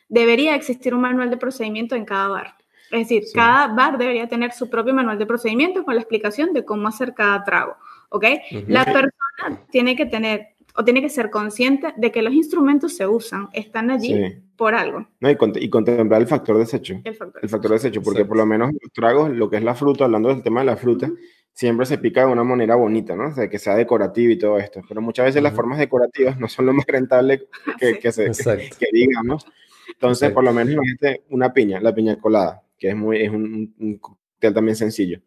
debería 0.07 0.55
existir 0.55 0.93
un 0.93 1.01
manual 1.01 1.30
de 1.30 1.38
procedimiento 1.38 1.95
en 1.95 2.05
cada 2.05 2.30
bar. 2.30 2.55
Es 2.91 3.09
decir, 3.09 3.24
cada 3.34 3.68
bar 3.68 3.97
debería 3.97 4.30
tener 4.30 4.53
su 4.53 4.70
propio 4.70 4.93
manual 4.93 5.18
de 5.20 5.26
procedimiento 5.26 5.84
con 5.84 5.95
la 5.95 6.01
explicación 6.01 6.53
de 6.53 6.63
cómo 6.63 6.88
hacer 6.88 7.13
cada 7.13 7.43
trago. 7.43 7.76
¿Ok? 8.09 8.26
La 8.68 8.86
persona 8.86 9.66
tiene 9.70 9.97
que 9.97 10.05
tener 10.05 10.55
o 10.76 10.84
tiene 10.84 11.01
que 11.01 11.09
ser 11.09 11.30
consciente 11.30 11.93
de 11.95 12.11
que 12.11 12.21
los 12.21 12.34
instrumentos 12.34 12.95
se 12.95 13.07
usan, 13.07 13.49
están 13.53 13.89
allí 13.91 14.41
por 14.55 14.76
algo. 14.76 15.07
No, 15.19 15.30
y, 15.30 15.69
contemplar 15.69 16.21
el 16.21 16.28
factor 16.28 16.57
desecho. 16.57 16.99
El 17.03 17.15
factor, 17.15 17.43
el 17.43 17.49
factor 17.49 17.71
desecho, 17.71 18.01
porque 18.01 18.26
por 18.26 18.38
lo 18.38 18.45
menos 18.45 18.71
los 18.71 18.91
tragos, 18.91 19.30
lo 19.30 19.49
que 19.49 19.57
es 19.57 19.63
la 19.63 19.76
fruta, 19.76 20.05
hablando 20.05 20.30
del 20.30 20.43
tema 20.43 20.61
de 20.61 20.65
la 20.65 20.78
fruta, 20.78 21.09
siempre 21.53 21.86
se 21.86 21.97
pica 21.97 22.26
de 22.26 22.32
una 22.32 22.43
manera 22.43 22.76
bonita, 22.76 23.15
¿no? 23.15 23.30
O 23.30 23.34
sea, 23.34 23.49
que 23.49 23.57
sea 23.57 23.76
decorativo 23.76 24.34
y 24.34 24.38
todo 24.38 24.57
esto. 24.57 24.82
Pero 24.88 25.01
muchas 25.01 25.28
veces 25.28 25.41
las 25.41 25.53
formas 25.53 25.80
decorativas 25.80 26.38
no 26.38 26.49
son 26.49 26.65
lo 26.65 26.73
más 26.73 26.86
rentable 26.86 27.47
que, 27.80 27.97
que 27.97 28.11
se 28.11 28.32
que, 28.78 28.88
digamos. 28.91 29.45
Entonces, 29.88 30.32
por 30.32 30.43
lo 30.43 30.51
menos 30.51 30.73
imagínate 30.73 31.23
una 31.30 31.53
piña, 31.53 31.80
la 31.80 31.95
piña 31.95 32.17
colada, 32.19 32.63
que 32.78 32.89
es, 32.89 32.95
muy, 32.95 33.21
es 33.21 33.30
un, 33.30 33.73
un 33.80 33.97
cóctel 33.97 34.53
también 34.53 34.76
sencillo. 34.76 35.21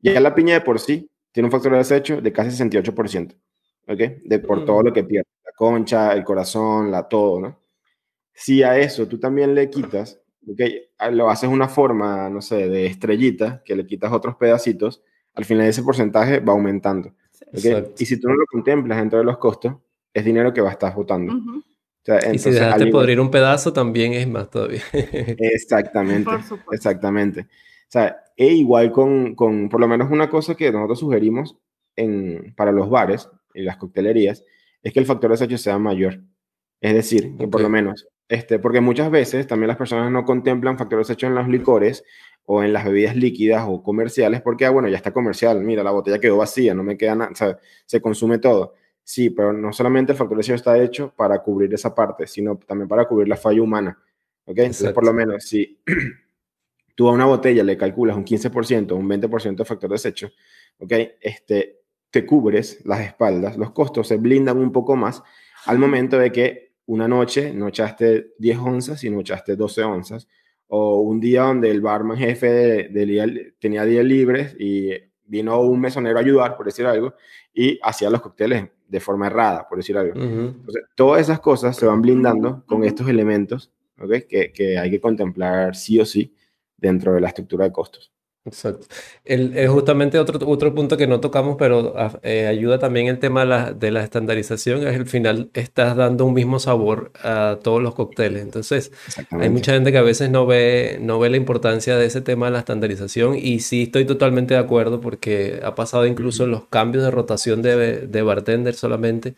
Ya 0.00 0.20
la 0.20 0.34
piña 0.34 0.54
de 0.54 0.60
por 0.60 0.78
sí 0.78 1.10
tiene 1.32 1.46
un 1.46 1.52
factor 1.52 1.72
de 1.72 1.78
desecho 1.78 2.20
de 2.20 2.32
casi 2.32 2.50
68%, 2.50 3.34
¿ok? 3.88 3.98
De 4.24 4.38
por 4.38 4.64
todo 4.64 4.82
lo 4.82 4.92
que 4.92 5.04
pierde, 5.04 5.28
la 5.44 5.52
concha, 5.56 6.12
el 6.12 6.24
corazón, 6.24 6.90
la 6.90 7.08
todo, 7.08 7.40
¿no? 7.40 7.58
Si 8.34 8.62
a 8.62 8.78
eso 8.78 9.08
tú 9.08 9.18
también 9.18 9.54
le 9.54 9.68
quitas, 9.70 10.20
¿ok? 10.46 10.60
Lo 11.10 11.30
haces 11.30 11.48
una 11.48 11.68
forma, 11.68 12.28
no 12.28 12.40
sé, 12.40 12.68
de 12.68 12.86
estrellita, 12.86 13.62
que 13.64 13.74
le 13.74 13.86
quitas 13.86 14.12
otros 14.12 14.36
pedacitos, 14.36 15.02
al 15.34 15.44
final 15.44 15.66
ese 15.66 15.82
porcentaje 15.82 16.40
va 16.40 16.52
aumentando. 16.52 17.14
Y 17.52 18.04
si 18.04 18.20
tú 18.20 18.28
no 18.28 18.34
lo 18.34 18.46
contemplas 18.46 18.98
dentro 18.98 19.18
de 19.18 19.24
los 19.24 19.38
costos, 19.38 19.74
es 20.12 20.24
dinero 20.24 20.52
que 20.52 20.60
va 20.60 20.68
a 20.68 20.72
estar 20.72 20.94
votando. 20.94 21.32
y 22.32 22.38
si 22.38 22.50
dejaste 22.50 22.86
podrir 22.88 23.20
un 23.20 23.30
pedazo, 23.30 23.72
también 23.72 24.12
es 24.12 24.28
más 24.28 24.50
todavía. 24.50 24.82
exactamente, 24.92 26.30
exactamente. 26.72 27.42
O 27.42 27.90
sea, 27.90 28.24
e 28.36 28.52
igual 28.52 28.92
con, 28.92 29.34
con, 29.34 29.68
por 29.68 29.80
lo 29.80 29.88
menos 29.88 30.10
una 30.10 30.28
cosa 30.28 30.54
que 30.54 30.70
nosotros 30.70 30.98
sugerimos 30.98 31.56
en, 31.96 32.54
para 32.56 32.70
los 32.70 32.90
bares 32.90 33.28
y 33.58 33.62
las 33.62 33.76
coctelerías, 33.76 34.44
es 34.82 34.92
que 34.92 35.00
el 35.00 35.06
factor 35.06 35.30
de 35.30 35.34
desecho 35.34 35.58
sea 35.58 35.78
mayor. 35.78 36.20
Es 36.80 36.94
decir, 36.94 37.36
que 37.36 37.48
por 37.48 37.60
lo 37.60 37.68
menos, 37.68 38.06
este, 38.28 38.58
porque 38.58 38.80
muchas 38.80 39.10
veces 39.10 39.46
también 39.46 39.68
las 39.68 39.76
personas 39.76 40.10
no 40.12 40.24
contemplan 40.24 40.78
factor 40.78 40.98
de 40.98 41.02
desecho 41.02 41.26
en 41.26 41.34
los 41.34 41.48
licores 41.48 42.04
o 42.44 42.62
en 42.62 42.72
las 42.72 42.84
bebidas 42.84 43.16
líquidas 43.16 43.64
o 43.68 43.82
comerciales, 43.82 44.40
porque, 44.40 44.64
ah, 44.64 44.70
bueno, 44.70 44.88
ya 44.88 44.96
está 44.96 45.12
comercial, 45.12 45.60
mira, 45.62 45.82
la 45.82 45.90
botella 45.90 46.18
quedó 46.18 46.38
vacía, 46.38 46.72
no 46.74 46.82
me 46.82 46.96
queda 46.96 47.14
nada, 47.14 47.30
o 47.32 47.34
sea, 47.34 47.58
se 47.84 48.00
consume 48.00 48.38
todo. 48.38 48.74
Sí, 49.02 49.30
pero 49.30 49.52
no 49.52 49.72
solamente 49.72 50.12
el 50.12 50.18
factor 50.18 50.42
de 50.42 50.54
está 50.54 50.78
hecho 50.78 51.12
para 51.16 51.42
cubrir 51.42 51.72
esa 51.74 51.94
parte, 51.94 52.26
sino 52.26 52.56
también 52.58 52.88
para 52.88 53.06
cubrir 53.06 53.28
la 53.28 53.36
falla 53.36 53.62
humana. 53.62 53.98
¿Ok? 54.44 54.58
Entonces, 54.58 54.92
por 54.92 55.04
lo 55.04 55.12
menos, 55.12 55.44
si 55.44 55.78
tú 56.94 57.08
a 57.08 57.12
una 57.12 57.26
botella 57.26 57.62
le 57.64 57.76
calculas 57.76 58.16
un 58.16 58.24
15%, 58.24 58.92
un 58.92 59.08
20% 59.08 59.56
de 59.56 59.64
factor 59.64 59.90
de 59.90 59.94
desecho, 59.94 60.30
¿ok? 60.78 60.92
Este, 61.20 61.77
te 62.10 62.24
cubres 62.24 62.84
las 62.84 63.00
espaldas, 63.00 63.56
los 63.56 63.72
costos 63.72 64.08
se 64.08 64.16
blindan 64.16 64.58
un 64.58 64.72
poco 64.72 64.96
más 64.96 65.22
al 65.66 65.78
momento 65.78 66.18
de 66.18 66.32
que 66.32 66.72
una 66.86 67.06
noche 67.06 67.52
no 67.52 67.68
echaste 67.68 68.32
10 68.38 68.58
onzas, 68.58 69.00
sino 69.00 69.20
echaste 69.20 69.56
12 69.56 69.82
onzas, 69.82 70.28
o 70.68 71.00
un 71.00 71.20
día 71.20 71.42
donde 71.42 71.70
el 71.70 71.80
barman 71.80 72.16
jefe 72.16 72.50
de, 72.50 73.54
tenía 73.58 73.84
días 73.84 74.04
libres 74.04 74.56
y 74.58 74.92
vino 75.24 75.60
un 75.60 75.80
mesonero 75.80 76.18
a 76.18 76.22
ayudar, 76.22 76.56
por 76.56 76.66
decir 76.66 76.86
algo, 76.86 77.14
y 77.52 77.78
hacía 77.82 78.08
los 78.08 78.22
cócteles 78.22 78.68
de 78.86 79.00
forma 79.00 79.26
errada, 79.26 79.68
por 79.68 79.76
decir 79.78 79.98
algo. 79.98 80.14
Entonces, 80.18 80.84
todas 80.94 81.20
esas 81.20 81.40
cosas 81.40 81.76
se 81.76 81.84
van 81.84 82.00
blindando 82.00 82.64
con 82.66 82.84
estos 82.84 83.08
elementos 83.08 83.70
que, 84.28 84.52
que 84.52 84.78
hay 84.78 84.90
que 84.90 85.00
contemplar 85.00 85.76
sí 85.76 86.00
o 86.00 86.06
sí 86.06 86.34
dentro 86.76 87.12
de 87.12 87.20
la 87.20 87.28
estructura 87.28 87.64
de 87.66 87.72
costos. 87.72 88.12
Exacto. 88.48 88.86
El, 89.24 89.56
es 89.56 89.70
justamente 89.70 90.18
otro, 90.18 90.38
otro 90.48 90.74
punto 90.74 90.96
que 90.96 91.06
no 91.06 91.20
tocamos, 91.20 91.56
pero 91.58 91.94
ah, 91.96 92.18
eh, 92.22 92.46
ayuda 92.46 92.78
también 92.78 93.06
el 93.06 93.18
tema 93.18 93.40
de 93.40 93.46
la, 93.46 93.72
de 93.72 93.90
la, 93.90 94.02
estandarización, 94.02 94.86
es 94.86 94.96
el 94.96 95.06
final 95.06 95.50
estás 95.54 95.96
dando 95.96 96.24
un 96.24 96.34
mismo 96.34 96.58
sabor 96.58 97.12
a 97.22 97.58
todos 97.62 97.82
los 97.82 97.94
cócteles. 97.94 98.42
Entonces, 98.42 98.90
hay 99.30 99.50
mucha 99.50 99.72
gente 99.72 99.92
que 99.92 99.98
a 99.98 100.02
veces 100.02 100.30
no 100.30 100.46
ve, 100.46 100.98
no 101.00 101.18
ve 101.18 101.30
la 101.30 101.36
importancia 101.36 101.96
de 101.96 102.06
ese 102.06 102.20
tema 102.20 102.46
de 102.46 102.52
la 102.52 102.60
estandarización 102.60 103.36
y 103.36 103.60
sí 103.60 103.84
estoy 103.84 104.04
totalmente 104.06 104.54
de 104.54 104.60
acuerdo 104.60 105.00
porque 105.00 105.60
ha 105.62 105.74
pasado 105.74 106.06
incluso 106.06 106.44
en 106.44 106.50
los 106.50 106.66
cambios 106.66 107.04
de 107.04 107.10
rotación 107.10 107.62
de, 107.62 108.06
de 108.06 108.22
bartender 108.22 108.74
solamente. 108.74 109.34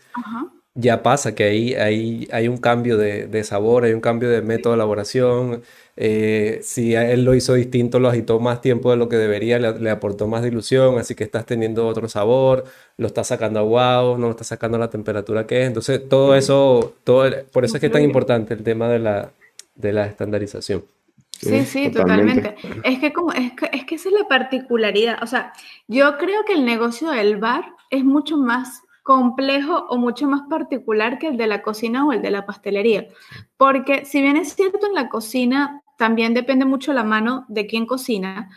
Ya 0.74 1.02
pasa 1.02 1.34
que 1.34 1.44
ahí, 1.44 2.28
hay 2.32 2.48
un 2.48 2.58
cambio 2.58 2.96
de, 2.96 3.26
de 3.26 3.44
sabor, 3.44 3.84
hay 3.84 3.92
un 3.92 4.00
cambio 4.00 4.30
de 4.30 4.40
método 4.40 4.72
de 4.72 4.76
elaboración 4.76 5.62
eh, 6.02 6.60
si 6.62 6.94
él 6.94 7.26
lo 7.26 7.34
hizo 7.34 7.52
distinto, 7.52 7.98
lo 7.98 8.08
agitó 8.08 8.40
más 8.40 8.62
tiempo 8.62 8.90
de 8.90 8.96
lo 8.96 9.10
que 9.10 9.16
debería, 9.16 9.58
le, 9.58 9.90
aportó 9.90 10.26
más 10.26 10.42
dilución, 10.42 10.98
así 10.98 11.14
que 11.14 11.24
estás 11.24 11.44
teniendo 11.44 11.86
otro 11.86 12.08
sabor, 12.08 12.64
lo 12.96 13.06
estás 13.06 13.26
sacando 13.26 13.60
aguado, 13.60 14.16
no 14.16 14.24
lo 14.24 14.30
estás 14.30 14.46
sacando 14.46 14.78
a 14.78 14.80
la 14.80 14.88
temperatura 14.88 15.46
que 15.46 15.60
es. 15.60 15.66
Entonces, 15.66 16.08
todo 16.08 16.34
eso, 16.34 16.94
todo, 17.04 17.30
por 17.52 17.66
eso 17.66 17.76
es 17.76 17.80
que 17.80 17.88
es 17.88 17.92
tan 17.92 18.00
importante 18.00 18.54
el 18.54 18.62
tema 18.62 18.88
de 18.88 18.98
la, 18.98 19.30
de 19.74 19.92
la 19.92 20.06
estandarización. 20.06 20.84
Sí, 21.32 21.66
sí, 21.66 21.90
totalmente. 21.90 22.54
Es 22.82 22.98
que, 22.98 23.12
como, 23.12 23.32
es, 23.32 23.52
que, 23.52 23.68
es 23.70 23.84
que 23.84 23.96
esa 23.96 24.08
es 24.08 24.14
la 24.14 24.26
particularidad. 24.26 25.22
O 25.22 25.26
sea, 25.26 25.52
yo 25.86 26.16
creo 26.16 26.46
que 26.46 26.54
el 26.54 26.64
negocio 26.64 27.10
del 27.10 27.36
bar 27.36 27.74
es 27.90 28.04
mucho 28.04 28.38
más 28.38 28.82
complejo 29.02 29.86
o 29.88 29.96
mucho 29.96 30.26
más 30.26 30.42
particular 30.48 31.18
que 31.18 31.28
el 31.28 31.36
de 31.36 31.46
la 31.46 31.62
cocina 31.62 32.06
o 32.06 32.12
el 32.12 32.22
de 32.22 32.30
la 32.30 32.46
pastelería. 32.46 33.08
Porque 33.56 34.04
si 34.04 34.22
bien 34.22 34.36
es 34.36 34.54
cierto 34.54 34.86
en 34.86 34.94
la 34.94 35.08
cocina 35.08 35.82
también 36.00 36.32
depende 36.32 36.64
mucho 36.64 36.94
la 36.94 37.04
mano 37.04 37.44
de 37.48 37.66
quien 37.66 37.84
cocina. 37.84 38.48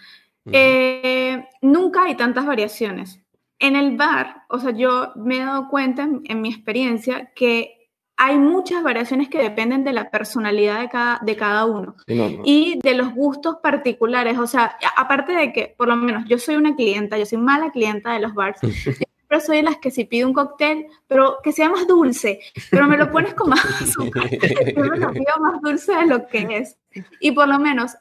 Eh, 0.50 1.46
nunca 1.62 2.04
hay 2.04 2.16
tantas 2.16 2.46
variaciones. 2.46 3.20
En 3.60 3.76
el 3.76 3.98
bar, 3.98 4.44
o 4.50 4.60
sea, 4.60 4.72
yo 4.72 5.12
me 5.16 5.38
he 5.38 5.40
dado 5.40 5.68
cuenta 5.68 6.08
en, 6.24 6.42
mi 6.42 6.50
experiencia 6.50 7.32
que 7.36 7.90
hay 8.16 8.38
muchas 8.38 8.82
variaciones 8.82 9.28
que 9.28 9.42
dependen 9.42 9.84
de 9.84 9.92
la 9.92 10.10
personalidad 10.10 10.80
de 10.80 10.90
cada, 10.90 11.20
de 11.22 11.36
cada 11.36 11.66
uno 11.66 11.96
y 12.08 12.80
de 12.82 12.94
los 12.94 13.14
gustos 13.14 13.58
particulares. 13.62 14.38
O 14.38 14.48
sea, 14.48 14.78
aparte 14.96 15.34
de 15.34 15.52
que, 15.52 15.76
por 15.78 15.90
lo 15.90 15.98
menos, 15.98 16.24
yo 16.28 16.38
soy 16.38 16.56
una 16.56 16.76
clienta, 16.78 17.18
yo 17.18 17.26
soy 17.26 17.40
mala 17.40 17.72
clienta 17.72 18.14
de 18.14 18.20
los 18.20 18.34
bars. 18.34 18.60
Soy 19.40 19.58
de 19.58 19.64
las 19.64 19.78
que 19.78 19.92
si 19.92 20.06
pido 20.06 20.28
un 20.28 20.34
cóctel, 20.34 20.88
pero 21.08 21.38
que 21.44 21.52
sea 21.52 21.70
más 21.70 21.88
dulce, 21.88 22.40
pero 22.70 22.88
me 22.88 22.98
lo 22.98 23.12
pones 23.12 23.34
con 23.34 23.50
más 23.50 23.66
azúcar. 23.82 24.30
Yo 24.30 24.84
me 24.84 24.98
lo 24.98 25.12
pido 25.12 25.34
más 25.40 25.62
dulce 25.62 25.96
de 25.96 26.06
lo 26.06 26.28
que 26.28 26.48
es. 26.58 26.78
Y 27.20 27.32
por 27.32 27.48
lo 27.48 27.60
menos 27.60 27.96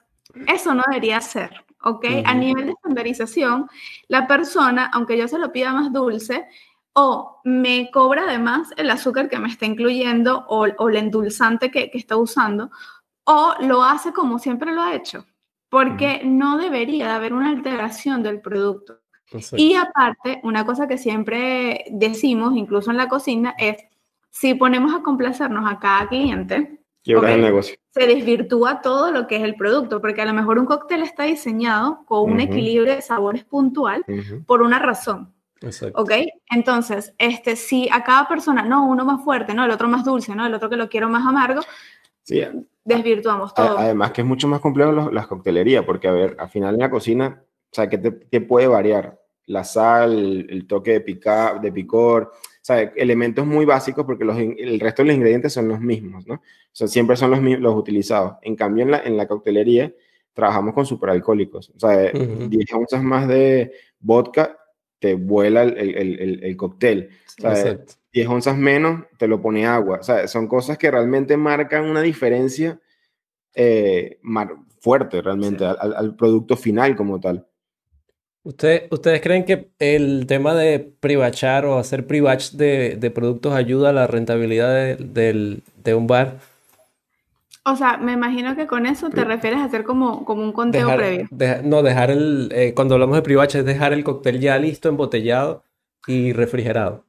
eso 0.46 0.74
no 0.74 0.82
debería 0.88 1.20
ser, 1.20 1.64
¿ok? 1.82 2.06
A 2.24 2.34
nivel 2.34 2.66
de 2.66 2.72
estandarización, 2.72 3.68
la 4.08 4.26
persona, 4.26 4.90
aunque 4.92 5.18
yo 5.18 5.28
se 5.28 5.38
lo 5.38 5.52
pida 5.52 5.72
más 5.72 5.92
dulce, 5.92 6.46
o 6.94 7.40
me 7.44 7.90
cobra 7.90 8.24
además 8.24 8.68
el 8.76 8.90
azúcar 8.90 9.28
que 9.28 9.38
me 9.38 9.48
está 9.48 9.64
incluyendo 9.64 10.44
o, 10.48 10.66
o 10.66 10.88
el 10.88 10.96
endulzante 10.96 11.70
que, 11.70 11.90
que, 11.90 11.98
está 11.98 12.16
usando, 12.16 12.70
o 13.24 13.54
lo 13.60 13.82
hace 13.82 14.12
como 14.12 14.38
siempre 14.38 14.72
lo 14.72 14.82
ha 14.82 14.94
hecho, 14.94 15.26
porque 15.68 16.22
no 16.24 16.58
debería 16.58 17.14
haber 17.14 17.32
una 17.32 17.48
alteración 17.48 18.22
del 18.22 18.40
producto. 18.40 18.98
Y 19.52 19.74
aparte, 19.74 20.40
una 20.42 20.66
cosa 20.66 20.86
que 20.88 20.98
siempre 20.98 21.84
decimos, 21.90 22.56
incluso 22.56 22.90
en 22.90 22.96
la 22.96 23.08
cocina, 23.08 23.54
es 23.58 23.76
si 24.30 24.54
ponemos 24.54 24.94
a 24.94 25.02
complacernos 25.02 25.70
a 25.70 25.78
cada 25.78 26.08
cliente, 26.08 26.80
se 27.04 28.06
desvirtúa 28.06 28.80
todo 28.80 29.10
lo 29.10 29.26
que 29.26 29.36
es 29.36 29.42
el 29.42 29.56
producto, 29.56 30.00
porque 30.00 30.22
a 30.22 30.24
lo 30.24 30.32
mejor 30.32 30.58
un 30.58 30.66
cóctel 30.66 31.02
está 31.02 31.24
diseñado 31.24 32.04
con 32.06 32.30
un 32.30 32.40
equilibrio 32.40 32.94
de 32.94 33.02
sabores 33.02 33.44
puntual 33.44 34.04
por 34.46 34.62
una 34.62 34.78
razón. 34.78 35.32
¿Ok? 35.94 36.12
Entonces, 36.50 37.14
este, 37.18 37.56
si 37.56 37.88
a 37.90 38.02
cada 38.02 38.26
persona, 38.26 38.62
no, 38.62 38.86
uno 38.86 39.04
más 39.04 39.22
fuerte, 39.22 39.54
no, 39.54 39.64
el 39.64 39.70
otro 39.70 39.88
más 39.88 40.04
dulce, 40.04 40.34
no, 40.34 40.46
el 40.46 40.54
otro 40.54 40.68
que 40.70 40.76
lo 40.76 40.88
quiero 40.88 41.08
más 41.08 41.26
amargo, 41.26 41.60
desvirtuamos 42.84 43.54
todo. 43.54 43.78
Además 43.78 44.12
que 44.12 44.22
es 44.22 44.26
mucho 44.26 44.48
más 44.48 44.60
complejo 44.60 45.10
las 45.10 45.26
coctelerías, 45.26 45.84
porque 45.84 46.08
a 46.08 46.12
ver, 46.12 46.36
al 46.38 46.48
final 46.48 46.74
en 46.74 46.80
la 46.80 46.90
cocina, 46.90 47.42
o 47.44 47.74
sea, 47.74 47.88
¿qué, 47.88 48.26
qué 48.30 48.40
puede 48.40 48.66
variar? 48.66 49.21
La 49.52 49.64
sal, 49.64 50.46
el 50.48 50.66
toque 50.66 50.92
de, 50.92 51.00
pica, 51.00 51.58
de 51.60 51.70
picor, 51.70 52.32
sea, 52.62 52.80
elementos 52.96 53.44
muy 53.44 53.64
básicos 53.64 54.06
porque 54.06 54.24
los, 54.24 54.38
el 54.38 54.80
resto 54.80 55.02
de 55.02 55.08
los 55.08 55.16
ingredientes 55.16 55.52
son 55.52 55.68
los 55.68 55.80
mismos, 55.80 56.26
¿no? 56.26 56.34
O 56.34 56.40
sea, 56.70 56.86
siempre 56.86 57.16
son 57.16 57.32
los, 57.32 57.40
los 57.60 57.74
utilizados. 57.74 58.36
En 58.42 58.54
cambio, 58.54 58.84
en 58.84 58.92
la, 58.92 59.02
en 59.02 59.16
la 59.16 59.26
coctelería 59.26 59.92
trabajamos 60.32 60.72
con 60.72 60.86
superalcohólicos. 60.86 61.70
O 61.70 61.80
sea, 61.80 62.12
10 62.12 62.72
onzas 62.72 63.02
más 63.02 63.28
de 63.28 63.72
vodka 63.98 64.56
te 65.00 65.14
vuela 65.14 65.64
el, 65.64 65.76
el, 65.76 66.44
el, 66.44 66.56
cóctel. 66.56 67.10
O 67.44 67.54
sea, 67.54 67.78
10 68.12 68.28
onzas 68.28 68.56
menos 68.56 69.04
te 69.18 69.26
lo 69.26 69.42
pone 69.42 69.66
agua. 69.66 70.00
Son 70.26 70.46
cosas 70.46 70.78
que 70.78 70.90
realmente 70.90 71.36
marcan 71.36 71.84
una 71.84 72.00
diferencia 72.00 72.80
eh, 73.54 74.20
fuerte 74.78 75.20
realmente 75.20 75.64
al, 75.64 76.14
producto 76.14 76.56
final 76.56 76.94
como 76.94 77.20
tal. 77.20 77.46
¿Ustedes 78.44 79.20
creen 79.20 79.44
que 79.44 79.70
el 79.78 80.26
tema 80.26 80.54
de 80.54 80.80
privachar 80.80 81.64
o 81.64 81.78
hacer 81.78 82.06
privach 82.08 82.50
de, 82.50 82.96
de 82.96 83.10
productos 83.12 83.54
ayuda 83.54 83.90
a 83.90 83.92
la 83.92 84.08
rentabilidad 84.08 84.98
de, 84.98 85.62
de, 85.84 85.94
un 85.94 86.08
bar? 86.08 86.38
O 87.64 87.76
sea, 87.76 87.98
me 87.98 88.12
imagino 88.12 88.56
que 88.56 88.66
con 88.66 88.86
eso 88.86 89.10
te 89.10 89.24
refieres 89.24 89.60
a 89.60 89.64
hacer 89.64 89.84
como, 89.84 90.24
como 90.24 90.42
un 90.42 90.52
conteo 90.52 90.88
previo. 90.96 91.28
no, 91.62 91.82
dejar 91.84 92.10
el. 92.10 92.50
Eh, 92.52 92.74
cuando 92.74 92.94
hablamos 92.94 93.14
de 93.14 93.22
privach 93.22 93.54
es 93.54 93.64
dejar 93.64 93.92
el 93.92 94.02
cóctel 94.02 94.40
ya 94.40 94.58
listo, 94.58 94.88
embotellado 94.88 95.62
y 96.08 96.32
refrigerado. 96.32 97.06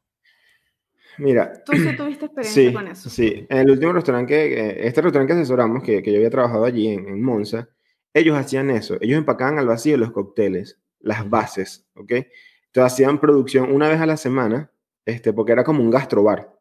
Mira. 1.17 1.63
Tú 1.65 1.73
sí 1.73 1.95
tuviste 1.97 2.25
experiencia 2.27 2.73
con 2.73 2.87
eso. 2.87 3.09
Sí, 3.09 3.47
en 3.49 3.57
el 3.57 3.71
último 3.71 3.93
restaurante, 3.93 4.87
este 4.87 5.01
restaurante 5.01 5.33
que 5.33 5.39
asesoramos, 5.39 5.81
que, 5.81 6.03
que 6.03 6.11
yo 6.11 6.17
había 6.17 6.29
trabajado 6.29 6.65
allí 6.65 6.89
en, 6.89 7.07
en, 7.07 7.23
Monza, 7.23 7.69
ellos 8.13 8.37
hacían 8.37 8.69
eso. 8.69 8.97
Ellos 9.01 9.17
empacaban 9.17 9.57
al 9.57 9.65
vacío 9.65 9.97
los 9.97 10.11
cócteles, 10.11 10.79
las 11.03 11.29
bases, 11.29 11.85
¿ok? 11.95 12.11
Entonces 12.11 12.93
hacían 12.93 13.19
producción 13.19 13.71
una 13.71 13.87
vez 13.87 13.99
a 14.01 14.07
la 14.07 14.17
semana, 14.17 14.71
este, 15.05 15.31
porque 15.31 15.51
era 15.51 15.63
como 15.63 15.83
un 15.83 15.91
gastrobar. 15.91 16.51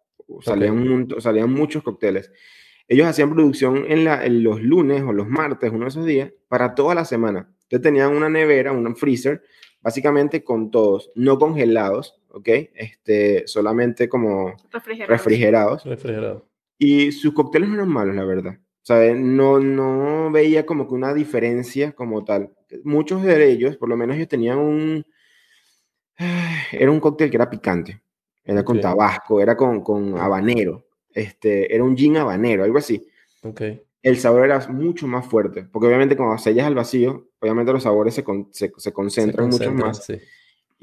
Salían, 0.43 1.09
salían 1.21 1.51
muchos 1.51 1.83
cócteles. 1.83 2.31
Ellos 2.89 3.07
hacían 3.07 3.33
producción 3.33 3.87
en, 3.89 4.05
la, 4.05 4.25
en 4.27 4.43
los 4.43 4.61
lunes 4.61 5.03
o 5.03 5.13
los 5.13 5.29
martes, 5.29 5.71
uno 5.71 5.85
de 5.85 5.89
esos 5.89 6.05
días, 6.05 6.31
para 6.49 6.75
toda 6.75 6.95
la 6.95 7.05
semana. 7.05 7.49
Entonces 7.63 7.83
tenían 7.83 8.15
una 8.15 8.29
nevera, 8.29 8.73
un 8.73 8.95
freezer, 8.97 9.43
básicamente 9.81 10.45
con 10.45 10.71
todos, 10.71 11.11
no 11.15 11.39
congelados, 11.39 12.21
¿ok? 12.29 12.49
Este, 12.75 13.47
solamente 13.47 14.09
como 14.09 14.55
refrigerados. 15.09 15.85
refrigerados. 15.85 16.43
Y 16.79 17.13
sus 17.13 17.33
cócteles 17.33 17.69
no 17.69 17.77
eran 17.77 17.89
malos, 17.89 18.15
la 18.15 18.25
verdad. 18.25 18.59
O 18.83 18.85
sea, 18.85 19.15
no, 19.15 19.61
no 19.61 20.31
veía 20.31 20.67
como 20.67 20.89
que 20.89 20.95
una 20.95 21.15
diferencia 21.15 21.93
como 21.93 22.25
tal. 22.25 22.51
Muchos 22.85 23.23
de 23.23 23.51
ellos, 23.51 23.77
por 23.77 23.89
lo 23.89 23.97
menos 23.97 24.17
ellos 24.17 24.29
tenían 24.29 24.59
un... 24.59 25.07
Era 26.73 26.91
un 26.91 27.01
cóctel 27.01 27.31
que 27.31 27.37
era 27.37 27.51
picante. 27.51 28.01
Era 28.45 28.65
con 28.65 28.81
tabasco, 28.81 29.41
era 29.41 29.57
con, 29.57 29.83
con 29.83 30.19
habanero. 30.19 30.87
Este, 31.15 31.73
era 31.73 31.85
un 31.85 31.97
gin 31.97 32.17
habanero, 32.17 32.65
algo 32.65 32.79
así. 32.79 33.07
Okay. 33.43 33.83
El 34.03 34.17
sabor 34.19 34.45
era 34.45 34.67
mucho 34.69 35.07
más 35.07 35.27
fuerte, 35.27 35.65
porque 35.65 35.87
obviamente 35.87 36.17
cuando 36.17 36.39
sellas 36.39 36.67
al 36.67 36.75
vacío, 36.75 37.29
obviamente 37.41 37.73
los 37.73 37.83
sabores 37.83 38.15
se, 38.15 38.25
se, 38.51 38.73
se 38.77 38.93
concentran 38.93 39.49
mucho 39.49 39.73
más. 39.73 40.05
Sí 40.05 40.19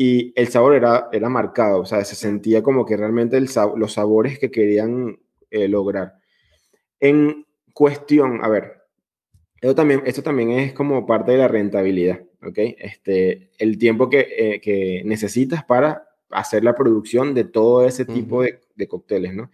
y 0.01 0.31
el 0.39 0.47
sabor 0.47 0.75
era, 0.75 1.09
era 1.11 1.27
marcado, 1.27 1.81
o 1.81 1.85
sea, 1.85 2.05
se 2.05 2.15
sentía 2.15 2.63
como 2.63 2.85
que 2.85 2.95
realmente 2.95 3.35
el, 3.35 3.49
los 3.75 3.91
sabores 3.91 4.39
que 4.39 4.49
querían 4.49 5.19
eh, 5.51 5.67
lograr. 5.67 6.13
En 7.01 7.45
cuestión, 7.79 8.43
a 8.43 8.49
ver, 8.49 8.81
esto 9.61 9.73
también, 9.73 10.03
esto 10.05 10.21
también 10.21 10.49
es 10.51 10.73
como 10.73 11.05
parte 11.05 11.31
de 11.31 11.37
la 11.37 11.47
rentabilidad, 11.47 12.19
¿ok? 12.43 12.57
Este, 12.77 13.51
el 13.57 13.77
tiempo 13.77 14.09
que, 14.09 14.27
eh, 14.37 14.59
que 14.59 15.01
necesitas 15.05 15.63
para 15.63 16.09
hacer 16.29 16.65
la 16.65 16.75
producción 16.75 17.33
de 17.33 17.45
todo 17.45 17.85
ese 17.85 18.03
tipo 18.03 18.41
de, 18.41 18.59
de, 18.75 18.87
cócteles, 18.89 19.33
¿no? 19.33 19.49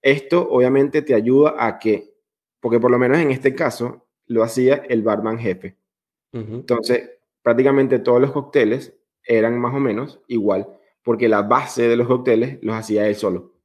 Esto 0.00 0.48
obviamente 0.48 1.02
te 1.02 1.12
ayuda 1.12 1.56
a 1.58 1.78
que, 1.78 2.14
porque 2.58 2.80
por 2.80 2.90
lo 2.90 2.98
menos 2.98 3.18
en 3.18 3.32
este 3.32 3.54
caso 3.54 4.06
lo 4.24 4.42
hacía 4.42 4.76
el 4.88 5.02
barman 5.02 5.38
jefe. 5.38 5.76
Entonces, 6.32 7.18
prácticamente 7.42 7.98
todos 7.98 8.18
los 8.18 8.32
cócteles 8.32 8.96
eran 9.22 9.58
más 9.58 9.74
o 9.74 9.78
menos 9.78 10.22
igual, 10.26 10.66
porque 11.02 11.28
la 11.28 11.42
base 11.42 11.86
de 11.86 11.96
los 11.96 12.06
cócteles 12.06 12.60
los 12.62 12.74
hacía 12.74 13.06
él 13.08 13.14
solo. 13.14 13.57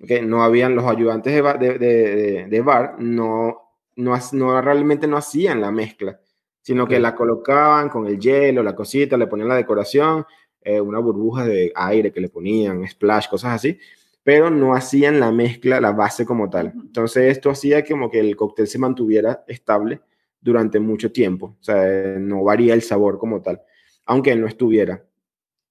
¿Okay? 0.00 0.22
No 0.22 0.42
habían 0.42 0.74
los 0.74 0.84
ayudantes 0.84 1.32
de 1.32 1.40
bar, 1.40 1.58
de, 1.58 2.62
bar 2.64 2.96
no, 2.98 3.72
no, 3.96 4.14
no, 4.32 4.60
realmente 4.60 5.06
no 5.06 5.16
hacían 5.16 5.60
la 5.60 5.70
mezcla, 5.70 6.20
sino 6.60 6.86
que 6.86 7.00
la 7.00 7.14
colocaban 7.14 7.88
con 7.88 8.06
el 8.06 8.18
hielo, 8.18 8.62
la 8.62 8.74
cosita, 8.74 9.16
le 9.16 9.26
ponían 9.26 9.48
la 9.48 9.56
decoración, 9.56 10.24
eh, 10.60 10.80
una 10.80 10.98
burbuja 10.98 11.44
de 11.44 11.72
aire 11.74 12.12
que 12.12 12.20
le 12.20 12.28
ponían, 12.28 12.86
splash, 12.86 13.28
cosas 13.28 13.54
así, 13.54 13.78
pero 14.22 14.50
no 14.50 14.74
hacían 14.74 15.18
la 15.18 15.32
mezcla, 15.32 15.80
la 15.80 15.92
base 15.92 16.24
como 16.24 16.48
tal. 16.50 16.72
Entonces 16.74 17.30
esto 17.30 17.50
hacía 17.50 17.84
como 17.84 18.10
que 18.10 18.20
el 18.20 18.36
cóctel 18.36 18.66
se 18.66 18.78
mantuviera 18.78 19.44
estable 19.46 20.00
durante 20.40 20.80
mucho 20.80 21.12
tiempo, 21.12 21.56
o 21.60 21.62
sea, 21.62 22.16
no 22.18 22.42
varía 22.42 22.74
el 22.74 22.82
sabor 22.82 23.18
como 23.18 23.40
tal 23.42 23.62
aunque 24.06 24.34
no 24.36 24.46
estuviera. 24.46 25.04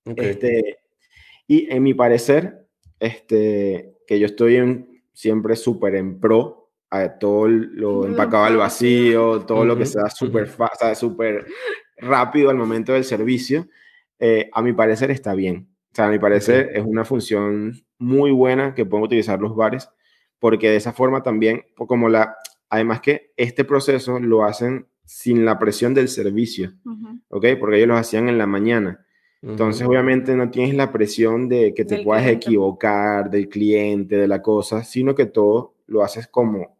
Este, 0.05 0.79
y 1.47 1.71
en 1.71 1.83
mi 1.83 1.93
parecer, 1.93 2.65
este, 2.99 3.90
que 4.11 4.19
yo 4.19 4.25
estoy 4.25 4.85
siempre 5.13 5.55
súper 5.55 5.95
en 5.95 6.19
pro 6.19 6.69
a 6.89 7.17
todo 7.17 7.47
lo 7.47 8.05
empacado 8.05 8.43
al 8.43 8.57
vacío, 8.57 9.45
todo 9.45 9.63
lo 9.63 9.77
que 9.77 9.85
sea 9.85 10.09
súper 10.09 10.49
súper 10.95 11.45
rápido 11.95 12.49
al 12.49 12.57
momento 12.57 12.91
del 12.91 13.05
servicio, 13.05 13.69
eh, 14.19 14.49
a 14.51 14.61
mi 14.61 14.73
parecer 14.73 15.11
está 15.11 15.33
bien. 15.33 15.69
O 15.93 15.95
sea, 15.95 16.07
a 16.07 16.11
mi 16.11 16.19
parecer 16.19 16.71
es 16.73 16.83
una 16.85 17.05
función 17.05 17.85
muy 17.99 18.31
buena 18.31 18.75
que 18.75 18.85
pueden 18.85 19.05
utilizar 19.05 19.39
los 19.39 19.55
bares, 19.55 19.87
porque 20.39 20.69
de 20.69 20.75
esa 20.75 20.91
forma 20.91 21.23
también, 21.23 21.63
como 21.77 22.09
la, 22.09 22.35
además 22.69 22.99
que 22.99 23.31
este 23.37 23.63
proceso 23.63 24.19
lo 24.19 24.43
hacen 24.43 24.87
sin 25.05 25.45
la 25.45 25.57
presión 25.57 25.93
del 25.93 26.09
servicio, 26.09 26.73
¿ok? 27.29 27.45
Porque 27.57 27.77
ellos 27.77 27.87
lo 27.87 27.95
hacían 27.95 28.27
en 28.27 28.37
la 28.37 28.45
mañana. 28.45 29.05
Entonces, 29.41 29.87
obviamente, 29.87 30.35
no 30.35 30.51
tienes 30.51 30.75
la 30.75 30.91
presión 30.91 31.49
de 31.49 31.73
que 31.73 31.83
te 31.83 32.03
puedas 32.03 32.27
equivocar 32.27 33.31
del 33.31 33.49
cliente, 33.49 34.15
de 34.15 34.27
la 34.27 34.41
cosa, 34.41 34.83
sino 34.83 35.15
que 35.15 35.25
todo 35.25 35.73
lo 35.87 36.03
haces 36.03 36.27
como, 36.27 36.77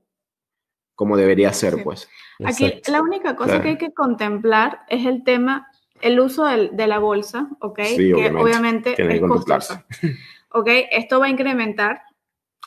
como 0.94 1.18
debería 1.18 1.52
ser, 1.54 1.84
pues. 1.84 2.08
Aquí 2.46 2.82
la 2.88 3.02
única 3.02 3.36
cosa 3.36 3.62
que 3.62 3.70
hay 3.70 3.78
que 3.78 3.94
contemplar 3.94 4.82
es 4.90 5.08
el 5.08 5.24
tema, 5.24 5.68
el 6.02 6.20
uso 6.20 6.46
de 6.46 6.88
la 6.88 7.00
bolsa, 7.00 7.50
¿ok? 7.62 7.80
Sí, 7.84 8.14
que 8.14 8.30
obviamente, 8.30 8.96
es 8.98 9.22
costoso. 9.22 9.84
¿Ok? 10.54 10.68
Esto 10.92 11.20
va 11.20 11.28
a 11.28 11.30
incrementar 11.30 12.02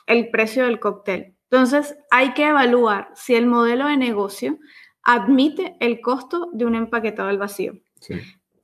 el 0.07 0.29
precio 0.29 0.65
del 0.65 0.79
cóctel. 0.79 1.35
Entonces, 1.49 1.95
hay 2.11 2.33
que 2.33 2.47
evaluar 2.47 3.11
si 3.15 3.35
el 3.35 3.45
modelo 3.45 3.87
de 3.87 3.95
negocio 3.95 4.59
admite 5.03 5.77
el 5.79 6.01
costo 6.01 6.49
de 6.51 6.65
un 6.65 6.75
empaquetado 6.75 7.29
al 7.29 7.37
vacío. 7.37 7.73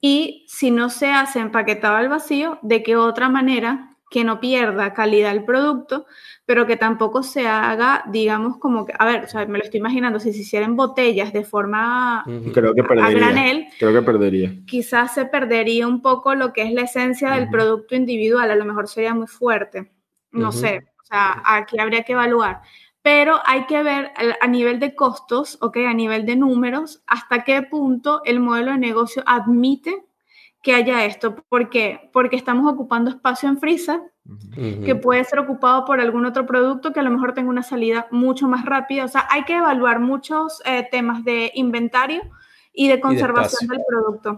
Y 0.01 0.45
si 0.47 0.71
no 0.71 0.89
se 0.89 1.11
hace 1.11 1.39
empaquetado 1.39 1.95
al 1.95 2.09
vacío, 2.09 2.57
¿de 2.63 2.81
qué 2.81 2.97
otra 2.97 3.29
manera 3.29 3.91
que 4.11 4.25
no 4.25 4.41
pierda 4.41 4.93
calidad 4.93 5.31
el 5.31 5.45
producto, 5.45 6.05
pero 6.45 6.67
que 6.67 6.75
tampoco 6.75 7.23
se 7.23 7.47
haga, 7.47 8.03
digamos, 8.09 8.57
como 8.57 8.85
que, 8.85 8.93
a 8.99 9.05
ver, 9.05 9.27
me 9.47 9.57
lo 9.57 9.63
estoy 9.63 9.79
imaginando, 9.79 10.19
si 10.19 10.33
se 10.33 10.41
hicieran 10.41 10.75
botellas 10.75 11.31
de 11.31 11.45
forma 11.45 12.25
creo 12.53 12.75
que 12.75 12.83
perdería, 12.83 13.05
a 13.05 13.11
granel, 13.11 13.67
creo 13.79 13.93
que 13.93 14.01
perdería. 14.01 14.53
Quizás 14.67 15.13
se 15.13 15.25
perdería 15.25 15.87
un 15.87 16.01
poco 16.01 16.35
lo 16.35 16.51
que 16.51 16.63
es 16.63 16.73
la 16.73 16.81
esencia 16.81 17.31
del 17.31 17.49
producto 17.49 17.95
individual, 17.95 18.51
a 18.51 18.55
lo 18.55 18.65
mejor 18.65 18.89
sería 18.89 19.15
muy 19.15 19.27
fuerte, 19.27 19.89
no 20.31 20.51
sé, 20.51 20.83
o 21.01 21.05
sea, 21.05 21.41
aquí 21.45 21.79
habría 21.79 22.03
que 22.03 22.11
evaluar 22.11 22.61
pero 23.01 23.39
hay 23.45 23.65
que 23.65 23.81
ver 23.81 24.11
a 24.39 24.47
nivel 24.47 24.79
de 24.79 24.95
costos, 24.95 25.57
¿ok? 25.61 25.77
A 25.87 25.93
nivel 25.93 26.25
de 26.25 26.35
números, 26.35 27.03
hasta 27.07 27.43
qué 27.43 27.61
punto 27.63 28.21
el 28.25 28.39
modelo 28.39 28.71
de 28.71 28.77
negocio 28.77 29.23
admite 29.25 30.05
que 30.61 30.75
haya 30.75 31.05
esto. 31.05 31.35
¿Por 31.49 31.69
qué? 31.69 32.09
Porque 32.13 32.35
estamos 32.35 32.71
ocupando 32.71 33.09
espacio 33.09 33.49
en 33.49 33.57
freezer 33.57 34.01
que 34.85 34.95
puede 34.95 35.23
ser 35.23 35.39
ocupado 35.39 35.83
por 35.83 35.99
algún 35.99 36.25
otro 36.25 36.45
producto 36.45 36.93
que 36.93 36.99
a 36.99 37.03
lo 37.03 37.09
mejor 37.09 37.33
tenga 37.33 37.49
una 37.49 37.63
salida 37.63 38.07
mucho 38.11 38.47
más 38.47 38.65
rápida. 38.65 39.05
O 39.05 39.07
sea, 39.07 39.27
hay 39.29 39.43
que 39.43 39.57
evaluar 39.57 39.99
muchos 39.99 40.61
eh, 40.65 40.87
temas 40.91 41.23
de 41.23 41.51
inventario 41.55 42.21
y 42.71 42.87
de 42.87 43.01
conservación 43.01 43.67
del 43.67 43.81
producto 43.85 44.37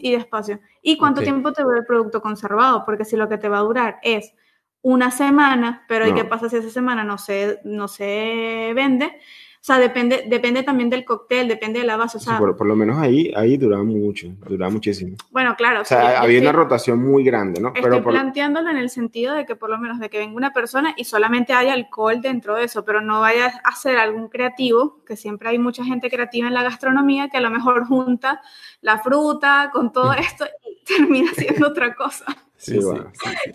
y 0.00 0.10
de 0.10 0.16
espacio. 0.16 0.60
¿Y 0.82 0.98
cuánto 0.98 1.22
tiempo 1.22 1.52
te 1.52 1.62
dura 1.62 1.78
el 1.78 1.86
producto 1.86 2.20
conservado? 2.20 2.84
Porque 2.84 3.04
si 3.04 3.16
lo 3.16 3.28
que 3.28 3.38
te 3.38 3.48
va 3.48 3.58
a 3.58 3.62
durar 3.62 3.98
es 4.02 4.34
una 4.82 5.10
semana, 5.10 5.84
pero 5.88 6.06
¿y 6.08 6.14
qué 6.14 6.24
pasa 6.24 6.48
si 6.48 6.56
esa 6.56 6.70
semana 6.70 7.04
no 7.04 7.18
se, 7.18 7.60
no 7.64 7.88
se 7.88 8.72
vende? 8.74 9.20
O 9.60 9.62
sea, 9.62 9.78
depende, 9.78 10.24
depende 10.26 10.62
también 10.62 10.88
del 10.88 11.04
cóctel, 11.04 11.46
depende 11.46 11.80
de 11.80 11.84
la 11.84 11.98
base. 11.98 12.16
O 12.16 12.20
sea, 12.20 12.38
por, 12.38 12.66
lo 12.66 12.74
menos 12.74 12.96
ahí, 12.96 13.30
ahí 13.36 13.58
duraba 13.58 13.84
mucho, 13.84 14.28
duraba 14.48 14.72
muchísimo. 14.72 15.16
Bueno, 15.30 15.54
claro. 15.54 15.82
O 15.82 15.84
sea, 15.84 16.22
había 16.22 16.40
una 16.40 16.52
rotación 16.52 16.98
muy 16.98 17.24
grande, 17.24 17.60
¿no? 17.60 17.74
Estoy 17.74 18.00
planteándolo 18.00 18.70
en 18.70 18.78
el 18.78 18.88
sentido 18.88 19.34
de 19.34 19.44
que 19.44 19.56
por 19.56 19.68
lo 19.68 19.76
menos 19.76 19.98
de 19.98 20.08
que 20.08 20.16
venga 20.16 20.34
una 20.34 20.54
persona 20.54 20.94
y 20.96 21.04
solamente 21.04 21.52
haya 21.52 21.74
alcohol 21.74 22.22
dentro 22.22 22.56
de 22.56 22.64
eso, 22.64 22.86
pero 22.86 23.02
no 23.02 23.20
vaya 23.20 23.60
a 23.62 23.76
ser 23.76 23.98
algún 23.98 24.30
creativo, 24.30 25.04
que 25.04 25.14
siempre 25.14 25.50
hay 25.50 25.58
mucha 25.58 25.84
gente 25.84 26.08
creativa 26.08 26.48
en 26.48 26.54
la 26.54 26.62
gastronomía 26.62 27.28
que 27.28 27.36
a 27.36 27.42
lo 27.42 27.50
mejor 27.50 27.86
junta 27.86 28.40
la 28.80 28.96
fruta 28.96 29.68
con 29.74 29.92
todo 29.92 30.14
esto 30.14 30.46
y 30.64 30.82
termina 30.86 31.32
siendo 31.34 31.68
otra 31.68 31.94
cosa. 31.94 32.24
Sí, 32.60 32.78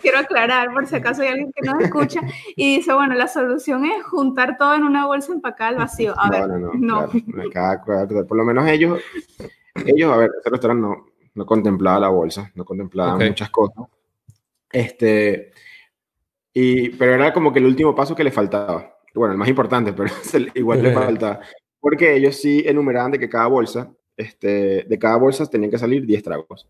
Quiero 0.00 0.18
aclarar 0.18 0.72
por 0.72 0.84
si 0.88 0.96
acaso 0.96 1.22
hay 1.22 1.28
alguien 1.28 1.52
que 1.52 1.64
no 1.64 1.78
escucha 1.78 2.20
y 2.56 2.78
dice, 2.78 2.92
bueno, 2.92 3.14
la 3.14 3.28
solución 3.28 3.84
es 3.84 4.04
juntar 4.04 4.58
todo 4.58 4.74
en 4.74 4.82
una 4.82 5.06
bolsa 5.06 5.32
empacada 5.32 5.70
al 5.70 5.76
vacío. 5.76 6.12
A 6.18 6.28
ver, 6.28 6.48
no. 6.48 6.72
no, 6.74 7.06
no. 7.06 8.26
por 8.26 8.36
lo 8.36 8.44
menos 8.44 8.66
ellos, 8.66 9.00
ellos, 9.84 10.12
a 10.12 10.16
ver, 10.16 10.30
ese 10.40 10.50
restaurante 10.50 10.82
no, 10.82 11.06
no 11.34 11.46
contemplaba 11.46 12.00
la 12.00 12.08
bolsa, 12.08 12.50
no 12.56 12.64
contemplaba 12.64 13.16
muchas 13.16 13.48
cosas. 13.50 13.84
Este, 14.72 15.52
y, 16.52 16.88
pero 16.90 17.14
era 17.14 17.32
como 17.32 17.52
que 17.52 17.60
el 17.60 17.66
último 17.66 17.94
paso 17.94 18.16
que 18.16 18.24
le 18.24 18.32
faltaba. 18.32 18.98
Bueno, 19.14 19.32
el 19.32 19.38
más 19.38 19.48
importante, 19.48 19.92
pero 19.92 20.10
igual 20.54 20.82
le 20.82 20.92
faltaba. 20.94 21.40
porque 21.78 22.16
ellos 22.16 22.34
sí 22.34 22.64
enumeraban 22.66 23.12
de 23.12 23.20
que 23.20 23.28
cada 23.28 23.46
bolsa, 23.46 23.88
este, 24.16 24.84
de 24.84 24.98
cada 24.98 25.16
bolsa 25.16 25.46
tenían 25.46 25.70
que 25.70 25.78
salir 25.78 26.06
10 26.06 26.22
tragos. 26.22 26.68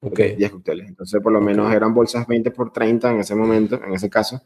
Ok. 0.00 0.20
10 0.36 0.50
cócteles. 0.50 0.88
Entonces, 0.88 1.20
por 1.22 1.32
lo 1.32 1.40
menos 1.40 1.72
eran 1.72 1.94
bolsas 1.94 2.26
20 2.26 2.50
por 2.50 2.72
30 2.72 3.12
en 3.12 3.20
ese 3.20 3.34
momento, 3.34 3.80
en 3.82 3.92
ese 3.92 4.08
caso. 4.08 4.40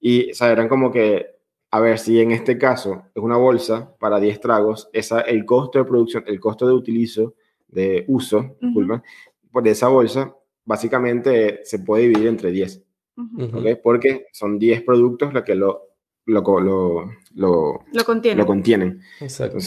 Y, 0.00 0.30
o 0.30 0.34
sea, 0.34 0.50
eran 0.50 0.68
como 0.68 0.90
que, 0.90 1.26
a 1.70 1.80
ver, 1.80 1.98
si 1.98 2.20
en 2.20 2.32
este 2.32 2.58
caso 2.58 3.04
es 3.14 3.22
una 3.22 3.36
bolsa 3.36 3.94
para 3.98 4.18
10 4.18 4.40
tragos, 4.40 4.88
esa, 4.92 5.20
el 5.20 5.44
costo 5.44 5.78
de 5.78 5.84
producción, 5.84 6.24
el 6.26 6.40
costo 6.40 6.66
de 6.66 6.72
utilizo, 6.72 7.34
de 7.68 8.04
uso, 8.08 8.56
disculpa, 8.60 9.02
por 9.52 9.66
esa 9.68 9.88
bolsa, 9.88 10.34
básicamente 10.64 11.60
se 11.64 11.78
puede 11.80 12.04
dividir 12.08 12.28
entre 12.28 12.50
10. 12.50 12.82
Porque 13.82 14.26
son 14.32 14.58
10 14.58 14.82
productos 14.82 15.34
los 15.34 15.42
que 15.42 15.54
lo, 15.54 15.88
lo, 16.26 16.40
lo, 16.60 17.10
lo, 17.34 17.84
lo 17.92 18.04
contienen. 18.04 18.38
Lo 18.38 18.46
contienen. 18.46 19.00
Exacto. 19.20 19.58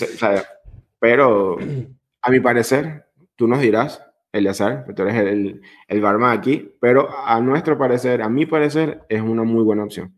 pero, 1.00 1.58
a 2.22 2.30
mi 2.30 2.40
parecer, 2.40 3.06
tú 3.36 3.48
nos 3.48 3.62
dirás, 3.62 4.04
Eliazar, 4.34 4.86
tú 4.96 5.02
eres 5.02 5.16
el, 5.16 5.62
el 5.88 6.02
barman 6.02 6.38
aquí, 6.38 6.74
pero 6.80 7.10
a 7.26 7.42
nuestro 7.42 7.78
parecer, 7.78 8.22
a 8.22 8.30
mi 8.30 8.46
parecer, 8.46 9.02
es 9.10 9.22
una 9.22 9.44
muy 9.44 9.64
buena 9.64 9.84
opción. 9.84 10.16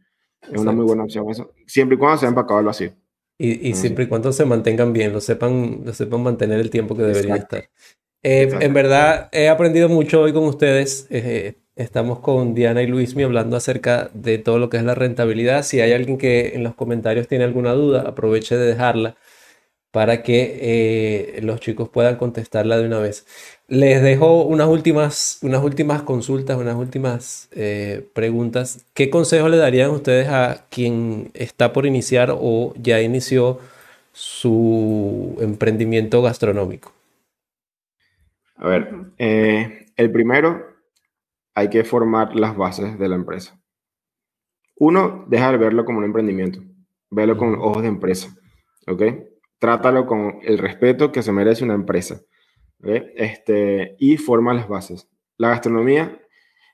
Es 0.51 0.59
una 0.59 0.71
muy 0.71 0.85
buena 0.85 1.03
opción 1.03 1.29
eso, 1.29 1.53
siempre 1.65 1.95
y 1.95 1.97
cuando 1.97 2.19
sea 2.19 2.29
empacado 2.29 2.59
al 2.59 2.65
vacío. 2.65 2.91
Y, 3.39 3.69
y 3.69 3.73
siempre 3.73 4.03
y 4.03 4.07
cuando 4.07 4.31
se 4.31 4.45
mantengan 4.45 4.93
bien, 4.93 5.13
lo 5.13 5.19
sepan, 5.19 5.81
lo 5.83 5.93
sepan 5.93 6.21
mantener 6.21 6.59
el 6.59 6.69
tiempo 6.69 6.95
que 6.95 7.03
deberían 7.03 7.37
estar. 7.37 7.63
Eh, 8.21 8.49
en 8.59 8.73
verdad, 8.73 9.29
he 9.31 9.49
aprendido 9.49 9.89
mucho 9.89 10.21
hoy 10.21 10.31
con 10.31 10.43
ustedes. 10.43 11.07
Eh, 11.09 11.57
estamos 11.75 12.19
con 12.19 12.53
Diana 12.53 12.83
y 12.83 12.87
Luismi 12.87 13.23
hablando 13.23 13.57
acerca 13.57 14.11
de 14.13 14.37
todo 14.37 14.59
lo 14.59 14.69
que 14.69 14.77
es 14.77 14.83
la 14.83 14.95
rentabilidad. 14.95 15.63
Si 15.63 15.81
hay 15.81 15.91
alguien 15.91 16.17
que 16.17 16.53
en 16.55 16.63
los 16.63 16.75
comentarios 16.75 17.27
tiene 17.27 17.43
alguna 17.43 17.73
duda, 17.73 18.03
aproveche 18.07 18.55
de 18.55 18.67
dejarla 18.67 19.17
para 19.93 20.23
que 20.23 20.57
eh, 21.37 21.41
los 21.43 21.61
chicos 21.61 21.87
puedan 21.87 22.17
contestarla 22.17 22.77
de 22.77 22.87
una 22.87 22.99
vez. 22.99 23.25
Les 23.69 24.01
dejo 24.01 24.43
unas 24.43 24.67
últimas, 24.67 25.39
unas 25.43 25.63
últimas 25.63 26.01
consultas, 26.01 26.57
unas 26.57 26.75
últimas 26.75 27.49
preguntas. 28.13 28.85
¿Qué 28.93 29.09
consejo 29.09 29.47
le 29.49 29.57
darían 29.57 29.91
ustedes 29.91 30.27
a 30.27 30.65
quien 30.69 31.31
está 31.33 31.71
por 31.71 31.85
iniciar 31.85 32.35
o 32.37 32.73
ya 32.75 33.01
inició 33.01 33.59
su 34.13 35.37
emprendimiento 35.39 36.21
gastronómico? 36.21 36.91
A 38.55 38.67
ver, 38.67 38.95
eh, 39.17 39.87
el 39.97 40.11
primero, 40.11 40.73
hay 41.53 41.69
que 41.69 41.83
formar 41.83 42.35
las 42.35 42.55
bases 42.55 42.97
de 42.97 43.09
la 43.09 43.15
empresa. 43.15 43.59
Uno, 44.77 45.25
deja 45.27 45.51
de 45.51 45.57
verlo 45.57 45.85
como 45.85 45.99
un 45.99 46.05
emprendimiento, 46.05 46.59
verlo 47.09 47.37
con 47.37 47.55
ojos 47.55 47.81
de 47.81 47.89
empresa, 47.89 48.35
¿ok? 48.87 49.03
Trátalo 49.63 50.05
con 50.05 50.39
el 50.43 50.57
respeto 50.57 51.13
que 51.13 51.23
se 51.23 51.31
merece 51.31 51.63
una 51.63 51.73
empresa, 51.73 52.19
Este, 52.81 53.95
y 53.97 54.17
forma 54.17 54.53
las 54.53 54.67
bases. 54.67 55.07
La 55.37 55.47
gastronomía 55.47 56.19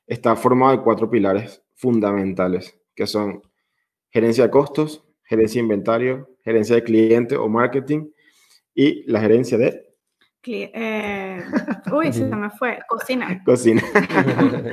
está 0.08 0.36
formada 0.36 0.72
de 0.72 0.82
cuatro 0.82 1.08
pilares 1.08 1.62
fundamentales, 1.76 2.82
que 2.96 3.06
son 3.06 3.44
gerencia 4.10 4.46
de 4.46 4.50
costos, 4.50 5.06
gerencia 5.22 5.60
de 5.60 5.66
inventario, 5.66 6.32
gerencia 6.44 6.78
de 6.78 6.84
cliente 6.84 7.38
o 7.38 7.48
marketing 7.48 8.10
y 8.74 9.04
la 9.04 9.22
gerencia 9.22 9.60
de 9.60 9.94
eh, 10.48 11.44
uy, 11.94 12.12
se 12.12 12.26
me 12.26 12.50
fue. 12.50 12.80
Cocina. 12.88 13.40
Cocina. 13.46 13.84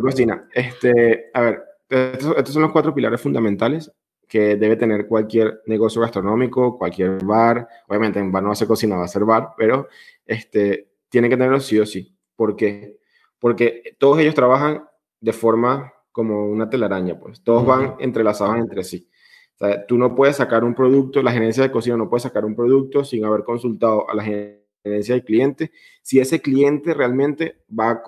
Cocina. 0.00 0.48
Este, 0.54 1.26
a 1.34 1.42
ver, 1.42 1.62
estos, 1.90 2.54
son 2.54 2.62
los 2.62 2.72
cuatro 2.72 2.94
pilares 2.94 3.20
fundamentales 3.20 3.92
que 4.30 4.54
debe 4.54 4.76
tener 4.76 5.08
cualquier 5.08 5.60
negocio 5.66 6.00
gastronómico, 6.00 6.78
cualquier 6.78 7.22
bar. 7.24 7.66
Obviamente 7.88 8.20
en 8.20 8.30
bar 8.30 8.44
no 8.44 8.50
va 8.50 8.52
a 8.52 8.56
ser 8.56 8.68
cocina, 8.68 8.96
va 8.96 9.04
a 9.04 9.08
ser 9.08 9.24
bar, 9.24 9.54
pero 9.58 9.88
este, 10.24 10.92
tiene 11.08 11.28
que 11.28 11.36
tenerlo 11.36 11.58
sí 11.58 11.80
o 11.80 11.84
sí. 11.84 12.16
¿Por 12.36 12.54
qué? 12.54 12.96
Porque 13.40 13.96
todos 13.98 14.20
ellos 14.20 14.36
trabajan 14.36 14.84
de 15.20 15.32
forma 15.32 15.92
como 16.12 16.46
una 16.46 16.70
telaraña, 16.70 17.18
pues. 17.18 17.42
Todos 17.42 17.66
van 17.66 17.96
entrelazados 17.98 18.56
entre 18.56 18.84
sí. 18.84 19.10
O 19.56 19.66
sea, 19.66 19.84
tú 19.84 19.98
no 19.98 20.14
puedes 20.14 20.36
sacar 20.36 20.62
un 20.62 20.76
producto, 20.76 21.22
la 21.24 21.32
gerencia 21.32 21.64
de 21.64 21.72
cocina 21.72 21.96
no 21.96 22.08
puede 22.08 22.20
sacar 22.20 22.44
un 22.44 22.54
producto 22.54 23.04
sin 23.04 23.24
haber 23.24 23.42
consultado 23.42 24.08
a 24.08 24.14
la 24.14 24.22
gerencia 24.22 25.16
del 25.16 25.24
cliente, 25.24 25.72
si 26.02 26.20
ese 26.20 26.40
cliente 26.40 26.94
realmente 26.94 27.64
va, 27.68 28.00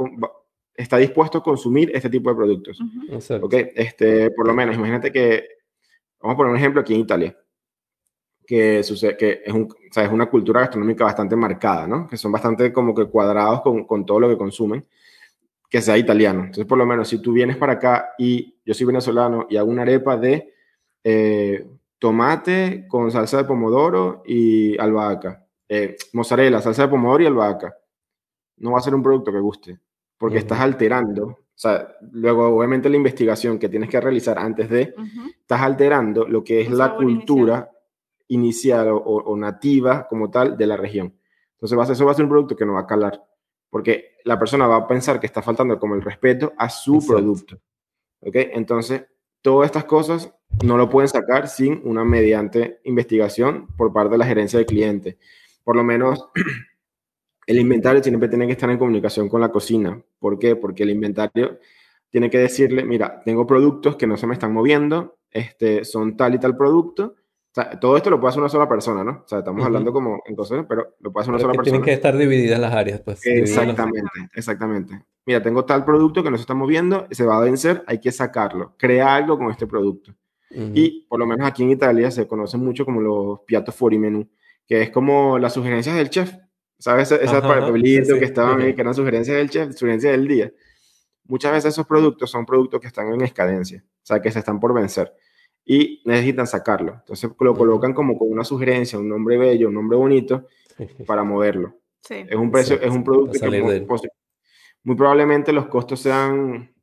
está 0.76 0.98
dispuesto 0.98 1.38
a 1.38 1.42
consumir 1.42 1.90
este 1.92 2.08
tipo 2.08 2.30
de 2.30 2.36
productos. 2.36 2.78
Este, 3.74 4.30
por 4.30 4.46
lo 4.46 4.54
menos, 4.54 4.76
imagínate 4.76 5.10
que, 5.10 5.61
vamos 6.22 6.34
a 6.34 6.36
poner 6.36 6.52
un 6.52 6.58
ejemplo 6.58 6.80
aquí 6.80 6.94
en 6.94 7.00
Italia, 7.00 7.36
que, 8.46 8.82
sucede, 8.82 9.16
que 9.16 9.42
es, 9.44 9.52
un, 9.52 9.68
es 9.94 10.10
una 10.10 10.26
cultura 10.26 10.60
gastronómica 10.60 11.04
bastante 11.04 11.36
marcada, 11.36 11.86
¿no? 11.86 12.08
Que 12.08 12.16
son 12.16 12.32
bastante 12.32 12.72
como 12.72 12.94
que 12.94 13.06
cuadrados 13.06 13.62
con, 13.62 13.84
con 13.84 14.06
todo 14.06 14.20
lo 14.20 14.28
que 14.28 14.36
consumen, 14.36 14.86
que 15.68 15.80
sea 15.80 15.96
italiano. 15.98 16.40
Entonces, 16.40 16.66
por 16.66 16.78
lo 16.78 16.86
menos, 16.86 17.08
si 17.08 17.18
tú 17.18 17.32
vienes 17.32 17.56
para 17.56 17.74
acá 17.74 18.10
y 18.18 18.56
yo 18.64 18.74
soy 18.74 18.86
venezolano 18.86 19.46
y 19.48 19.56
hago 19.56 19.70
una 19.70 19.82
arepa 19.82 20.16
de 20.16 20.52
eh, 21.04 21.66
tomate 21.98 22.86
con 22.88 23.10
salsa 23.10 23.38
de 23.38 23.44
pomodoro 23.44 24.22
y 24.26 24.78
albahaca 24.78 25.42
eh, 25.74 25.96
mozzarella, 26.12 26.60
salsa 26.60 26.82
de 26.82 26.88
pomodoro 26.88 27.22
y 27.22 27.26
albahaca. 27.26 27.74
No 28.58 28.72
va 28.72 28.78
a 28.78 28.82
ser 28.82 28.94
un 28.94 29.02
producto 29.02 29.32
que 29.32 29.40
guste, 29.40 29.80
porque 30.18 30.36
estás 30.36 30.60
alterando, 30.60 31.24
o 31.24 31.41
sea, 31.54 31.96
luego 32.12 32.48
obviamente 32.48 32.88
la 32.88 32.96
investigación 32.96 33.58
que 33.58 33.68
tienes 33.68 33.88
que 33.88 34.00
realizar 34.00 34.38
antes 34.38 34.68
de, 34.68 34.94
estás 35.40 35.60
alterando 35.60 36.26
lo 36.26 36.42
que 36.42 36.60
es 36.60 36.70
la 36.70 36.96
cultura 36.96 37.70
inicial, 38.28 38.88
o, 38.90 39.36
nativa 39.36 40.06
como 40.08 40.30
tal 40.30 40.56
de 40.56 40.66
la 40.66 40.76
región. 40.76 41.14
Entonces 41.54 41.78
va 41.78 41.84
a 41.84 41.92
eso 41.92 42.04
va 42.04 42.12
a 42.12 42.14
ser 42.14 42.24
un 42.24 42.30
producto 42.30 42.56
que 42.56 42.66
no 42.66 42.74
va 42.74 42.80
a 42.80 42.86
calar, 42.86 43.22
porque 43.70 44.16
la 44.24 44.38
persona 44.38 44.66
va 44.66 44.76
a 44.76 44.86
pensar 44.86 45.20
que 45.20 45.26
está 45.26 45.42
faltando 45.42 45.78
como 45.78 45.94
el 45.94 46.02
respeto 46.02 46.52
a 46.56 46.68
su 46.68 47.04
producto. 47.06 47.60
¿Ok? 48.20 48.34
Entonces, 48.34 49.04
todas 49.40 49.66
estas 49.66 49.84
cosas 49.84 50.32
no 50.64 50.76
lo 50.76 50.88
pueden 50.88 51.08
sacar 51.08 51.48
sin 51.48 51.80
una 51.84 52.04
mediante 52.04 52.80
investigación 52.84 53.66
por 53.76 53.92
parte 53.92 54.12
de 54.12 54.18
la 54.18 54.26
gerencia 54.26 54.58
de 54.58 54.66
cliente 54.66 55.18
por 55.64 55.76
lo 55.76 55.84
menos 55.84 56.28
el 57.52 57.60
inventario 57.60 58.02
siempre 58.02 58.28
tiene 58.28 58.46
que 58.46 58.52
estar 58.52 58.70
en 58.70 58.78
comunicación 58.78 59.28
con 59.28 59.40
la 59.40 59.50
cocina. 59.50 60.02
¿Por 60.18 60.38
qué? 60.38 60.56
Porque 60.56 60.82
el 60.82 60.90
inventario 60.90 61.58
tiene 62.10 62.30
que 62.30 62.38
decirle, 62.38 62.84
mira, 62.84 63.22
tengo 63.24 63.46
productos 63.46 63.96
que 63.96 64.06
no 64.06 64.16
se 64.16 64.26
me 64.26 64.34
están 64.34 64.52
moviendo, 64.52 65.18
este, 65.30 65.84
son 65.84 66.16
tal 66.16 66.34
y 66.34 66.38
tal 66.38 66.56
producto. 66.56 67.14
O 67.14 67.54
sea, 67.54 67.78
todo 67.78 67.96
esto 67.96 68.08
lo 68.08 68.18
puede 68.18 68.30
hacer 68.30 68.40
una 68.40 68.48
sola 68.48 68.68
persona, 68.68 69.04
¿no? 69.04 69.22
O 69.24 69.28
sea, 69.28 69.40
estamos 69.40 69.64
hablando 69.64 69.92
como 69.92 70.22
entonces, 70.26 70.64
pero 70.66 70.94
lo 71.00 71.12
puede 71.12 71.22
hacer 71.22 71.34
una 71.34 71.40
sola 71.40 71.52
persona. 71.52 71.64
Tienen 71.64 71.82
que 71.82 71.92
estar 71.92 72.16
divididas 72.16 72.58
las 72.58 72.72
áreas, 72.72 73.00
pues. 73.00 73.20
Exactamente, 73.26 74.28
exactamente. 74.34 75.04
Mira, 75.26 75.42
tengo 75.42 75.64
tal 75.64 75.84
producto 75.84 76.22
que 76.22 76.30
no 76.30 76.38
se 76.38 76.42
está 76.42 76.54
moviendo, 76.54 77.06
se 77.10 77.26
va 77.26 77.36
a 77.36 77.40
vencer, 77.40 77.84
hay 77.86 78.00
que 78.00 78.10
sacarlo. 78.10 78.74
Crea 78.78 79.14
algo 79.14 79.38
con 79.38 79.50
este 79.50 79.66
producto. 79.66 80.14
Y 80.74 81.06
por 81.06 81.18
lo 81.18 81.26
menos 81.26 81.46
aquí 81.46 81.62
en 81.62 81.70
Italia 81.70 82.10
se 82.10 82.26
conoce 82.26 82.58
mucho 82.58 82.84
como 82.84 83.00
los 83.00 83.40
piatos 83.46 83.74
fuori 83.74 83.98
menú 83.98 84.28
que 84.66 84.82
es 84.82 84.90
como 84.90 85.38
las 85.38 85.54
sugerencias 85.54 85.96
del 85.96 86.10
chef. 86.10 86.34
¿Sabes? 86.82 87.12
Esa 87.12 87.40
papelito 87.40 88.18
que 88.18 88.24
estaban 88.24 88.60
ahí, 88.60 88.74
que 88.74 88.80
eran 88.80 88.92
sugerencias 88.92 89.36
del 89.36 89.48
chef, 89.48 89.72
sugerencias 89.72 90.10
del 90.14 90.26
día. 90.26 90.52
Muchas 91.26 91.52
veces 91.52 91.74
esos 91.74 91.86
productos 91.86 92.28
son 92.28 92.44
productos 92.44 92.80
que 92.80 92.88
están 92.88 93.06
en 93.14 93.20
escadencia, 93.20 93.84
o 93.86 94.04
sea, 94.04 94.20
que 94.20 94.32
se 94.32 94.40
están 94.40 94.58
por 94.58 94.74
vencer 94.74 95.14
y 95.64 96.02
necesitan 96.04 96.48
sacarlo. 96.48 96.94
Entonces 96.94 97.30
lo 97.38 97.54
colocan 97.54 97.94
como 97.94 98.18
con 98.18 98.32
una 98.32 98.42
sugerencia, 98.42 98.98
un 98.98 99.08
nombre 99.08 99.38
bello, 99.38 99.68
un 99.68 99.74
nombre 99.74 99.96
bonito 99.96 100.48
para 101.06 101.22
moverlo. 101.22 101.78
Es 102.10 102.34
un 102.34 102.50
precio, 102.50 102.80
es 102.80 102.90
un 102.90 103.04
producto 103.04 103.38
que 103.38 104.08
muy 104.82 104.96
probablemente 104.96 105.52
los 105.52 105.66
costos 105.66 106.00
sean 106.00 106.74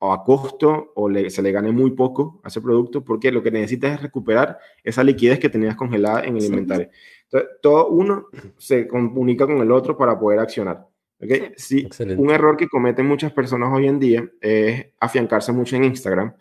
o 0.00 0.12
a 0.12 0.22
costo 0.22 0.92
o 0.96 1.10
se 1.30 1.40
le 1.40 1.50
gane 1.50 1.72
muy 1.72 1.92
poco 1.92 2.42
a 2.44 2.48
ese 2.48 2.60
producto 2.60 3.02
porque 3.02 3.32
lo 3.32 3.42
que 3.42 3.50
necesitas 3.50 3.94
es 3.94 4.02
recuperar 4.02 4.58
esa 4.82 5.02
liquidez 5.02 5.38
que 5.38 5.48
tenías 5.48 5.76
congelada 5.76 6.24
en 6.24 6.36
el 6.36 6.44
inventario. 6.44 6.90
Entonces, 7.34 7.60
todo 7.60 7.88
uno 7.88 8.28
se 8.56 8.86
comunica 8.86 9.44
con 9.44 9.58
el 9.58 9.72
otro 9.72 9.96
para 9.96 10.16
poder 10.16 10.38
accionar. 10.38 10.86
¿okay? 11.20 11.52
Sí. 11.56 11.88
un 12.16 12.30
error 12.30 12.56
que 12.56 12.68
cometen 12.68 13.06
muchas 13.06 13.32
personas 13.32 13.70
hoy 13.72 13.88
en 13.88 13.98
día 13.98 14.30
es 14.40 14.86
afiancarse 15.00 15.50
mucho 15.50 15.74
en 15.74 15.82
Instagram, 15.82 16.32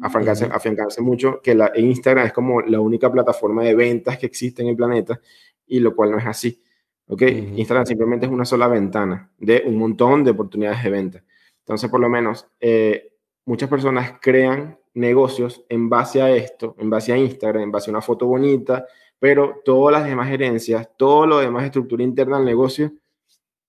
afiancarse, 0.00 0.46
afiancarse, 0.46 1.00
mucho 1.02 1.40
que 1.40 1.54
la, 1.54 1.70
Instagram 1.76 2.26
es 2.26 2.32
como 2.32 2.60
la 2.62 2.80
única 2.80 3.12
plataforma 3.12 3.62
de 3.62 3.76
ventas 3.76 4.18
que 4.18 4.26
existe 4.26 4.62
en 4.62 4.68
el 4.68 4.76
planeta 4.76 5.20
y 5.68 5.78
lo 5.78 5.94
cual 5.94 6.10
no 6.10 6.18
es 6.18 6.26
así. 6.26 6.60
¿okay? 7.06 7.54
Instagram 7.56 7.86
simplemente 7.86 8.26
es 8.26 8.32
una 8.32 8.44
sola 8.44 8.66
ventana 8.66 9.30
de 9.38 9.62
un 9.64 9.76
montón 9.76 10.24
de 10.24 10.32
oportunidades 10.32 10.82
de 10.82 10.90
venta. 10.90 11.24
Entonces, 11.60 11.88
por 11.88 12.00
lo 12.00 12.08
menos, 12.08 12.48
eh, 12.58 13.12
muchas 13.44 13.68
personas 13.68 14.14
crean 14.20 14.80
negocios 14.94 15.64
en 15.68 15.88
base 15.88 16.20
a 16.20 16.34
esto, 16.34 16.74
en 16.80 16.90
base 16.90 17.12
a 17.12 17.16
Instagram, 17.16 17.62
en 17.62 17.70
base 17.70 17.88
a 17.88 17.92
una 17.92 18.02
foto 18.02 18.26
bonita, 18.26 18.84
pero 19.20 19.60
todas 19.64 19.92
las 19.92 20.08
demás 20.08 20.28
gerencias, 20.28 20.88
todo 20.96 21.26
lo 21.26 21.38
demás 21.38 21.64
estructura 21.64 22.02
interna 22.02 22.38
del 22.38 22.46
negocio 22.46 22.92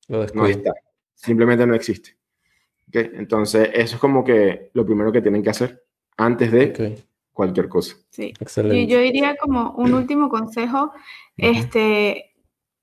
no 0.07 0.45
está, 0.45 0.73
simplemente 1.13 1.67
no 1.67 1.75
existe. 1.75 2.17
¿Okay? 2.87 3.11
Entonces, 3.13 3.69
eso 3.73 3.95
es 3.95 4.01
como 4.01 4.23
que 4.23 4.71
lo 4.73 4.85
primero 4.85 5.11
que 5.11 5.21
tienen 5.21 5.43
que 5.43 5.51
hacer 5.51 5.83
antes 6.17 6.51
de 6.51 7.03
cualquier 7.33 7.67
cosa. 7.69 7.95
Sí, 8.09 8.33
Excelente. 8.39 8.87
Yo, 8.87 8.99
diría 8.99 9.35
como 9.35 9.71
un 9.71 9.93
último 9.93 10.29
consejo, 10.29 10.93
este, 11.37 12.33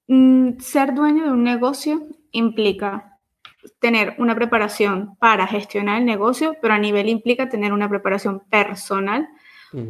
mm, 0.07 0.59
ser 0.59 0.95
dueño 0.95 1.25
de 1.25 1.33
un 1.33 1.45
negocio 1.45 2.07
implica 2.33 3.19
tener 3.81 4.15
una 4.19 4.35
preparación 4.35 5.17
para 5.17 5.47
gestionar 5.47 5.99
el 5.99 6.07
negocio, 6.07 6.57
pero 6.61 6.75
a 6.75 6.79
nivel 6.79 7.09
implica 7.09 7.49
tener 7.49 7.73
una 7.73 7.89
preparación 7.89 8.41
personal 8.51 9.29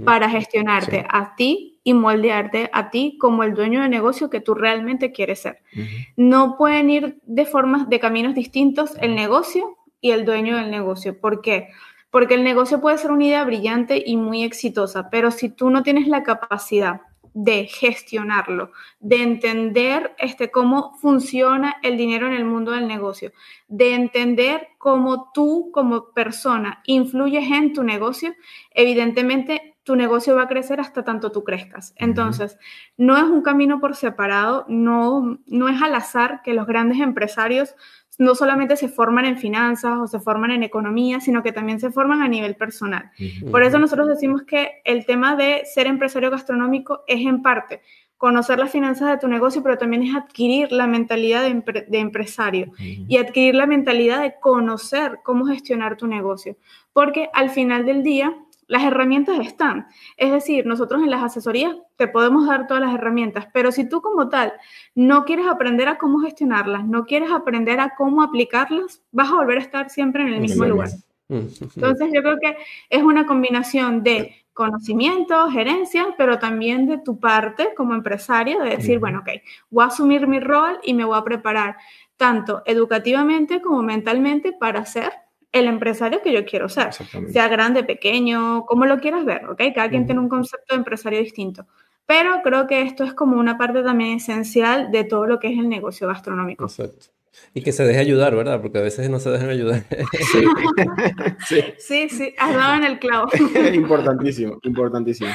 para 0.04 0.28
gestionarte 0.28 1.06
a 1.08 1.34
ti 1.36 1.80
y 1.84 1.94
moldearte 1.94 2.70
a 2.72 2.90
ti 2.90 3.16
como 3.18 3.42
el 3.42 3.54
dueño 3.54 3.80
de 3.80 3.88
negocio 3.88 4.28
que 4.28 4.40
tú 4.40 4.54
realmente 4.54 5.12
quieres 5.12 5.40
ser. 5.40 5.62
No 6.16 6.56
pueden 6.56 6.90
ir 6.90 7.18
de 7.24 7.46
formas, 7.46 7.88
de 7.88 8.00
caminos 8.00 8.34
distintos 8.34 8.96
el 9.00 9.14
negocio 9.14 9.78
y 10.00 10.10
el 10.10 10.24
dueño 10.24 10.56
del 10.56 10.70
negocio. 10.70 11.18
¿Por 11.18 11.40
qué? 11.40 11.68
Porque 12.10 12.34
el 12.34 12.44
negocio 12.44 12.80
puede 12.80 12.98
ser 12.98 13.10
una 13.10 13.24
idea 13.24 13.44
brillante 13.44 14.02
y 14.04 14.16
muy 14.16 14.42
exitosa, 14.42 15.10
pero 15.10 15.30
si 15.30 15.48
tú 15.48 15.70
no 15.70 15.82
tienes 15.82 16.08
la 16.08 16.22
capacidad 16.22 17.02
de 17.34 17.66
gestionarlo, 17.66 18.72
de 19.00 19.22
entender 19.22 20.14
este, 20.18 20.50
cómo 20.50 20.96
funciona 20.98 21.76
el 21.82 21.96
dinero 21.96 22.26
en 22.26 22.34
el 22.34 22.44
mundo 22.44 22.72
del 22.72 22.88
negocio, 22.88 23.32
de 23.68 23.94
entender 23.94 24.68
cómo 24.78 25.30
tú 25.32 25.70
como 25.72 26.12
persona 26.12 26.82
influyes 26.84 27.50
en 27.50 27.72
tu 27.72 27.82
negocio, 27.82 28.34
evidentemente 28.70 29.76
tu 29.88 29.96
negocio 29.96 30.36
va 30.36 30.42
a 30.42 30.48
crecer 30.48 30.80
hasta 30.80 31.02
tanto 31.02 31.32
tú 31.32 31.44
crezcas. 31.44 31.94
Entonces, 31.96 32.58
no 32.98 33.16
es 33.16 33.22
un 33.22 33.40
camino 33.40 33.80
por 33.80 33.96
separado, 33.96 34.66
no, 34.68 35.38
no 35.46 35.68
es 35.70 35.80
al 35.80 35.94
azar 35.94 36.42
que 36.44 36.52
los 36.52 36.66
grandes 36.66 37.00
empresarios 37.00 37.74
no 38.18 38.34
solamente 38.34 38.76
se 38.76 38.88
forman 38.88 39.24
en 39.24 39.38
finanzas 39.38 39.96
o 39.96 40.06
se 40.06 40.18
forman 40.18 40.50
en 40.50 40.64
economía, 40.64 41.20
sino 41.20 41.42
que 41.42 41.52
también 41.52 41.78
se 41.78 41.90
forman 41.90 42.20
a 42.20 42.28
nivel 42.28 42.56
personal. 42.56 43.10
Por 43.50 43.62
eso 43.62 43.78
nosotros 43.78 44.08
decimos 44.08 44.42
que 44.42 44.82
el 44.84 45.06
tema 45.06 45.36
de 45.36 45.62
ser 45.64 45.86
empresario 45.86 46.30
gastronómico 46.30 47.04
es 47.06 47.24
en 47.24 47.42
parte 47.42 47.80
conocer 48.18 48.58
las 48.58 48.72
finanzas 48.72 49.08
de 49.08 49.18
tu 49.18 49.28
negocio, 49.28 49.62
pero 49.62 49.78
también 49.78 50.02
es 50.02 50.14
adquirir 50.14 50.72
la 50.72 50.88
mentalidad 50.88 51.42
de, 51.42 51.98
empresario 51.98 52.72
y 52.78 53.16
adquirir 53.16 53.54
la 53.54 53.66
mentalidad 53.66 54.20
de 54.20 54.34
conocer 54.40 55.20
cómo 55.22 55.46
gestionar 55.46 55.96
tu 55.96 56.08
negocio. 56.08 56.56
Porque 56.92 57.30
al 57.32 57.50
final 57.50 57.86
del 57.86 58.02
día, 58.02 58.36
las 58.68 58.84
herramientas 58.84 59.40
están. 59.40 59.88
Es 60.16 60.30
decir, 60.30 60.66
nosotros 60.66 61.02
en 61.02 61.10
las 61.10 61.24
asesorías 61.24 61.74
te 61.96 62.06
podemos 62.06 62.46
dar 62.46 62.66
todas 62.66 62.82
las 62.82 62.94
herramientas, 62.94 63.48
pero 63.52 63.72
si 63.72 63.88
tú 63.88 64.00
como 64.00 64.28
tal 64.28 64.52
no 64.94 65.24
quieres 65.24 65.46
aprender 65.46 65.88
a 65.88 65.98
cómo 65.98 66.20
gestionarlas, 66.20 66.86
no 66.86 67.06
quieres 67.06 67.32
aprender 67.32 67.80
a 67.80 67.94
cómo 67.96 68.22
aplicarlas, 68.22 69.02
vas 69.10 69.30
a 69.30 69.34
volver 69.34 69.58
a 69.58 69.62
estar 69.62 69.90
siempre 69.90 70.22
en 70.22 70.28
el 70.28 70.40
mismo 70.40 70.64
lugar. 70.64 70.90
Entonces 71.28 72.10
yo 72.12 72.22
creo 72.22 72.38
que 72.40 72.56
es 72.88 73.02
una 73.02 73.26
combinación 73.26 74.02
de 74.02 74.34
conocimiento, 74.52 75.48
gerencia, 75.50 76.14
pero 76.16 76.38
también 76.38 76.86
de 76.86 76.98
tu 76.98 77.20
parte 77.20 77.74
como 77.76 77.94
empresario, 77.94 78.60
de 78.60 78.70
decir, 78.70 78.98
bueno, 78.98 79.20
ok, 79.20 79.28
voy 79.70 79.84
a 79.84 79.86
asumir 79.86 80.26
mi 80.26 80.40
rol 80.40 80.80
y 80.82 80.94
me 80.94 81.04
voy 81.04 81.16
a 81.16 81.22
preparar 81.22 81.76
tanto 82.16 82.62
educativamente 82.66 83.62
como 83.62 83.82
mentalmente 83.82 84.52
para 84.52 84.80
hacer 84.80 85.12
el 85.52 85.66
empresario 85.66 86.20
que 86.22 86.32
yo 86.32 86.44
quiero 86.44 86.68
ser, 86.68 86.92
sea 86.92 87.48
grande, 87.48 87.84
pequeño, 87.84 88.66
como 88.66 88.86
lo 88.86 88.98
quieras 88.98 89.24
ver, 89.24 89.46
¿ok? 89.46 89.60
Cada 89.74 89.88
quien 89.88 90.06
tiene 90.06 90.20
un 90.20 90.28
concepto 90.28 90.74
de 90.74 90.78
empresario 90.78 91.20
distinto. 91.20 91.66
Pero 92.06 92.40
creo 92.42 92.66
que 92.66 92.82
esto 92.82 93.04
es 93.04 93.14
como 93.14 93.38
una 93.38 93.58
parte 93.58 93.82
también 93.82 94.16
esencial 94.16 94.90
de 94.90 95.04
todo 95.04 95.26
lo 95.26 95.38
que 95.38 95.48
es 95.48 95.58
el 95.58 95.68
negocio 95.68 96.08
gastronómico. 96.08 96.64
Exacto. 96.64 97.17
Y 97.54 97.62
que 97.62 97.72
se 97.72 97.84
deje 97.84 97.98
ayudar, 97.98 98.36
¿verdad? 98.36 98.60
Porque 98.60 98.78
a 98.78 98.82
veces 98.82 99.08
no 99.08 99.18
se 99.20 99.30
dejan 99.30 99.48
ayudar. 99.48 99.84
Sí, 101.48 101.62
sí, 101.78 102.08
sí, 102.08 102.34
has 102.38 102.54
dado 102.54 102.76
en 102.76 102.84
el 102.84 102.98
clavo. 102.98 103.28
importantísimo, 103.74 104.58
importantísimo. 104.62 105.30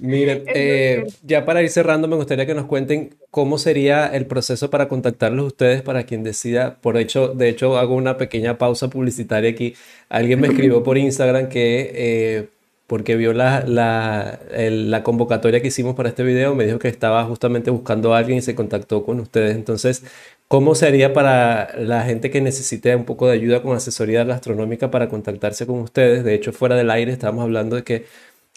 Miren, 0.00 0.44
eh, 0.46 1.06
ya 1.22 1.44
para 1.44 1.62
ir 1.62 1.70
cerrando, 1.70 2.08
me 2.08 2.16
gustaría 2.16 2.46
que 2.46 2.54
nos 2.54 2.66
cuenten 2.66 3.14
cómo 3.30 3.58
sería 3.58 4.06
el 4.08 4.26
proceso 4.26 4.70
para 4.70 4.88
contactarlos 4.88 5.46
ustedes 5.46 5.82
para 5.82 6.04
quien 6.04 6.24
decida. 6.24 6.76
Por 6.80 6.96
hecho, 6.96 7.28
de 7.28 7.48
hecho, 7.48 7.78
hago 7.78 7.94
una 7.94 8.16
pequeña 8.16 8.58
pausa 8.58 8.88
publicitaria 8.90 9.50
aquí. 9.50 9.74
Alguien 10.08 10.40
me 10.40 10.48
escribió 10.48 10.82
por 10.82 10.98
Instagram 10.98 11.48
que... 11.48 11.92
Eh, 11.94 12.48
porque 12.90 13.14
vio 13.14 13.32
la, 13.32 13.62
la, 13.68 14.40
la, 14.50 15.04
convocatoria 15.04 15.62
que 15.62 15.68
hicimos 15.68 15.94
para 15.94 16.08
este 16.08 16.24
video, 16.24 16.56
me 16.56 16.66
dijo 16.66 16.80
que 16.80 16.88
estaba 16.88 17.24
justamente 17.24 17.70
buscando 17.70 18.12
a 18.12 18.18
alguien 18.18 18.38
y 18.38 18.42
se 18.42 18.56
contactó 18.56 19.04
con 19.04 19.20
ustedes. 19.20 19.54
Entonces, 19.54 20.02
¿Cómo 20.50 20.74
sería 20.74 21.12
para 21.12 21.76
la 21.78 22.02
gente 22.02 22.28
que 22.32 22.40
necesite 22.40 22.96
un 22.96 23.04
poco 23.04 23.28
de 23.28 23.34
ayuda 23.34 23.62
con 23.62 23.76
asesoría 23.76 24.24
gastronómica 24.24 24.90
para 24.90 25.08
contactarse 25.08 25.64
con 25.64 25.78
ustedes? 25.78 26.24
De 26.24 26.34
hecho, 26.34 26.52
fuera 26.52 26.74
del 26.74 26.90
aire 26.90 27.12
estábamos 27.12 27.44
hablando 27.44 27.76
de 27.76 27.84
que, 27.84 28.06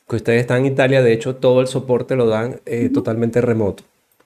que 0.09 0.15
ustedes 0.15 0.41
están 0.41 0.61
en 0.61 0.73
Italia, 0.73 1.03
de 1.03 1.13
hecho 1.13 1.35
todo 1.35 1.61
el 1.61 1.67
soporte 1.67 2.15
lo 2.15 2.25
dan 2.25 2.61
eh, 2.65 2.89
totalmente 2.89 3.41
remoto. 3.41 3.83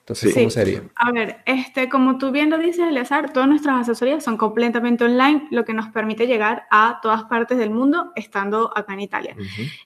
Entonces, 0.07 0.33
¿cómo 0.33 0.49
sería? 0.49 0.83
A 0.95 1.11
ver, 1.11 1.39
este, 1.45 1.89
como 1.89 2.17
tú 2.17 2.31
bien 2.31 2.49
lo 2.49 2.57
dices, 2.57 2.87
Eleazar, 2.87 3.33
todas 3.33 3.49
nuestras 3.49 3.81
asesorías 3.81 4.23
son 4.23 4.37
completamente 4.37 5.03
online, 5.03 5.49
lo 5.51 5.65
que 5.65 5.73
nos 5.73 5.89
permite 5.89 6.27
llegar 6.27 6.63
a 6.71 6.99
todas 7.01 7.25
partes 7.25 7.57
del 7.57 7.71
mundo 7.71 8.13
estando 8.15 8.71
acá 8.73 8.93
en 8.93 9.01
Italia. 9.01 9.35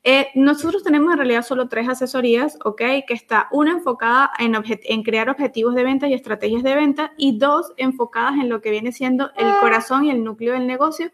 Eh, 0.03 0.27
nosotros 0.35 0.83
tenemos 0.83 1.11
en 1.11 1.17
realidad 1.17 1.41
solo 1.43 1.67
tres 1.69 1.89
asesorías, 1.89 2.59
¿ok? 2.63 2.81
Que 3.07 3.15
está 3.15 3.47
una 3.51 3.71
enfocada 3.71 4.29
en, 4.37 4.55
en 4.63 5.01
crear 5.01 5.27
objetivos 5.27 5.73
de 5.73 5.83
venta 5.83 6.07
y 6.07 6.13
estrategias 6.13 6.61
de 6.61 6.75
venta 6.75 7.13
y 7.17 7.39
dos 7.39 7.73
enfocadas 7.77 8.35
en 8.35 8.47
lo 8.47 8.61
que 8.61 8.69
viene 8.69 8.91
siendo 8.91 9.31
el 9.35 9.51
corazón 9.59 10.05
y 10.05 10.11
el 10.11 10.23
núcleo 10.23 10.53
del 10.53 10.67
negocio, 10.67 11.09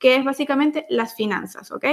que 0.00 0.16
es 0.16 0.24
básicamente 0.24 0.86
las 0.88 1.14
finanzas, 1.14 1.70
¿ok? 1.70 1.84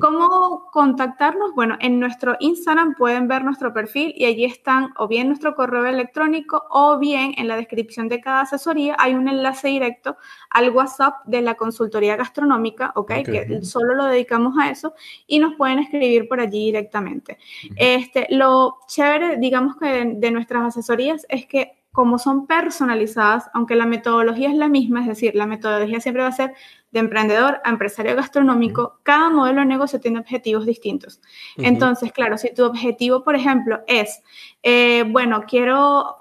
¿Cómo 0.00 0.68
contactarnos? 0.72 1.54
Bueno, 1.54 1.78
en 1.80 2.00
nuestro 2.00 2.36
Instagram 2.40 2.96
pueden 2.96 3.28
ver 3.28 3.44
nuestro 3.44 3.72
perfil 3.72 4.12
y 4.16 4.24
allí 4.24 4.44
están 4.44 4.92
o 4.96 5.06
bien 5.06 5.28
nuestro 5.28 5.54
correo 5.54 5.86
electrónico 5.86 6.64
o 6.68 6.98
bien 6.98 7.32
en 7.38 7.46
la 7.46 7.56
descripción 7.56 8.08
de 8.08 8.20
cada 8.20 8.40
asesoría 8.40 8.96
hay 8.98 9.14
un 9.14 9.28
enlace 9.28 9.68
directo 9.68 10.16
al 10.50 10.70
WhatsApp 10.70 11.24
de 11.26 11.42
la 11.42 11.54
consultoría 11.54 12.16
gastronómica, 12.16 12.92
¿ok? 12.96 13.12
Que 13.24 13.60
solo 13.62 13.94
lo 13.94 14.06
dedicamos 14.06 14.58
a 14.58 14.70
eso 14.70 14.92
y 15.28 15.38
nos 15.38 15.54
pueden 15.54 15.78
escribir 15.78 16.28
por 16.28 16.40
allí 16.40 16.66
directamente. 16.66 17.38
este, 17.76 18.26
lo 18.30 18.78
chévere, 18.88 19.36
digamos 19.36 19.76
que 19.76 20.14
de 20.16 20.30
nuestras 20.32 20.64
asesorías 20.64 21.24
es 21.28 21.46
que 21.46 21.83
como 21.94 22.18
son 22.18 22.48
personalizadas, 22.48 23.48
aunque 23.54 23.76
la 23.76 23.86
metodología 23.86 24.50
es 24.50 24.56
la 24.56 24.68
misma, 24.68 25.02
es 25.02 25.06
decir, 25.06 25.36
la 25.36 25.46
metodología 25.46 26.00
siempre 26.00 26.24
va 26.24 26.28
a 26.28 26.32
ser 26.32 26.52
de 26.90 26.98
emprendedor 26.98 27.60
a 27.62 27.70
empresario 27.70 28.16
gastronómico, 28.16 28.98
cada 29.04 29.30
modelo 29.30 29.60
de 29.60 29.66
negocio 29.66 30.00
tiene 30.00 30.18
objetivos 30.18 30.66
distintos. 30.66 31.20
Entonces, 31.56 32.12
claro, 32.12 32.36
si 32.36 32.52
tu 32.52 32.64
objetivo, 32.64 33.22
por 33.22 33.36
ejemplo, 33.36 33.80
es, 33.86 34.22
eh, 34.64 35.04
bueno, 35.08 35.44
quiero 35.46 36.16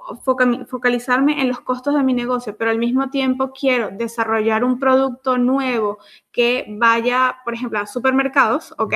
focalizarme 0.67 1.41
en 1.41 1.47
los 1.47 1.59
costos 1.61 1.95
de 1.95 2.03
mi 2.03 2.13
negocio, 2.13 2.55
pero 2.55 2.69
al 2.69 2.77
mismo 2.77 3.09
tiempo 3.09 3.51
quiero 3.51 3.89
desarrollar 3.91 4.63
un 4.63 4.79
producto 4.79 5.39
nuevo 5.39 5.97
que 6.31 6.67
vaya, 6.69 7.37
por 7.45 7.55
ejemplo, 7.55 7.79
a 7.79 7.87
supermercados, 7.87 8.75
¿ok? 8.77 8.93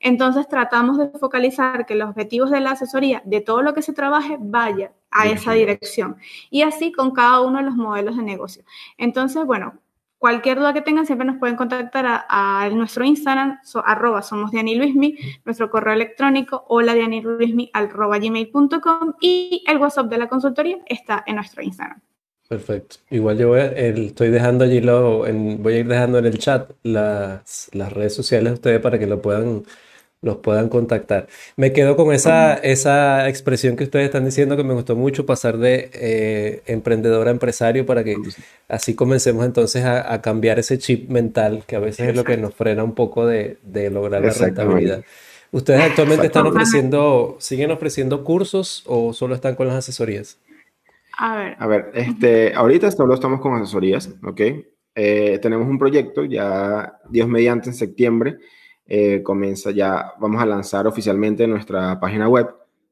Entonces 0.00 0.48
tratamos 0.48 0.98
de 0.98 1.08
focalizar 1.20 1.86
que 1.86 1.94
los 1.94 2.08
objetivos 2.08 2.50
de 2.50 2.60
la 2.60 2.72
asesoría, 2.72 3.22
de 3.24 3.40
todo 3.40 3.62
lo 3.62 3.74
que 3.74 3.82
se 3.82 3.92
trabaje, 3.92 4.38
vaya 4.40 4.92
a 5.16 5.26
esa 5.28 5.52
dirección. 5.52 6.16
Y 6.50 6.62
así 6.62 6.92
con 6.92 7.12
cada 7.12 7.40
uno 7.40 7.58
de 7.58 7.64
los 7.64 7.74
modelos 7.74 8.16
de 8.16 8.22
negocio. 8.22 8.64
Entonces, 8.98 9.44
bueno, 9.44 9.80
Cualquier 10.18 10.58
duda 10.58 10.72
que 10.72 10.80
tengan, 10.80 11.04
siempre 11.04 11.26
nos 11.26 11.36
pueden 11.36 11.56
contactar 11.56 12.24
a, 12.28 12.68
nuestro 12.72 13.04
Instagram, 13.04 13.58
arroba 13.84 14.22
somos 14.22 14.50
Luismi, 14.52 15.16
nuestro 15.44 15.70
correo 15.70 15.92
electrónico, 15.92 16.64
hola 16.68 16.94
Luismi, 16.94 17.70
arroba 17.74 18.18
gmail.com 18.18 19.12
y 19.20 19.62
el 19.66 19.76
WhatsApp 19.76 20.08
de 20.08 20.16
la 20.16 20.28
consultoría 20.28 20.78
está 20.86 21.22
en 21.26 21.36
nuestro 21.36 21.62
Instagram. 21.62 22.00
Perfecto. 22.48 22.96
Igual 23.10 23.36
yo 23.36 23.48
voy 23.48 23.60
estoy 23.60 24.30
dejando 24.30 24.64
allí, 24.64 24.80
lo, 24.80 25.18
voy 25.18 25.74
a 25.74 25.78
ir 25.78 25.86
dejando 25.86 26.18
en 26.18 26.26
el 26.26 26.38
chat 26.38 26.70
las, 26.82 27.68
las 27.74 27.92
redes 27.92 28.14
sociales 28.14 28.52
de 28.52 28.54
ustedes 28.54 28.80
para 28.80 28.98
que 28.98 29.06
lo 29.06 29.20
puedan 29.20 29.64
los 30.26 30.36
puedan 30.38 30.68
contactar. 30.68 31.28
Me 31.56 31.72
quedo 31.72 31.96
con 31.96 32.12
esa, 32.12 32.54
esa 32.54 33.28
expresión 33.28 33.76
que 33.76 33.84
ustedes 33.84 34.06
están 34.06 34.24
diciendo 34.24 34.56
que 34.56 34.64
me 34.64 34.74
gustó 34.74 34.96
mucho, 34.96 35.24
pasar 35.24 35.56
de 35.56 35.88
eh, 35.94 36.62
emprendedor 36.66 37.28
a 37.28 37.30
empresario 37.30 37.86
para 37.86 38.04
que 38.04 38.16
así 38.68 38.94
comencemos 38.94 39.46
entonces 39.46 39.84
a, 39.84 40.20
cambiar 40.20 40.58
ese 40.58 40.78
chip 40.78 41.08
mental 41.08 41.62
que 41.66 41.76
a 41.76 41.78
veces 41.78 42.08
es 42.08 42.16
lo 42.16 42.24
que 42.24 42.36
nos 42.36 42.54
frena 42.54 42.82
un 42.82 42.94
poco 42.94 43.24
de, 43.26 43.58
lograr 43.90 44.22
la 44.22 44.32
rentabilidad. 44.32 45.04
¿Ustedes 45.52 45.80
actualmente 45.80 46.26
están 46.26 46.46
ofreciendo, 46.46 47.36
siguen 47.38 47.70
ofreciendo 47.70 48.24
cursos 48.24 48.82
o 48.86 49.12
solo 49.12 49.34
están 49.34 49.54
con 49.54 49.68
las 49.68 49.76
asesorías? 49.76 50.38
A 51.16 51.36
ver. 51.36 51.56
A 51.58 51.66
ver, 51.66 51.90
este, 51.94 52.52
ahorita 52.52 52.90
solo 52.90 53.14
estamos 53.14 53.40
con 53.40 53.54
asesorías, 53.54 54.10
¿ok? 54.22 54.40
Eh, 54.96 55.38
tenemos 55.40 55.68
un 55.68 55.78
proyecto 55.78 56.24
ya, 56.24 56.98
Dios 57.08 57.28
mediante, 57.28 57.68
en 57.68 57.74
septiembre, 57.74 58.38
eh, 58.86 59.22
comienza 59.22 59.70
ya, 59.70 60.12
vamos 60.18 60.40
a 60.40 60.46
lanzar 60.46 60.86
oficialmente 60.86 61.46
nuestra 61.46 61.98
página 61.98 62.28
web, 62.28 62.48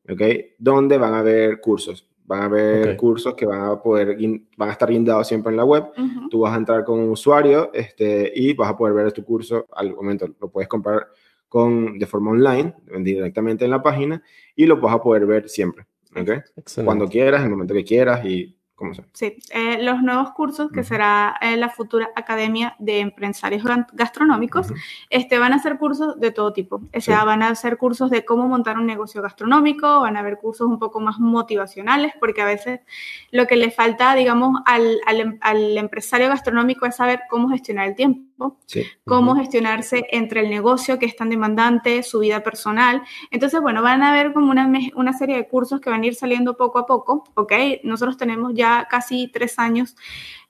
¿ok? 0.09 0.23
Donde 0.59 0.99
van 0.99 1.15
a 1.15 1.21
haber 1.21 1.61
cursos. 1.61 2.09
Van 2.27 2.43
a 2.43 2.45
haber 2.47 2.97
cursos 2.97 3.35
que 3.35 3.45
van 3.45 3.61
a 3.61 3.83
poder, 3.83 4.17
van 4.57 4.69
a 4.71 4.73
estar 4.73 4.89
guindados 4.89 5.29
siempre 5.29 5.51
en 5.51 5.59
la 5.59 5.65
web. 5.65 5.85
Tú 6.31 6.41
vas 6.41 6.55
a 6.55 6.57
entrar 6.57 6.83
con 6.83 6.99
un 6.99 7.11
usuario 7.11 7.71
este, 7.75 8.33
y 8.35 8.55
vas 8.55 8.71
a 8.71 8.77
poder 8.77 8.95
ver 8.95 9.13
tu 9.13 9.23
curso 9.23 9.67
al 9.73 9.95
momento. 9.95 10.27
Lo 10.41 10.49
puedes 10.49 10.67
comprar 10.67 11.09
con, 11.51 11.99
de 11.99 12.07
forma 12.07 12.31
online, 12.31 12.75
directamente 13.01 13.67
en 13.67 13.71
la 13.71 13.83
página, 13.83 14.23
y 14.57 14.65
lo 14.65 14.81
vas 14.81 14.95
a 14.95 15.03
poder 15.03 15.27
ver 15.27 15.51
siempre. 15.51 15.87
¿okay? 16.19 16.39
Cuando 16.83 17.09
quieras, 17.09 17.41
en 17.41 17.47
el 17.47 17.51
momento 17.53 17.75
que 17.75 17.85
quieras 17.85 18.25
y 18.25 18.57
¿Cómo 18.75 18.93
Sí, 19.13 19.37
eh, 19.51 19.81
los 19.83 20.03
nuevos 20.03 20.33
cursos, 20.33 20.71
que 20.73 20.83
será 20.83 21.37
eh, 21.41 21.57
la 21.57 21.69
futura 21.69 22.11
Academia 22.17 22.75
de 22.81 22.99
Empresarios 22.99 23.63
Gastronómicos, 23.93 24.67
este, 25.11 25.39
van 25.39 25.53
a 25.53 25.61
ser 25.61 25.79
cursos 25.79 26.19
de 26.19 26.33
todo 26.33 26.53
tipo. 26.53 26.81
O 26.93 27.01
sea, 27.01 27.23
van 27.25 27.45
a 27.45 27.55
ser 27.55 27.79
cursos 27.79 28.11
de 28.11 28.25
cómo 28.25 28.49
montar 28.49 28.77
un 28.77 28.87
negocio 28.87 29.23
gastronómico, 29.23 30.01
van 30.01 30.17
a 30.17 30.21
haber 30.21 30.39
cursos 30.39 30.67
un 30.67 30.81
poco 30.81 30.99
más 30.99 31.21
motivacionales, 31.21 32.15
porque 32.19 32.43
a 32.43 32.47
veces 32.47 32.81
lo 33.31 33.47
que 33.47 33.55
le 33.55 33.71
falta, 33.71 34.15
digamos, 34.17 34.61
al, 34.67 34.99
al, 35.07 35.39
al 35.41 35.79
empresario 35.79 36.29
gastronómico 36.29 36.85
es 36.87 36.97
saber 36.97 37.21
cómo 37.31 37.51
gestionar 37.51 37.87
el 37.87 37.95
tiempo 37.95 38.34
cómo 39.05 39.37
gestionarse 39.37 40.07
entre 40.11 40.41
el 40.41 40.51
negocio 40.51 40.99
que 40.99 41.07
es 41.07 41.17
tan 41.17 41.31
demandante, 41.31 42.03
su 42.03 42.21
vida 42.21 42.43
personal. 42.43 43.03
Entonces, 43.31 43.61
bueno, 43.61 43.83
van 43.83 44.03
a 44.03 44.11
haber 44.11 44.33
como 44.33 44.51
una, 44.51 44.71
una 44.95 45.13
serie 45.13 45.37
de 45.37 45.49
cursos 45.49 45.81
que 45.81 45.91
van 45.91 46.03
a 46.03 46.07
ir 46.07 46.15
saliendo 46.15 46.57
poco 46.57 46.79
a 46.79 46.87
poco, 46.87 47.25
¿ok? 47.35 47.53
Nosotros 47.85 48.17
tenemos 48.17 48.53
ya 48.55 48.87
casi 48.91 49.29
tres 49.29 49.59
años 49.59 49.97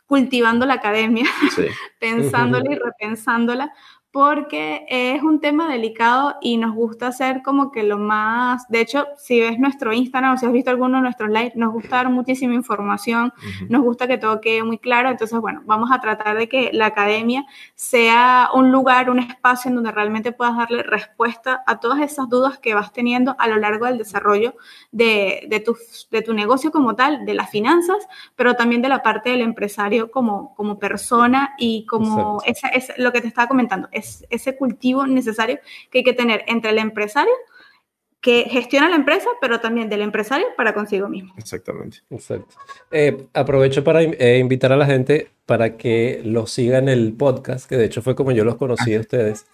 cultivando 0.07 0.66
la 0.66 0.74
academia, 0.74 1.26
pensándola 1.99 2.72
y 2.72 2.76
repensándola, 2.76 3.72
porque 4.15 4.87
es 4.89 5.25
un 5.25 5.41
tema 5.41 5.69
delicado 5.69 6.37
y 6.41 6.57
nos 6.57 6.73
gusta 6.73 7.09
hacer 7.09 7.43
como 7.43 7.73
que 7.73 7.83
lo 7.83 7.99
más, 7.99 8.65
de 8.69 8.81
hecho, 8.81 9.09
si 9.19 9.41
ves 9.41 9.59
nuestro 9.59 9.93
Instagram 9.93 10.35
o 10.35 10.37
si 10.37 10.47
has 10.47 10.53
visto 10.53 10.71
alguno 10.71 10.99
de 10.99 11.03
nuestros 11.03 11.31
lives, 11.31 11.57
nos 11.57 11.73
gusta 11.73 11.97
dar 11.97 12.11
muchísima 12.11 12.55
información, 12.55 13.33
nos 13.69 13.83
gusta 13.83 14.07
que 14.07 14.17
todo 14.17 14.41
quede 14.41 14.62
muy 14.62 14.79
claro, 14.79 15.11
entonces 15.11 15.37
bueno, 15.41 15.62
vamos 15.67 15.91
a 15.91 16.01
tratar 16.01 16.37
de 16.37 16.49
que 16.49 16.71
la 16.73 16.87
academia 16.87 17.45
sea 17.75 18.51
un 18.55 18.71
lugar, 18.71 19.11
un 19.11 19.19
espacio 19.19 19.71
en 19.71 19.75
donde 19.75 19.91
realmente 19.91 20.31
puedas 20.31 20.57
darle 20.57 20.85
respuesta 20.85 21.65
a 21.67 21.81
todas 21.81 21.99
esas 21.99 22.29
dudas 22.29 22.59
que 22.59 22.73
vas 22.73 22.93
teniendo 22.93 23.35
a 23.41 23.49
lo 23.49 23.57
largo 23.57 23.87
del 23.87 23.99
desarrollo 23.99 24.55
de, 24.93 25.45
de, 25.49 25.59
tu, 25.59 25.77
de 26.12 26.23
tu 26.23 26.35
negocio 26.35 26.71
como 26.71 26.95
tal, 26.95 27.27
de 27.27 27.35
las 27.35 27.51
finanzas, 27.51 28.07
pero 28.37 28.55
también 28.55 28.81
de 28.81 28.91
la 28.91 29.03
parte 29.03 29.31
del 29.31 29.41
empresario 29.41 30.12
como, 30.12 30.55
como 30.55 30.79
persona 30.79 31.57
y 31.59 31.85
como 31.87 32.41
esa, 32.47 32.69
es 32.69 32.93
lo 32.97 33.11
que 33.11 33.21
te 33.21 33.27
estaba 33.27 33.49
comentando 33.49 33.89
ese 34.31 34.57
cultivo 34.57 35.07
necesario 35.07 35.59
que 35.91 35.99
hay 35.99 36.05
que 36.05 36.13
tener 36.13 36.45
entre 36.47 36.71
el 36.71 36.79
empresario 36.79 37.33
que 38.25 38.47
gestiona 38.49 38.89
la 38.89 38.97
empresa, 38.97 39.29
pero 39.39 39.61
también 39.61 39.91
del 39.91 40.01
empresario 40.01 40.47
para 40.57 40.73
consigo 40.73 41.11
mismo. 41.11 41.35
Exactamente. 41.37 41.99
Exacto. 42.09 42.57
Eh, 42.91 43.27
aprovecho 43.35 43.85
para 43.85 44.01
eh, 44.01 44.39
invitar 44.39 44.73
a 44.73 44.79
la 44.79 44.87
gente 44.87 45.29
para 45.45 45.77
que 45.77 46.23
los 46.25 46.51
sigan 46.51 46.89
el 46.89 47.13
podcast, 47.13 47.69
que 47.69 47.77
de 47.77 47.85
hecho 47.85 48.01
fue 48.01 48.15
como 48.15 48.33
yo 48.33 48.45
los 48.45 48.57
conocí 48.57 48.95
a 48.95 49.01
ustedes. 49.01 49.47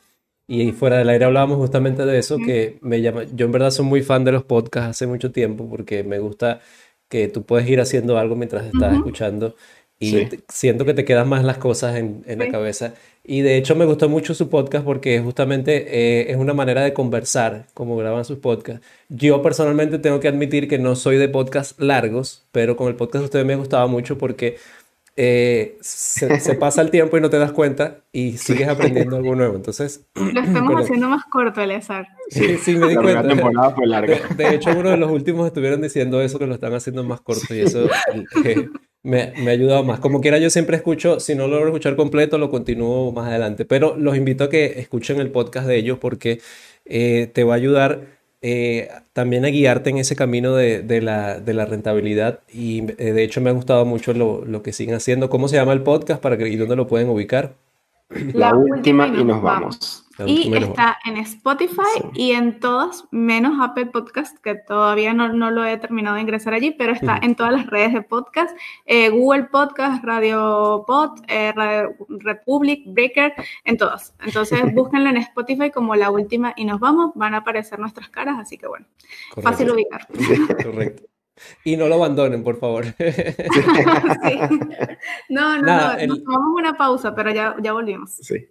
Y 0.46 0.70
fuera 0.70 0.98
del 0.98 1.08
aire 1.08 1.24
hablábamos 1.24 1.56
justamente 1.56 2.06
de 2.06 2.16
eso, 2.18 2.38
que 2.38 2.78
me 2.80 3.00
llama, 3.00 3.24
yo 3.34 3.46
en 3.46 3.52
verdad 3.52 3.72
soy 3.72 3.86
muy 3.86 4.02
fan 4.02 4.22
de 4.24 4.32
los 4.32 4.44
podcasts 4.44 4.90
hace 4.90 5.06
mucho 5.08 5.32
tiempo, 5.32 5.68
porque 5.68 6.04
me 6.04 6.20
gusta 6.20 6.60
que 7.08 7.26
tú 7.26 7.44
puedes 7.44 7.68
ir 7.68 7.80
haciendo 7.80 8.18
algo 8.18 8.36
mientras 8.36 8.66
estás 8.66 8.94
escuchando 8.94 9.56
y 9.98 10.28
siento 10.48 10.84
que 10.84 10.94
te 10.94 11.04
quedan 11.04 11.28
más 11.28 11.44
las 11.44 11.58
cosas 11.58 11.96
en, 11.96 12.22
en 12.26 12.38
la 12.38 12.48
cabeza. 12.48 12.94
Y 13.22 13.42
de 13.42 13.56
hecho 13.56 13.76
me 13.76 13.84
gustó 13.84 14.08
mucho 14.08 14.34
su 14.34 14.48
podcast 14.48 14.84
porque 14.84 15.20
justamente 15.20 15.86
eh, 15.88 16.30
es 16.30 16.36
una 16.36 16.54
manera 16.54 16.82
de 16.82 16.94
conversar, 16.94 17.66
como 17.74 17.96
graban 17.96 18.24
sus 18.24 18.38
podcasts. 18.38 18.86
Yo 19.08 19.42
personalmente 19.42 19.98
tengo 19.98 20.20
que 20.20 20.28
admitir 20.28 20.68
que 20.68 20.78
no 20.78 20.96
soy 20.96 21.16
de 21.16 21.28
podcasts 21.28 21.78
largos, 21.78 22.46
pero 22.50 22.76
con 22.76 22.88
el 22.88 22.96
podcast 22.96 23.22
de 23.22 23.24
ustedes 23.26 23.46
me 23.46 23.56
gustaba 23.56 23.86
mucho 23.86 24.16
porque 24.16 24.56
eh, 25.16 25.76
se, 25.80 26.54
pasa 26.54 26.80
el 26.80 26.90
tiempo 26.90 27.18
y 27.18 27.20
no 27.20 27.28
te 27.28 27.38
das 27.38 27.52
cuenta 27.52 27.98
y 28.10 28.38
sigues 28.38 28.68
aprendiendo 28.68 29.16
algo 29.16 29.34
nuevo. 29.34 29.54
Entonces, 29.54 30.06
lo 30.14 30.40
estamos 30.42 30.80
haciendo 30.80 31.10
más 31.10 31.24
corto, 31.26 31.60
Eleazar. 31.60 32.08
Sí, 32.30 32.56
sí, 32.56 32.76
me 32.76 32.88
di 32.88 32.96
cuenta. 32.96 33.28
Temporada 33.28 33.70
fue 33.74 33.86
larga. 33.86 34.18
De, 34.34 34.54
hecho, 34.54 34.70
uno 34.70 34.90
de 34.90 34.96
los 34.96 35.10
últimos 35.10 35.46
estuvieron 35.46 35.82
diciendo 35.82 36.22
eso, 36.22 36.38
que 36.38 36.46
lo 36.46 36.54
están 36.54 36.72
haciendo 36.72 37.04
más 37.04 37.20
corto 37.20 37.54
y 37.54 37.60
eso 37.60 37.86
eh, 38.44 38.68
me, 39.02 39.32
me, 39.38 39.50
ha 39.50 39.54
ayudado 39.54 39.82
más. 39.84 40.00
Como 40.00 40.20
quiera, 40.20 40.38
yo 40.38 40.50
siempre 40.50 40.76
escucho, 40.76 41.20
si 41.20 41.34
no 41.34 41.46
lo 41.46 41.54
logro 41.54 41.68
escuchar 41.68 41.96
completo, 41.96 42.38
lo 42.38 42.50
continúo 42.50 43.12
más 43.12 43.28
adelante. 43.28 43.64
Pero 43.64 43.96
los 43.96 44.16
invito 44.16 44.44
a 44.44 44.50
que 44.50 44.78
escuchen 44.80 45.20
el 45.20 45.30
podcast 45.30 45.66
de 45.66 45.76
ellos 45.76 45.98
porque 45.98 46.40
eh, 46.84 47.30
te 47.32 47.44
va 47.44 47.54
a 47.54 47.56
ayudar 47.56 48.06
eh, 48.42 48.88
también 49.12 49.44
a 49.44 49.48
guiarte 49.48 49.90
en 49.90 49.98
ese 49.98 50.16
camino 50.16 50.54
de, 50.54 50.82
de, 50.82 51.02
la, 51.02 51.40
de 51.40 51.54
la, 51.54 51.66
rentabilidad. 51.66 52.40
Y 52.52 52.90
eh, 52.98 53.12
de 53.12 53.22
hecho 53.22 53.40
me 53.40 53.50
ha 53.50 53.54
gustado 53.54 53.84
mucho 53.84 54.12
lo, 54.12 54.44
lo, 54.44 54.62
que 54.62 54.72
siguen 54.72 54.94
haciendo. 54.94 55.30
¿Cómo 55.30 55.48
se 55.48 55.56
llama 55.56 55.72
el 55.72 55.82
podcast 55.82 56.20
para 56.22 56.36
que, 56.36 56.48
y 56.48 56.56
dónde 56.56 56.76
lo 56.76 56.86
pueden 56.86 57.08
ubicar? 57.08 57.54
La, 58.34 58.54
última, 58.54 59.06
y 59.08 59.24
nos 59.24 59.40
vamos. 59.40 59.99
Y 60.26 60.54
está 60.54 60.98
en 61.04 61.16
Spotify 61.18 62.02
y 62.14 62.32
en 62.32 62.60
todas, 62.60 63.04
menos 63.10 63.58
Apple 63.60 63.86
Podcast, 63.86 64.38
que 64.38 64.54
todavía 64.54 65.14
no, 65.14 65.32
no, 65.32 65.50
lo 65.50 65.64
he 65.64 65.76
terminado 65.78 66.16
de 66.16 66.22
ingresar 66.22 66.54
allí, 66.54 66.70
pero 66.72 66.92
está 66.92 67.18
en 67.22 67.34
todas 67.34 67.52
las 67.52 67.66
redes 67.66 67.92
de 67.92 68.02
podcast, 68.02 68.56
eh, 68.86 69.10
Google 69.10 69.44
Podcast, 69.44 70.04
Radio 70.04 70.84
Pod, 70.86 71.20
eh, 71.28 71.52
Radio 71.52 71.94
Republic, 72.08 72.82
Breaker, 72.86 73.34
en 73.64 73.76
todas. 73.76 74.14
Entonces 74.24 74.60
búsquenlo 74.74 75.10
en 75.10 75.18
Spotify 75.18 75.70
como 75.70 75.94
la 75.94 76.10
última 76.10 76.52
y 76.56 76.64
nos 76.64 76.80
vamos, 76.80 77.12
van 77.14 77.34
a 77.34 77.38
aparecer 77.38 77.78
nuestras 77.78 78.08
caras, 78.08 78.36
así 78.38 78.58
que 78.58 78.66
bueno, 78.66 78.86
fácil 79.42 79.70
ubicar. 79.70 80.06
correcto. 80.64 81.04
Y 81.64 81.76
no 81.76 81.88
lo 81.88 81.94
abandonen, 81.94 82.42
por 82.44 82.58
favor. 82.58 82.84
No, 85.30 85.56
no, 85.56 85.62
no, 85.62 86.06
nos 86.06 86.22
tomamos 86.22 86.54
una 86.54 86.76
pausa, 86.76 87.14
pero 87.14 87.30
ya, 87.30 87.56
ya 87.62 87.72
volvimos. 87.72 88.10
Sí. 88.10 88.46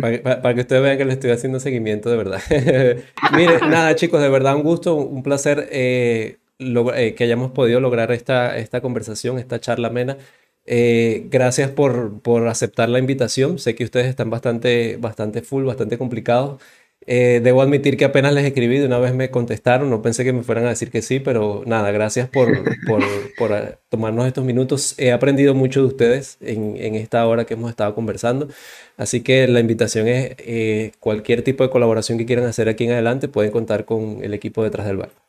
Para, 0.00 0.54
que 0.54 0.60
ustedes 0.60 0.82
vean 0.82 0.98
que 0.98 1.04
le 1.04 1.12
estoy 1.12 1.30
haciendo 1.30 1.60
seguimiento 1.60 2.10
de 2.10 2.16
verdad. 2.16 2.40
Mire, 3.32 3.60
nada 3.60 3.94
chicos, 3.94 4.20
de 4.20 4.28
verdad 4.28 4.56
un 4.56 4.62
gusto, 4.62 4.94
un 4.94 5.22
placer 5.22 5.68
eh, 5.70 6.38
eh, 6.58 7.14
que 7.14 7.24
hayamos 7.24 7.50
podido 7.50 7.80
lograr 7.80 8.12
esta, 8.12 8.56
esta 8.56 8.80
conversación, 8.80 9.38
esta 9.38 9.60
charla 9.60 9.88
amena. 9.88 10.16
Eh, 10.64 11.26
gracias 11.30 11.70
por, 11.70 12.20
por, 12.20 12.48
aceptar 12.48 12.88
la 12.88 12.98
invitación. 12.98 13.58
Sé 13.58 13.74
que 13.74 13.84
ustedes 13.84 14.06
están 14.06 14.30
bastante, 14.30 14.96
bastante 14.96 15.42
full, 15.42 15.64
bastante 15.64 15.98
complicados. 15.98 16.60
Eh, 17.08 17.40
debo 17.42 17.62
admitir 17.62 17.96
que 17.96 18.04
apenas 18.04 18.32
les 18.32 18.44
escribí, 18.44 18.78
de 18.78 18.86
una 18.86 18.98
vez 18.98 19.14
me 19.14 19.30
contestaron, 19.30 19.90
no 19.90 20.02
pensé 20.02 20.24
que 20.24 20.32
me 20.32 20.42
fueran 20.42 20.66
a 20.66 20.70
decir 20.70 20.90
que 20.90 21.02
sí, 21.02 21.20
pero 21.20 21.62
nada, 21.64 21.92
gracias 21.92 22.28
por, 22.28 22.48
por, 22.86 23.52
eh, 23.52 23.76
tomarnos 23.88 24.26
estos 24.26 24.44
minutos. 24.44 24.94
He 24.98 25.12
aprendido 25.12 25.54
mucho 25.54 25.80
de 25.82 25.86
ustedes 25.86 26.36
en, 26.40 26.76
en, 26.76 26.96
esta 26.96 27.24
hora 27.26 27.44
que 27.44 27.54
hemos 27.54 27.70
estado 27.70 27.94
conversando, 27.94 28.48
así 28.96 29.22
que 29.22 29.46
la 29.46 29.60
invitación 29.60 30.08
es 30.08 30.34
eh, 30.38 30.92
cualquier 30.98 31.42
tipo 31.42 31.62
de 31.62 31.70
colaboración 31.70 32.18
que 32.18 32.26
quieran 32.26 32.46
hacer 32.46 32.68
aquí 32.68 32.84
en 32.84 32.92
adelante, 32.92 33.28
pueden 33.28 33.52
contar 33.52 33.84
con 33.84 34.24
el 34.24 34.34
equipo 34.34 34.64
detrás 34.64 34.86
del 34.86 34.96
bar. 34.96 35.25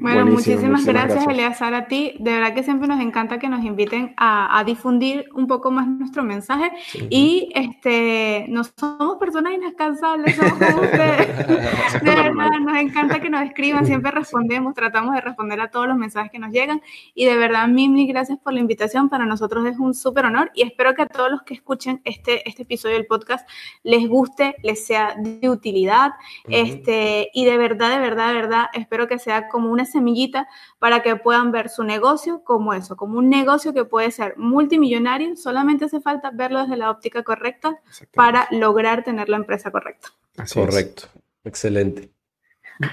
Bueno, 0.00 0.26
muchísimas, 0.26 0.84
gracias, 0.84 1.26
Eleazar, 1.26 1.74
a 1.74 1.86
ti. 1.86 2.14
De 2.18 2.32
verdad 2.32 2.54
que 2.54 2.62
siempre 2.62 2.88
nos 2.88 3.00
encanta 3.00 3.38
que 3.38 3.48
nos 3.48 3.64
inviten 3.64 4.14
a, 4.16 4.62
difundir 4.64 5.28
un 5.34 5.46
poco 5.46 5.70
más 5.70 5.86
nuestro 5.86 6.22
mensaje. 6.22 6.70
Y 7.10 7.50
este, 7.54 8.46
no 8.48 8.62
somos 8.64 9.16
personas 9.18 9.54
inalcanzables, 9.54 10.36
somos 10.36 10.52
como 10.52 10.82
ustedes. 10.82 11.28
De 12.02 12.14
verdad, 12.14 12.50
nos 12.60 12.76
encanta 12.76 13.20
que 13.20 13.30
nos 13.30 13.42
escriban, 13.42 13.86
siempre 13.86 14.10
respondemos, 14.10 14.74
tratamos 14.74 15.14
de 15.14 15.20
responder 15.20 15.60
a 15.60 15.70
todos 15.70 15.88
los 15.88 15.96
mensajes 15.96 16.30
que 16.30 16.38
nos 16.38 16.52
llegan. 16.52 16.82
Y 17.14 17.24
de 17.24 17.36
verdad, 17.36 17.66
mil, 17.68 17.90
mil 17.90 18.06
gracias 18.06 18.38
por 18.38 18.52
la 18.52 18.60
invitación. 18.60 19.08
Para 19.08 19.26
nosotros 19.26 19.66
es 19.66 19.78
un 19.78 19.94
súper 19.94 20.26
honor 20.26 20.50
y 20.54 20.62
espero 20.62 20.94
que 20.94 21.02
a 21.02 21.06
todos 21.06 21.30
los 21.30 21.42
que 21.42 21.54
escuchen 21.54 22.00
este, 22.04 22.48
este 22.48 22.62
episodio 22.62 22.94
del 22.96 23.06
podcast 23.06 23.48
les 23.82 24.06
guste, 24.08 24.56
les 24.62 24.84
sea 24.84 25.14
de 25.18 25.48
utilidad. 25.48 26.12
este, 26.48 27.30
y 27.32 27.44
de 27.44 27.56
verdad, 27.56 27.90
de 27.90 27.98
verdad, 28.00 28.28
de 28.28 28.34
verdad, 28.34 28.66
espero 28.74 29.08
que 29.08 29.18
sea 29.18 29.48
como 29.48 29.77
una 29.78 29.84
semillita 29.84 30.48
para 30.78 31.02
que 31.02 31.16
puedan 31.16 31.52
ver 31.52 31.68
su 31.68 31.84
negocio 31.84 32.42
como 32.44 32.74
eso, 32.74 32.96
como 32.96 33.18
un 33.18 33.28
negocio 33.28 33.72
que 33.72 33.84
puede 33.84 34.10
ser 34.10 34.36
multimillonario, 34.36 35.36
solamente 35.36 35.84
hace 35.84 36.00
falta 36.00 36.30
verlo 36.32 36.60
desde 36.60 36.76
la 36.76 36.90
óptica 36.90 37.22
correcta 37.22 37.80
para 38.12 38.48
lograr 38.50 39.04
tener 39.04 39.28
la 39.28 39.36
empresa 39.36 39.70
correcta. 39.70 40.08
Correcto, 40.52 41.04
excelente. 41.44 42.10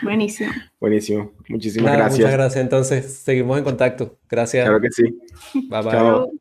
Buenísimo. 0.02 0.52
Buenísimo. 0.80 1.32
Muchísimas 1.48 1.94
gracias. 1.94 2.20
Muchas 2.20 2.34
gracias. 2.34 2.64
Entonces, 2.64 3.18
seguimos 3.18 3.58
en 3.58 3.64
contacto. 3.64 4.18
Gracias. 4.30 4.66
Claro 4.66 4.82
que 4.82 4.92
sí. 4.92 5.04
Bye 5.70 5.82
bye. 5.84 6.40